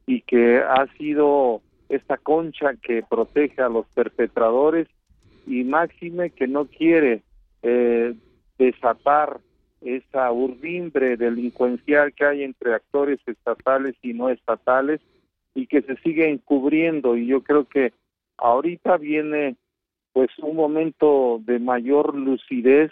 y 0.06 0.22
que 0.22 0.58
ha 0.58 0.86
sido 0.98 1.62
esta 1.88 2.16
concha 2.16 2.74
que 2.82 3.02
protege 3.08 3.62
a 3.62 3.68
los 3.68 3.86
perpetradores 3.88 4.88
y 5.46 5.64
máxime 5.64 6.30
que 6.30 6.46
no 6.46 6.66
quiere 6.66 7.22
eh, 7.62 8.14
desatar 8.58 9.40
esa 9.80 10.30
urdimbre 10.30 11.16
delincuencial 11.16 12.12
que 12.12 12.24
hay 12.24 12.42
entre 12.42 12.74
actores 12.74 13.18
estatales 13.26 13.94
y 14.02 14.12
no 14.12 14.28
estatales 14.28 15.00
y 15.54 15.66
que 15.66 15.82
se 15.82 15.96
sigue 15.96 16.28
encubriendo 16.28 17.16
y 17.16 17.26
yo 17.26 17.42
creo 17.42 17.64
que 17.64 17.92
ahorita 18.36 18.96
viene 18.98 19.56
pues 20.12 20.30
un 20.38 20.56
momento 20.56 21.40
de 21.44 21.58
mayor 21.58 22.14
lucidez 22.14 22.90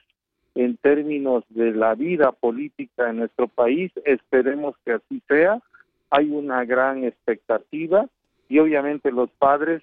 en 0.54 0.76
términos 0.76 1.44
de 1.50 1.72
la 1.72 1.94
vida 1.94 2.32
política 2.32 3.10
en 3.10 3.18
nuestro 3.18 3.48
país. 3.48 3.92
Esperemos 4.04 4.74
que 4.84 4.92
así 4.92 5.22
sea. 5.28 5.60
Hay 6.10 6.30
una 6.30 6.64
gran 6.64 7.04
expectativa 7.04 8.06
y 8.48 8.58
obviamente 8.58 9.12
los 9.12 9.30
padres 9.30 9.82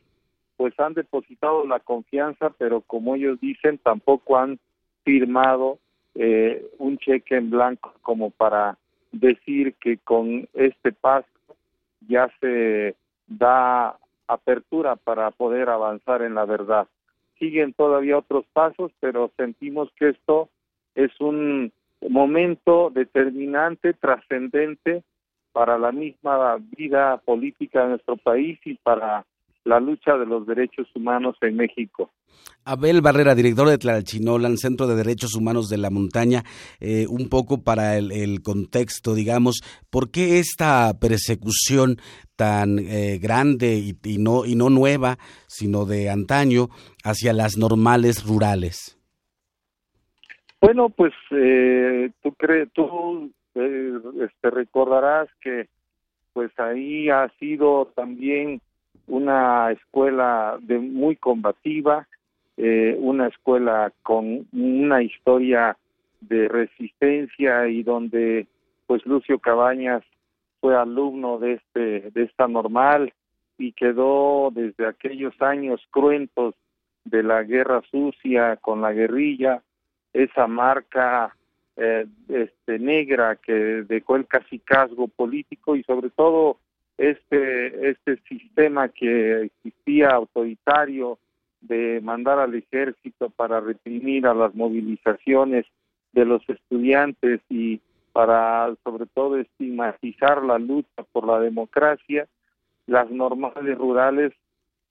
pues 0.58 0.78
han 0.80 0.94
depositado 0.94 1.66
la 1.68 1.80
confianza, 1.80 2.50
pero 2.58 2.82
como 2.82 3.16
ellos 3.16 3.40
dicen, 3.42 3.78
tampoco 3.78 4.38
han 4.38 4.58
firmado 5.04 5.80
eh, 6.16 6.66
un 6.78 6.98
cheque 6.98 7.36
en 7.36 7.50
blanco 7.50 7.94
como 8.02 8.32
para 8.32 8.78
decir 9.12 9.74
que 9.76 9.98
con 9.98 10.48
este 10.54 10.92
paso 10.92 11.28
ya 12.08 12.30
se 12.40 12.96
da 13.28 13.98
apertura 14.28 14.96
para 14.96 15.32
poder 15.32 15.70
avanzar 15.70 16.22
en 16.22 16.36
la 16.36 16.46
verdad. 16.46 16.88
Siguen 17.40 17.74
todavía 17.74 18.18
otros 18.18 18.46
pasos, 18.54 18.92
pero 19.00 19.32
sentimos 19.38 19.90
que 19.98 20.10
esto 20.10 20.50
es 20.96 21.12
un 21.20 21.72
momento 22.08 22.90
determinante, 22.92 23.94
trascendente 23.94 25.04
para 25.52 25.78
la 25.78 25.92
misma 25.92 26.58
vida 26.78 27.18
política 27.18 27.84
de 27.84 27.90
nuestro 27.90 28.18
país 28.18 28.60
y 28.66 28.76
para 28.76 29.26
la 29.66 29.80
lucha 29.80 30.18
de 30.18 30.26
los 30.26 30.46
derechos 30.46 30.88
humanos 30.96 31.36
en 31.42 31.58
México. 31.58 32.12
Abel 32.64 33.02
Barrera, 33.02 33.36
director 33.36 33.68
de 33.68 33.78
Tlalchinolan, 33.78 34.58
Centro 34.58 34.88
de 34.88 34.96
Derechos 34.96 35.36
Humanos 35.36 35.70
de 35.70 35.78
la 35.78 35.90
Montaña, 35.90 36.44
eh, 36.80 37.06
un 37.08 37.30
poco 37.30 37.64
para 37.64 37.98
el, 37.98 38.42
contexto, 38.42 39.14
digamos, 39.14 39.62
¿por 39.92 40.10
qué 40.12 40.40
esta 40.40 40.92
persecución 41.00 41.98
tan 42.36 42.80
eh, 42.80 43.20
grande 43.22 43.78
y, 44.04 44.18
no, 44.18 44.46
y 44.46 44.56
no 44.56 44.70
nueva, 44.70 45.18
sino 45.48 45.86
de 45.86 46.10
antaño, 46.10 46.68
hacia 47.04 47.34
las 47.34 47.58
normales 47.58 48.26
rurales? 48.26 49.00
Bueno, 50.60 50.90
pues 50.90 51.14
eh, 51.32 52.12
tú, 52.24 52.34
crees, 52.34 52.72
tú 52.74 53.32
este, 53.54 54.50
recordarás 54.50 55.28
que 55.42 55.68
pues 56.34 56.52
ahí 56.60 57.10
ha 57.10 57.30
sido 57.40 57.94
también 57.96 58.60
una 59.08 59.72
escuela 59.72 60.58
de 60.62 60.80
muy 60.80 61.16
combativa, 61.16 62.08
eh, 62.58 62.96
una 63.00 63.28
escuela 63.28 63.92
con 64.02 64.48
una 64.54 65.02
historia 65.04 65.78
de 66.22 66.48
resistencia 66.48 67.68
y 67.68 67.84
donde 67.84 68.48
pues 68.88 69.06
Lucio 69.06 69.40
Cabañas 69.40 70.04
fue 70.60 70.76
alumno 70.76 71.38
de 71.38 71.54
este 71.54 72.12
de 72.12 72.24
esta 72.24 72.48
normal 72.48 73.14
y 73.58 73.74
quedó 73.74 74.52
desde 74.52 74.88
aquellos 74.88 75.40
años 75.42 75.82
cruentos 75.92 76.56
de 77.04 77.24
la 77.24 77.44
guerra 77.44 77.82
sucia 77.92 78.58
con 78.58 78.82
la 78.82 78.92
guerrilla 78.92 79.62
esa 80.14 80.48
marca 80.48 81.36
eh, 81.78 82.06
este 82.30 82.80
negra 82.80 83.36
que 83.36 83.54
dejó 83.54 84.16
el 84.16 84.28
casicazgo 84.28 85.10
político 85.10 85.76
y 85.76 85.84
sobre 85.84 86.10
todo 86.10 86.58
este 86.98 87.90
este 87.90 88.18
sistema 88.28 88.90
que 88.90 89.44
existía 89.44 90.10
autoritario 90.10 91.18
de 91.62 92.00
mandar 92.02 92.40
al 92.40 92.56
ejército 92.56 93.30
para 93.30 93.60
reprimir 93.60 94.28
a 94.28 94.34
las 94.34 94.54
movilizaciones 94.56 95.66
de 96.14 96.26
los 96.26 96.48
estudiantes 96.48 97.42
y 97.50 97.82
para 98.14 98.74
sobre 98.84 99.08
todo 99.08 99.38
estigmatizar 99.38 100.42
la 100.44 100.58
lucha 100.58 101.04
por 101.12 101.28
la 101.28 101.40
democracia, 101.40 102.28
las 102.88 103.10
normales 103.12 103.78
rurales 103.78 104.32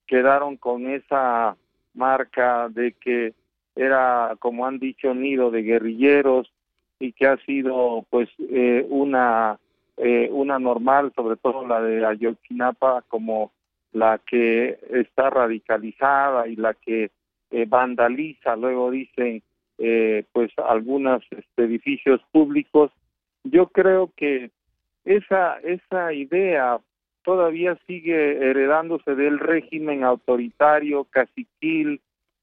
quedaron 0.07 0.57
con 0.59 0.87
esa 0.91 1.57
marca 1.95 2.69
de 2.69 2.93
que 2.93 3.33
era, 3.77 4.37
como 4.39 4.67
han 4.67 4.79
dicho, 4.79 5.15
nido 5.15 5.51
de 5.51 5.63
guerrilleros 5.63 6.53
y 6.99 7.13
que 7.13 7.27
ha 7.27 7.37
sido 7.39 8.05
pues 8.11 8.29
eh, 8.39 8.87
una 8.91 9.59
eh, 9.97 10.29
una 10.31 10.59
normal, 10.59 11.13
sobre 11.15 11.37
todo 11.37 11.67
la 11.67 11.81
de 11.81 12.05
Ayotzinapa, 12.05 13.03
como 13.09 13.53
la 13.93 14.19
que 14.19 14.79
está 14.91 15.31
radicalizada 15.31 16.49
y 16.49 16.57
la 16.57 16.75
que 16.75 17.11
eh, 17.51 17.67
vandaliza, 17.69 18.57
luego 18.57 18.91
dicen, 18.91 19.43
eh, 19.79 20.25
pues 20.33 20.51
algunos 20.59 21.23
este, 21.31 21.65
edificios 21.65 22.21
públicos. 22.33 22.91
Yo 23.45 23.69
creo 23.69 24.11
que 24.17 24.51
esa, 25.05 25.59
esa 25.61 26.13
idea 26.13 26.81
todavía 27.23 27.79
sigue 27.87 28.37
heredándose 28.51 29.15
del 29.15 29.39
régimen 29.39 30.05
autoritario, 30.05 31.05
caciquil, 31.05 32.01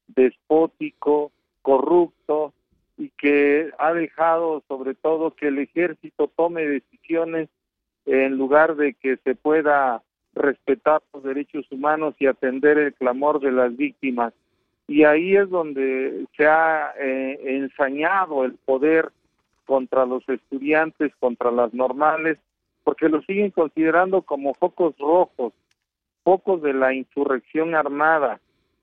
despótico, 0.08 1.32
corrupto, 1.62 2.52
y 2.96 3.10
que 3.10 3.70
ha 3.78 3.92
dejado 3.92 4.62
sobre 4.68 4.94
todo 4.94 5.34
que 5.34 5.48
el 5.48 5.58
ejército 5.58 6.30
tome 6.36 6.66
decisiones 6.66 7.48
en 8.06 8.36
lugar 8.36 8.76
de 8.76 8.94
que 8.94 9.16
se 9.18 9.34
pueda 9.34 10.02
respetar 10.34 11.02
los 11.12 11.22
derechos 11.22 11.66
humanos 11.70 12.14
y 12.18 12.26
atender 12.26 12.78
el 12.78 12.94
clamor 12.94 13.40
de 13.40 13.52
las 13.52 13.76
víctimas. 13.76 14.32
Y 14.88 15.04
ahí 15.04 15.36
es 15.36 15.48
donde 15.48 16.26
se 16.36 16.46
ha 16.46 16.92
eh, 16.98 17.38
ensañado 17.44 18.44
el 18.44 18.54
poder 18.64 19.10
contra 19.64 20.04
los 20.06 20.28
estudiantes, 20.28 21.12
contra 21.20 21.50
las 21.50 21.72
normales, 21.72 22.38
porque 22.84 23.08
lo 23.08 23.22
siguen 23.22 23.50
considerando 23.50 24.22
como 24.22 24.54
focos 24.54 24.96
rojos, 24.98 25.52
focos 26.24 26.62
de 26.62 26.74
la 26.74 26.92
insurrección 26.92 27.74
armada, 27.74 28.40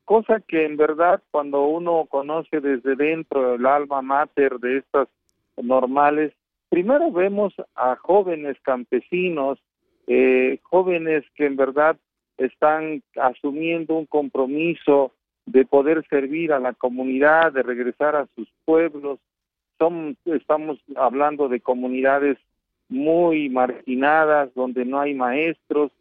cosa 0.10 0.40
que 0.40 0.66
en 0.66 0.76
verdad 0.76 1.22
cuando 1.30 1.66
uno 1.66 2.08
conoce 2.10 2.62
desde 2.62 2.96
dentro 2.96 3.54
el 3.54 3.66
alma 3.68 4.02
mater 4.02 4.58
de 4.58 4.78
estas 4.78 5.08
normales, 5.56 6.34
primero 6.68 7.12
vemos 7.12 7.54
a 7.76 7.96
jóvenes 7.96 8.58
campesinos, 8.64 9.60
eh, 10.08 10.58
jóvenes 10.64 11.24
que 11.36 11.46
en 11.46 11.56
verdad 11.58 11.96
están 12.40 13.04
asumiendo 13.22 13.94
un 13.94 14.08
compromiso 14.08 15.12
de 15.46 15.64
poder 15.64 16.04
servir 16.10 16.54
a 16.54 16.60
la 16.60 16.74
comunidad, 16.74 17.54
de 17.54 17.62
regresar 17.62 18.16
a 18.16 18.28
sus 18.36 18.50
pueblos. 18.66 19.20
Son, 19.78 20.18
estamos 20.26 20.80
hablando 20.96 21.50
de 21.50 21.62
comunidades 21.62 22.40
muy 22.88 23.48
marginadas, 23.50 24.52
donde 24.56 24.86
no 24.86 25.00
hay 25.00 25.14
maestros, 25.14 25.92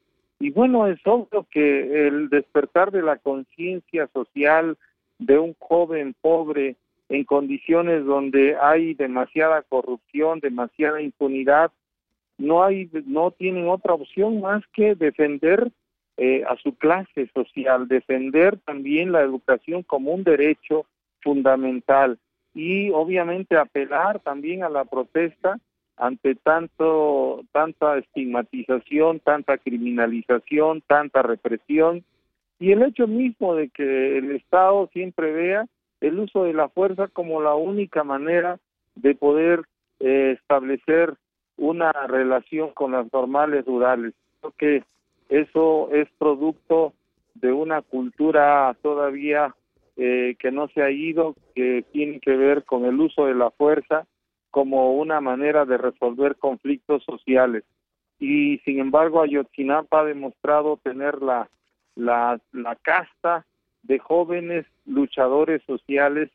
y 0.40 0.50
bueno, 0.50 0.86
es 0.86 1.00
obvio 1.04 1.46
que 1.50 2.06
el 2.06 2.28
despertar 2.28 2.92
de 2.92 3.02
la 3.02 3.16
conciencia 3.16 4.08
social 4.12 4.76
de 5.18 5.38
un 5.38 5.54
joven 5.58 6.14
pobre 6.20 6.76
en 7.08 7.24
condiciones 7.24 8.04
donde 8.04 8.56
hay 8.60 8.94
demasiada 8.94 9.62
corrupción, 9.62 10.40
demasiada 10.40 11.00
impunidad, 11.00 11.72
no 12.36 12.62
hay, 12.62 12.88
no 13.06 13.32
tienen 13.32 13.68
otra 13.68 13.94
opción 13.94 14.40
más 14.40 14.62
que 14.72 14.94
defender 14.94 15.72
eh, 16.16 16.44
a 16.48 16.56
su 16.56 16.76
clase 16.76 17.28
social, 17.34 17.88
defender 17.88 18.58
también 18.58 19.10
la 19.10 19.22
educación 19.22 19.82
como 19.82 20.12
un 20.12 20.22
derecho 20.22 20.86
fundamental 21.20 22.18
y 22.54 22.90
obviamente 22.90 23.56
apelar 23.56 24.20
también 24.20 24.62
a 24.62 24.68
la 24.68 24.84
protesta 24.84 25.58
ante 25.98 26.34
tanto 26.36 27.44
tanta 27.52 27.98
estigmatización, 27.98 29.20
tanta 29.20 29.58
criminalización, 29.58 30.82
tanta 30.86 31.22
represión 31.22 32.04
y 32.58 32.72
el 32.72 32.82
hecho 32.82 33.06
mismo 33.06 33.54
de 33.54 33.68
que 33.68 34.18
el 34.18 34.30
Estado 34.32 34.88
siempre 34.92 35.32
vea 35.32 35.66
el 36.00 36.18
uso 36.18 36.44
de 36.44 36.54
la 36.54 36.68
fuerza 36.68 37.08
como 37.08 37.42
la 37.42 37.54
única 37.54 38.04
manera 38.04 38.58
de 38.94 39.14
poder 39.14 39.62
eh, 40.00 40.36
establecer 40.40 41.14
una 41.56 41.92
relación 41.92 42.70
con 42.70 42.92
las 42.92 43.12
normales 43.12 43.64
rurales. 43.66 44.14
Creo 44.40 44.54
que 44.56 44.84
eso 45.28 45.90
es 45.92 46.08
producto 46.18 46.92
de 47.34 47.52
una 47.52 47.82
cultura 47.82 48.76
todavía 48.82 49.54
eh, 49.96 50.36
que 50.38 50.52
no 50.52 50.68
se 50.68 50.82
ha 50.82 50.90
ido, 50.90 51.34
que 51.54 51.84
tiene 51.92 52.20
que 52.20 52.36
ver 52.36 52.64
con 52.64 52.84
el 52.84 53.00
uso 53.00 53.26
de 53.26 53.34
la 53.34 53.50
fuerza 53.50 54.06
como 54.50 54.92
una 54.92 55.20
manera 55.20 55.64
de 55.64 55.78
resolver 55.78 56.36
conflictos 56.36 57.04
sociales. 57.04 57.64
Y 58.18 58.58
sin 58.58 58.80
embargo, 58.80 59.22
Ayotzinapa 59.22 60.00
ha 60.00 60.04
demostrado 60.04 60.78
tener 60.82 61.22
la, 61.22 61.48
la, 61.94 62.40
la 62.52 62.76
casta 62.76 63.44
de 63.82 63.98
jóvenes 63.98 64.66
luchadores 64.86 65.62
sociales 65.64 66.30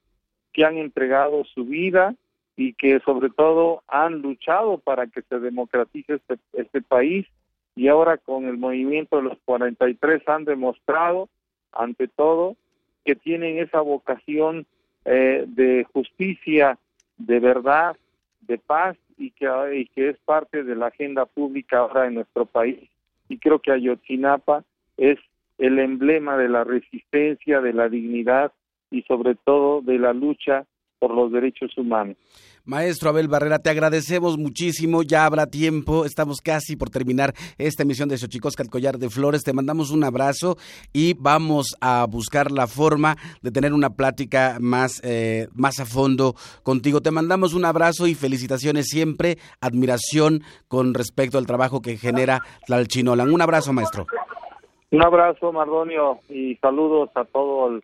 que 0.54 0.64
han 0.66 0.78
entregado 0.78 1.44
su 1.46 1.66
vida 1.66 2.16
y 2.56 2.74
que 2.74 3.00
sobre 3.00 3.30
todo 3.30 3.82
han 3.88 4.22
luchado 4.22 4.78
para 4.78 5.08
que 5.08 5.24
se 5.24 5.40
democratice 5.40 6.16
este, 6.16 6.38
este 6.54 6.82
país 6.82 7.26
y 7.76 7.88
ahora 7.88 8.18
con 8.18 8.46
el 8.46 8.58
movimiento 8.58 9.18
de 9.18 9.24
los 9.24 9.38
43 9.46 10.28
han 10.28 10.46
demostrado 10.46 11.30
ante 11.72 12.08
todo 12.08 12.56
que 13.04 13.16
tienen 13.16 13.58
esa 13.58 13.82
vocación 13.82 14.66
eh, 15.06 15.46
de 15.48 15.86
justicia, 15.92 16.78
de 17.18 17.40
verdad, 17.40 17.98
de 18.48 18.58
paz 18.58 18.98
y 19.18 19.32
que, 19.32 19.48
y 19.76 19.86
que 19.88 20.10
es 20.10 20.18
parte 20.20 20.64
de 20.64 20.76
la 20.76 20.88
agenda 20.88 21.26
pública 21.26 21.80
ahora 21.80 22.08
en 22.08 22.16
nuestro 22.16 22.46
país. 22.46 22.90
Y 23.30 23.38
creo 23.38 23.60
que 23.60 23.72
Ayotzinapa 23.72 24.64
es 24.98 25.20
el 25.58 25.80
emblema 25.80 26.38
de 26.38 26.50
la 26.50 26.64
resistencia, 26.64 27.62
de 27.62 27.74
la 27.74 27.90
dignidad 27.90 28.52
y 28.92 29.04
sobre 29.04 29.36
todo 29.36 29.82
de 29.82 29.98
la 29.98 30.14
lucha 30.14 30.66
por 31.04 31.14
los 31.14 31.34
derechos 31.34 31.78
humanos. 31.78 32.16
Maestro 32.64 33.10
Abel 33.10 33.28
Barrera, 33.28 33.60
te 33.60 33.70
agradecemos 33.70 34.38
muchísimo. 34.38 35.04
Ya 35.04 35.26
habrá 35.26 35.48
tiempo. 35.48 36.06
Estamos 36.06 36.40
casi 36.40 36.78
por 36.78 36.90
terminar 36.90 37.34
esta 37.58 37.84
emisión 37.84 38.08
de 38.08 38.18
Xochicosca, 38.18 38.64
el 38.64 38.70
collar 38.70 39.00
de 39.00 39.10
flores. 39.10 39.44
Te 39.44 39.52
mandamos 39.52 39.92
un 39.92 40.06
abrazo 40.06 40.56
y 40.94 41.14
vamos 41.16 41.76
a 41.82 42.06
buscar 42.10 42.54
la 42.54 42.68
forma 42.68 43.18
de 43.42 43.52
tener 43.52 43.74
una 43.74 43.90
plática 43.90 44.60
más, 44.62 45.02
eh, 45.04 45.50
más 45.54 45.82
a 45.82 45.86
fondo 45.86 46.36
contigo. 46.64 47.02
Te 47.02 47.12
mandamos 47.12 47.54
un 47.54 47.66
abrazo 47.66 48.08
y 48.08 48.16
felicitaciones 48.16 48.86
siempre. 48.88 49.40
Admiración 49.60 50.40
con 50.70 50.94
respecto 50.94 51.38
al 51.38 51.46
trabajo 51.46 51.82
que 51.82 51.98
genera 51.98 52.44
Tlalchinolan. 52.66 53.30
Un 53.30 53.42
abrazo, 53.42 53.74
maestro. 53.74 54.06
Un 54.92 55.04
abrazo, 55.04 55.52
Mardonio, 55.52 56.20
y 56.30 56.56
saludos 56.62 57.10
a 57.16 57.26
todo 57.26 57.68
el 57.72 57.84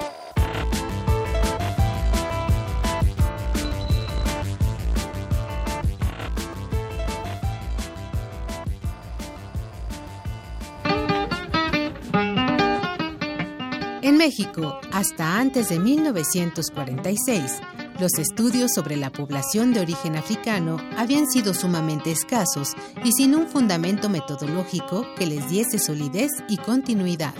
México, 14.21 14.79
hasta 14.91 15.39
antes 15.39 15.69
de 15.69 15.79
1946, 15.79 17.53
los 17.99 18.19
estudios 18.19 18.71
sobre 18.71 18.95
la 18.95 19.11
población 19.11 19.73
de 19.73 19.79
origen 19.79 20.15
africano 20.15 20.77
habían 20.95 21.27
sido 21.27 21.55
sumamente 21.55 22.11
escasos 22.11 22.73
y 23.03 23.13
sin 23.13 23.33
un 23.33 23.47
fundamento 23.47 24.09
metodológico 24.09 25.07
que 25.17 25.25
les 25.25 25.49
diese 25.49 25.79
solidez 25.79 26.29
y 26.47 26.57
continuidad. 26.57 27.33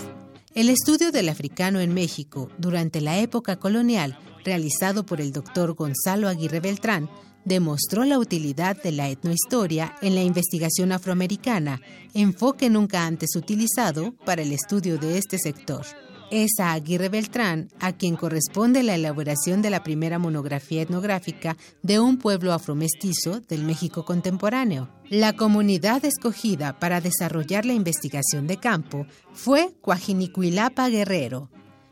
El 0.55 0.69
estudio 0.69 1.11
del 1.11 1.29
africano 1.29 1.79
en 1.81 1.93
México 1.93 2.49
durante 2.57 2.99
la 2.99 3.19
época 3.19 3.57
colonial, 3.57 4.17
realizado 4.43 5.05
por 5.05 5.21
el 5.21 5.33
doctor 5.33 5.75
Gonzalo 5.75 6.27
Aguirre 6.29 6.61
Beltrán, 6.61 7.11
demostró 7.45 8.05
la 8.05 8.17
utilidad 8.17 8.75
de 8.81 8.91
la 8.91 9.07
etnohistoria 9.07 9.93
en 10.01 10.15
la 10.15 10.23
investigación 10.23 10.93
afroamericana, 10.93 11.79
enfoque 12.15 12.71
nunca 12.71 13.05
antes 13.05 13.35
utilizado 13.35 14.15
para 14.25 14.41
el 14.41 14.51
estudio 14.51 14.97
de 14.97 15.19
este 15.19 15.37
sector. 15.37 15.85
Es 16.31 16.61
a 16.61 16.71
Aguirre 16.71 17.09
Beltrán 17.09 17.67
a 17.81 17.91
quien 17.91 18.15
corresponde 18.15 18.83
la 18.83 18.95
elaboración 18.95 19.61
de 19.61 19.69
la 19.69 19.83
primera 19.83 20.17
monografía 20.17 20.81
etnográfica 20.81 21.57
de 21.83 21.99
un 21.99 22.17
pueblo 22.17 22.53
afromestizo 22.53 23.41
del 23.41 23.65
México 23.65 24.05
contemporáneo. 24.05 24.87
La 25.09 25.33
comunidad 25.33 26.05
escogida 26.05 26.79
para 26.79 27.01
desarrollar 27.01 27.65
la 27.65 27.73
investigación 27.73 28.47
de 28.47 28.55
campo 28.55 29.05
fue 29.33 29.73
Coajinicuilapa 29.81 30.87
Guerrero. 30.87 31.49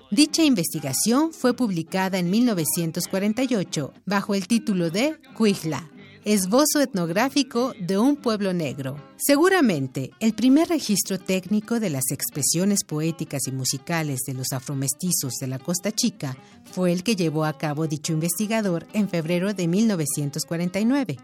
Dicha 0.10 0.44
investigación 0.44 1.34
fue 1.34 1.54
publicada 1.54 2.18
en 2.18 2.32
1948 2.32 3.94
bajo 4.06 4.36
el 4.36 4.48
título 4.48 4.90
de 4.90 5.18
Cuijla, 5.36 5.92
Esbozo 6.26 6.82
etnográfico 6.82 7.74
de 7.80 7.98
un 7.98 8.18
pueblo 8.18 8.52
negro. 8.52 9.02
Seguramente, 9.16 10.12
el 10.20 10.34
primer 10.34 10.68
registro 10.68 11.18
técnico 11.18 11.80
de 11.80 11.90
las 11.90 12.12
expresiones 12.12 12.84
poéticas 12.84 13.48
y 13.48 13.54
musicales 13.54 14.20
de 14.28 14.34
los 14.34 14.52
afromestizos 14.52 15.36
de 15.40 15.48
la 15.48 15.60
Costa 15.60 15.94
Chica 15.94 16.36
fue 16.74 16.92
el 16.92 17.04
que 17.04 17.16
llevó 17.16 17.46
a 17.46 17.58
cabo 17.58 17.88
dicho 17.88 18.12
investigador 18.12 18.86
en 18.92 19.08
febrero 19.08 19.54
de 19.54 19.70
1949. 19.70 21.18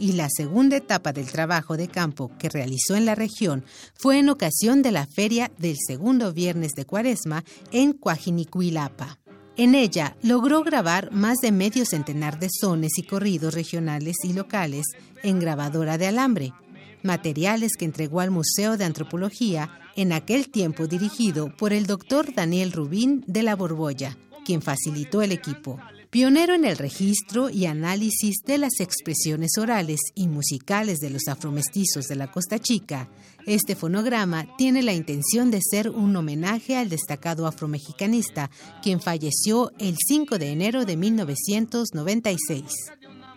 Y 0.00 0.12
la 0.12 0.28
segunda 0.28 0.78
etapa 0.78 1.12
del 1.12 1.30
trabajo 1.30 1.76
de 1.76 1.86
campo 1.86 2.32
que 2.36 2.48
realizó 2.48 2.96
en 2.96 3.06
la 3.06 3.14
región 3.14 3.64
fue 3.94 4.18
en 4.18 4.30
ocasión 4.30 4.82
de 4.82 4.90
la 4.90 5.06
feria 5.06 5.52
del 5.58 5.76
segundo 5.78 6.32
viernes 6.32 6.72
de 6.72 6.86
Cuaresma 6.86 7.44
en 7.70 7.92
Coajinicuilapa. 7.92 9.19
En 9.60 9.74
ella 9.74 10.16
logró 10.22 10.62
grabar 10.62 11.12
más 11.12 11.36
de 11.42 11.52
medio 11.52 11.84
centenar 11.84 12.40
de 12.40 12.48
sones 12.48 12.96
y 12.96 13.02
corridos 13.02 13.52
regionales 13.52 14.16
y 14.22 14.32
locales 14.32 14.86
en 15.22 15.38
grabadora 15.38 15.98
de 15.98 16.06
alambre, 16.06 16.54
materiales 17.02 17.72
que 17.78 17.84
entregó 17.84 18.20
al 18.20 18.30
Museo 18.30 18.78
de 18.78 18.86
Antropología 18.86 19.70
en 19.96 20.14
aquel 20.14 20.48
tiempo 20.48 20.86
dirigido 20.86 21.54
por 21.54 21.74
el 21.74 21.84
doctor 21.84 22.32
Daniel 22.32 22.72
Rubín 22.72 23.22
de 23.26 23.42
la 23.42 23.54
Borbolla, 23.54 24.16
quien 24.46 24.62
facilitó 24.62 25.20
el 25.20 25.30
equipo. 25.30 25.78
Pionero 26.08 26.54
en 26.54 26.64
el 26.64 26.78
registro 26.78 27.50
y 27.50 27.66
análisis 27.66 28.36
de 28.46 28.56
las 28.56 28.80
expresiones 28.80 29.58
orales 29.58 30.00
y 30.14 30.26
musicales 30.28 31.00
de 31.00 31.10
los 31.10 31.28
afromestizos 31.28 32.06
de 32.06 32.16
la 32.16 32.32
Costa 32.32 32.58
Chica, 32.58 33.10
este 33.46 33.74
fonograma 33.74 34.46
tiene 34.56 34.82
la 34.82 34.92
intención 34.92 35.50
de 35.50 35.60
ser 35.62 35.90
un 35.90 36.14
homenaje 36.16 36.76
al 36.76 36.88
destacado 36.88 37.46
afromexicanista, 37.46 38.50
quien 38.82 39.00
falleció 39.00 39.72
el 39.78 39.96
5 39.98 40.38
de 40.38 40.52
enero 40.52 40.84
de 40.84 40.96
1996. 40.96 42.64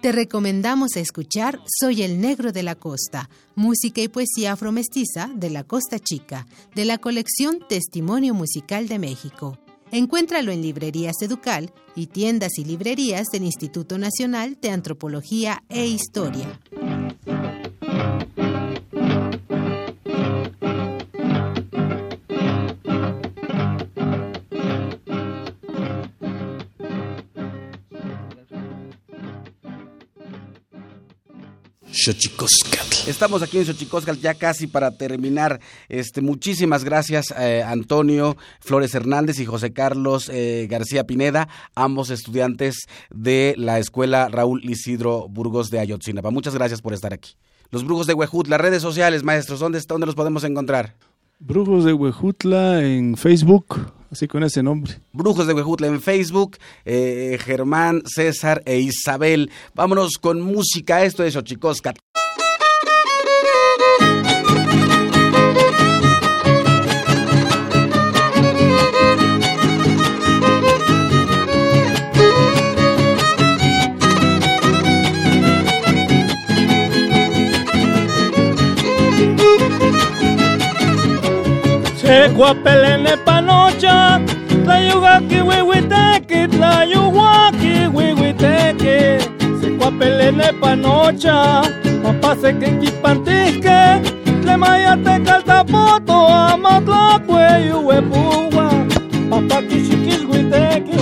Te 0.01 0.11
recomendamos 0.11 0.97
escuchar 0.97 1.61
Soy 1.79 2.03
el 2.03 2.19
Negro 2.19 2.51
de 2.51 2.61
la 2.61 2.75
Costa, 2.75 3.29
música 3.55 4.01
y 4.01 4.09
poesía 4.09 4.51
afromestiza 4.51 5.31
de 5.33 5.49
la 5.49 5.63
Costa 5.63 5.97
Chica, 5.97 6.45
de 6.75 6.83
la 6.83 6.97
colección 6.97 7.59
Testimonio 7.69 8.33
Musical 8.33 8.89
de 8.89 8.99
México. 8.99 9.57
Encuéntralo 9.91 10.51
en 10.51 10.61
librerías 10.61 11.21
Educal 11.21 11.71
y 11.95 12.07
tiendas 12.07 12.57
y 12.57 12.65
librerías 12.65 13.27
del 13.27 13.43
Instituto 13.43 13.97
Nacional 13.97 14.57
de 14.59 14.71
Antropología 14.71 15.63
e 15.69 15.85
Historia. 15.85 16.59
Xochicoscatl. 32.03 33.09
Estamos 33.09 33.41
aquí 33.41 33.57
en 33.57 33.65
Xochicoscatl 33.65 34.19
ya 34.19 34.33
casi 34.33 34.67
para 34.67 34.91
terminar. 34.97 35.59
Este, 35.89 36.21
muchísimas 36.21 36.83
gracias 36.83 37.33
eh, 37.37 37.63
Antonio 37.65 38.35
Flores 38.59 38.93
Hernández 38.93 39.39
y 39.39 39.45
José 39.45 39.71
Carlos 39.71 40.29
eh, 40.29 40.67
García 40.69 41.05
Pineda, 41.05 41.47
ambos 41.75 42.09
estudiantes 42.09 42.87
de 43.09 43.55
la 43.57 43.79
Escuela 43.79 44.27
Raúl 44.29 44.63
Isidro 44.63 45.27
Burgos 45.29 45.69
de 45.69 45.79
Ayotzinapa. 45.79 46.31
Muchas 46.31 46.53
gracias 46.53 46.81
por 46.81 46.93
estar 46.93 47.13
aquí. 47.13 47.35
Los 47.71 47.85
Brujos 47.85 48.05
de 48.05 48.13
Huejut, 48.13 48.47
las 48.47 48.61
redes 48.61 48.81
sociales, 48.81 49.23
maestros, 49.23 49.59
¿dónde, 49.59 49.81
dónde 49.87 50.05
los 50.05 50.15
podemos 50.15 50.43
encontrar? 50.43 50.95
Brujos 51.39 51.85
de 51.85 51.93
Huejutla 51.93 52.83
en 52.83 53.17
Facebook, 53.17 53.93
así 54.13 54.27
con 54.27 54.43
ese 54.43 54.63
nombre. 54.63 54.99
Brujos 55.11 55.45
de 55.45 55.53
Huejutla 55.53 55.87
en 55.87 56.01
Facebook, 56.01 56.57
eh, 56.85 57.37
Germán, 57.43 58.03
César 58.05 58.63
e 58.65 58.79
Isabel. 58.79 59.51
Vámonos 59.75 60.17
con 60.19 60.39
música, 60.41 61.03
esto 61.03 61.23
es 61.23 61.35
Ochicosca. 82.13 82.33
Guapelene 82.35 83.17
panocha, 83.25 84.19
tlayugaki 84.63 85.41
wiwiteki, 85.41 86.47
tlayuwaki 86.47 87.87
wiwiteki. 87.93 89.23
Se 89.61 89.69
guapelene 89.77 90.51
panocha, 90.61 91.63
mapase 92.03 92.53
que 92.53 92.69
kipantike, 92.79 94.01
le 94.45 94.57
mayate 94.57 95.19
caltapoto, 95.25 96.27
amatlacue 96.27 97.67
yuwepuwa, 97.69 98.69
papá 99.29 99.61
kishikis 99.61 100.23
witeki. 100.29 100.97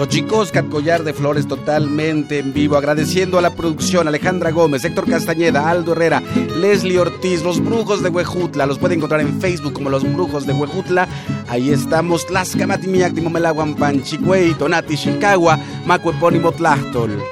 Xochicoscat, 0.00 0.70
collar 0.70 1.04
de 1.04 1.12
flores 1.12 1.46
totalmente 1.46 2.38
en 2.38 2.54
vivo. 2.54 2.78
Agradeciendo 2.78 3.36
a 3.36 3.42
la 3.42 3.50
producción 3.50 4.08
Alejandra 4.08 4.50
Gómez, 4.50 4.82
Héctor 4.82 5.06
Castañeda, 5.06 5.68
Aldo 5.68 5.92
Herrera, 5.92 6.22
Leslie 6.56 6.98
Ortiz, 6.98 7.42
los 7.42 7.62
brujos 7.62 8.02
de 8.02 8.08
Huejutla. 8.08 8.64
Los 8.64 8.78
pueden 8.78 8.96
encontrar 8.96 9.20
en 9.20 9.38
Facebook 9.42 9.74
como 9.74 9.90
los 9.90 10.10
brujos 10.10 10.46
de 10.46 10.54
Huejutla. 10.54 11.06
Ahí 11.48 11.68
estamos, 11.68 12.30
Las 12.30 12.56
Camatimiac, 12.56 13.12
Timomelaguan, 13.12 13.74
Panchicuey, 13.74 14.54
Tonati, 14.54 14.96
Chilcagua, 14.96 15.58
Macuepónimo, 15.84 16.50
Tlachtol. 16.52 17.22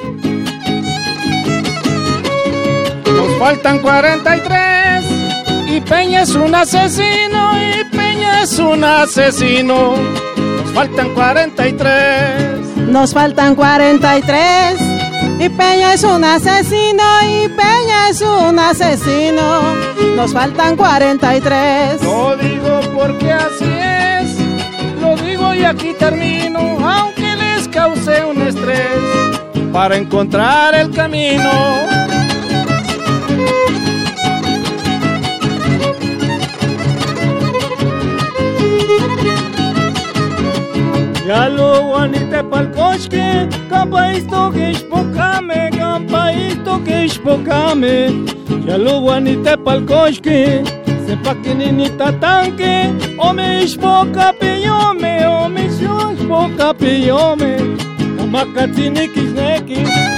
Nos 3.07 3.39
faltan 3.39 3.79
43 3.79 5.05
y 5.69 5.81
Peña 5.81 6.21
es 6.21 6.35
un 6.35 6.55
asesino 6.55 7.53
y 7.57 7.85
Peña 7.97 8.43
es 8.43 8.59
un 8.59 8.85
asesino. 8.85 9.95
Nos 10.37 10.71
faltan 10.75 11.15
43. 11.15 12.48
Nos 12.89 13.13
faltan 13.13 13.55
43 13.55 14.81
y 15.39 15.49
Peña 15.51 15.93
es 15.93 16.05
un 16.05 16.25
asesino 16.25 17.03
y 17.23 17.49
Peña 17.49 18.09
es 18.11 18.23
un 18.23 18.59
asesino. 18.59 19.75
Nos 20.17 20.33
faltan 20.33 20.75
43. 20.75 22.03
Lo 22.03 22.37
digo 22.37 22.81
porque 22.97 23.33
así 23.33 23.65
es. 23.65 25.01
Lo 25.01 25.17
digo 25.17 25.55
y 25.55 25.65
aquí 25.65 25.95
termino, 25.99 26.59
aunque 26.89 27.37
les 27.37 27.69
cause 27.69 28.25
un 28.25 28.41
estrés 28.43 29.39
para 29.73 29.97
encontrar 29.97 30.75
el 30.75 30.91
camino. 30.91 32.08
Ya 41.99 42.05
lo 42.05 42.11
guanite 42.11 42.45
pa'l 42.45 42.71
coche, 42.71 43.49
campaísto 43.69 44.53
que 44.53 44.71
espocame, 44.71 45.69
campaísto 45.77 46.85
que 46.85 47.07
espocame. 47.07 48.25
Ya 48.65 48.79
lo 48.79 49.01
guanite 49.01 49.59
pa'l 49.59 49.85
coche, 49.85 50.63
sepa 51.05 51.35
que 51.43 51.57
ninita 51.57 52.13
tanque, 52.21 52.95
o 53.19 53.33
me 53.33 53.65
espoca 53.65 54.33
pillome, 54.33 55.27
o 55.27 55.49
me 55.49 55.67
espoca 55.67 56.73
pillome, 56.73 57.57
camakatini 58.17 59.09
kisneki. 59.09 60.18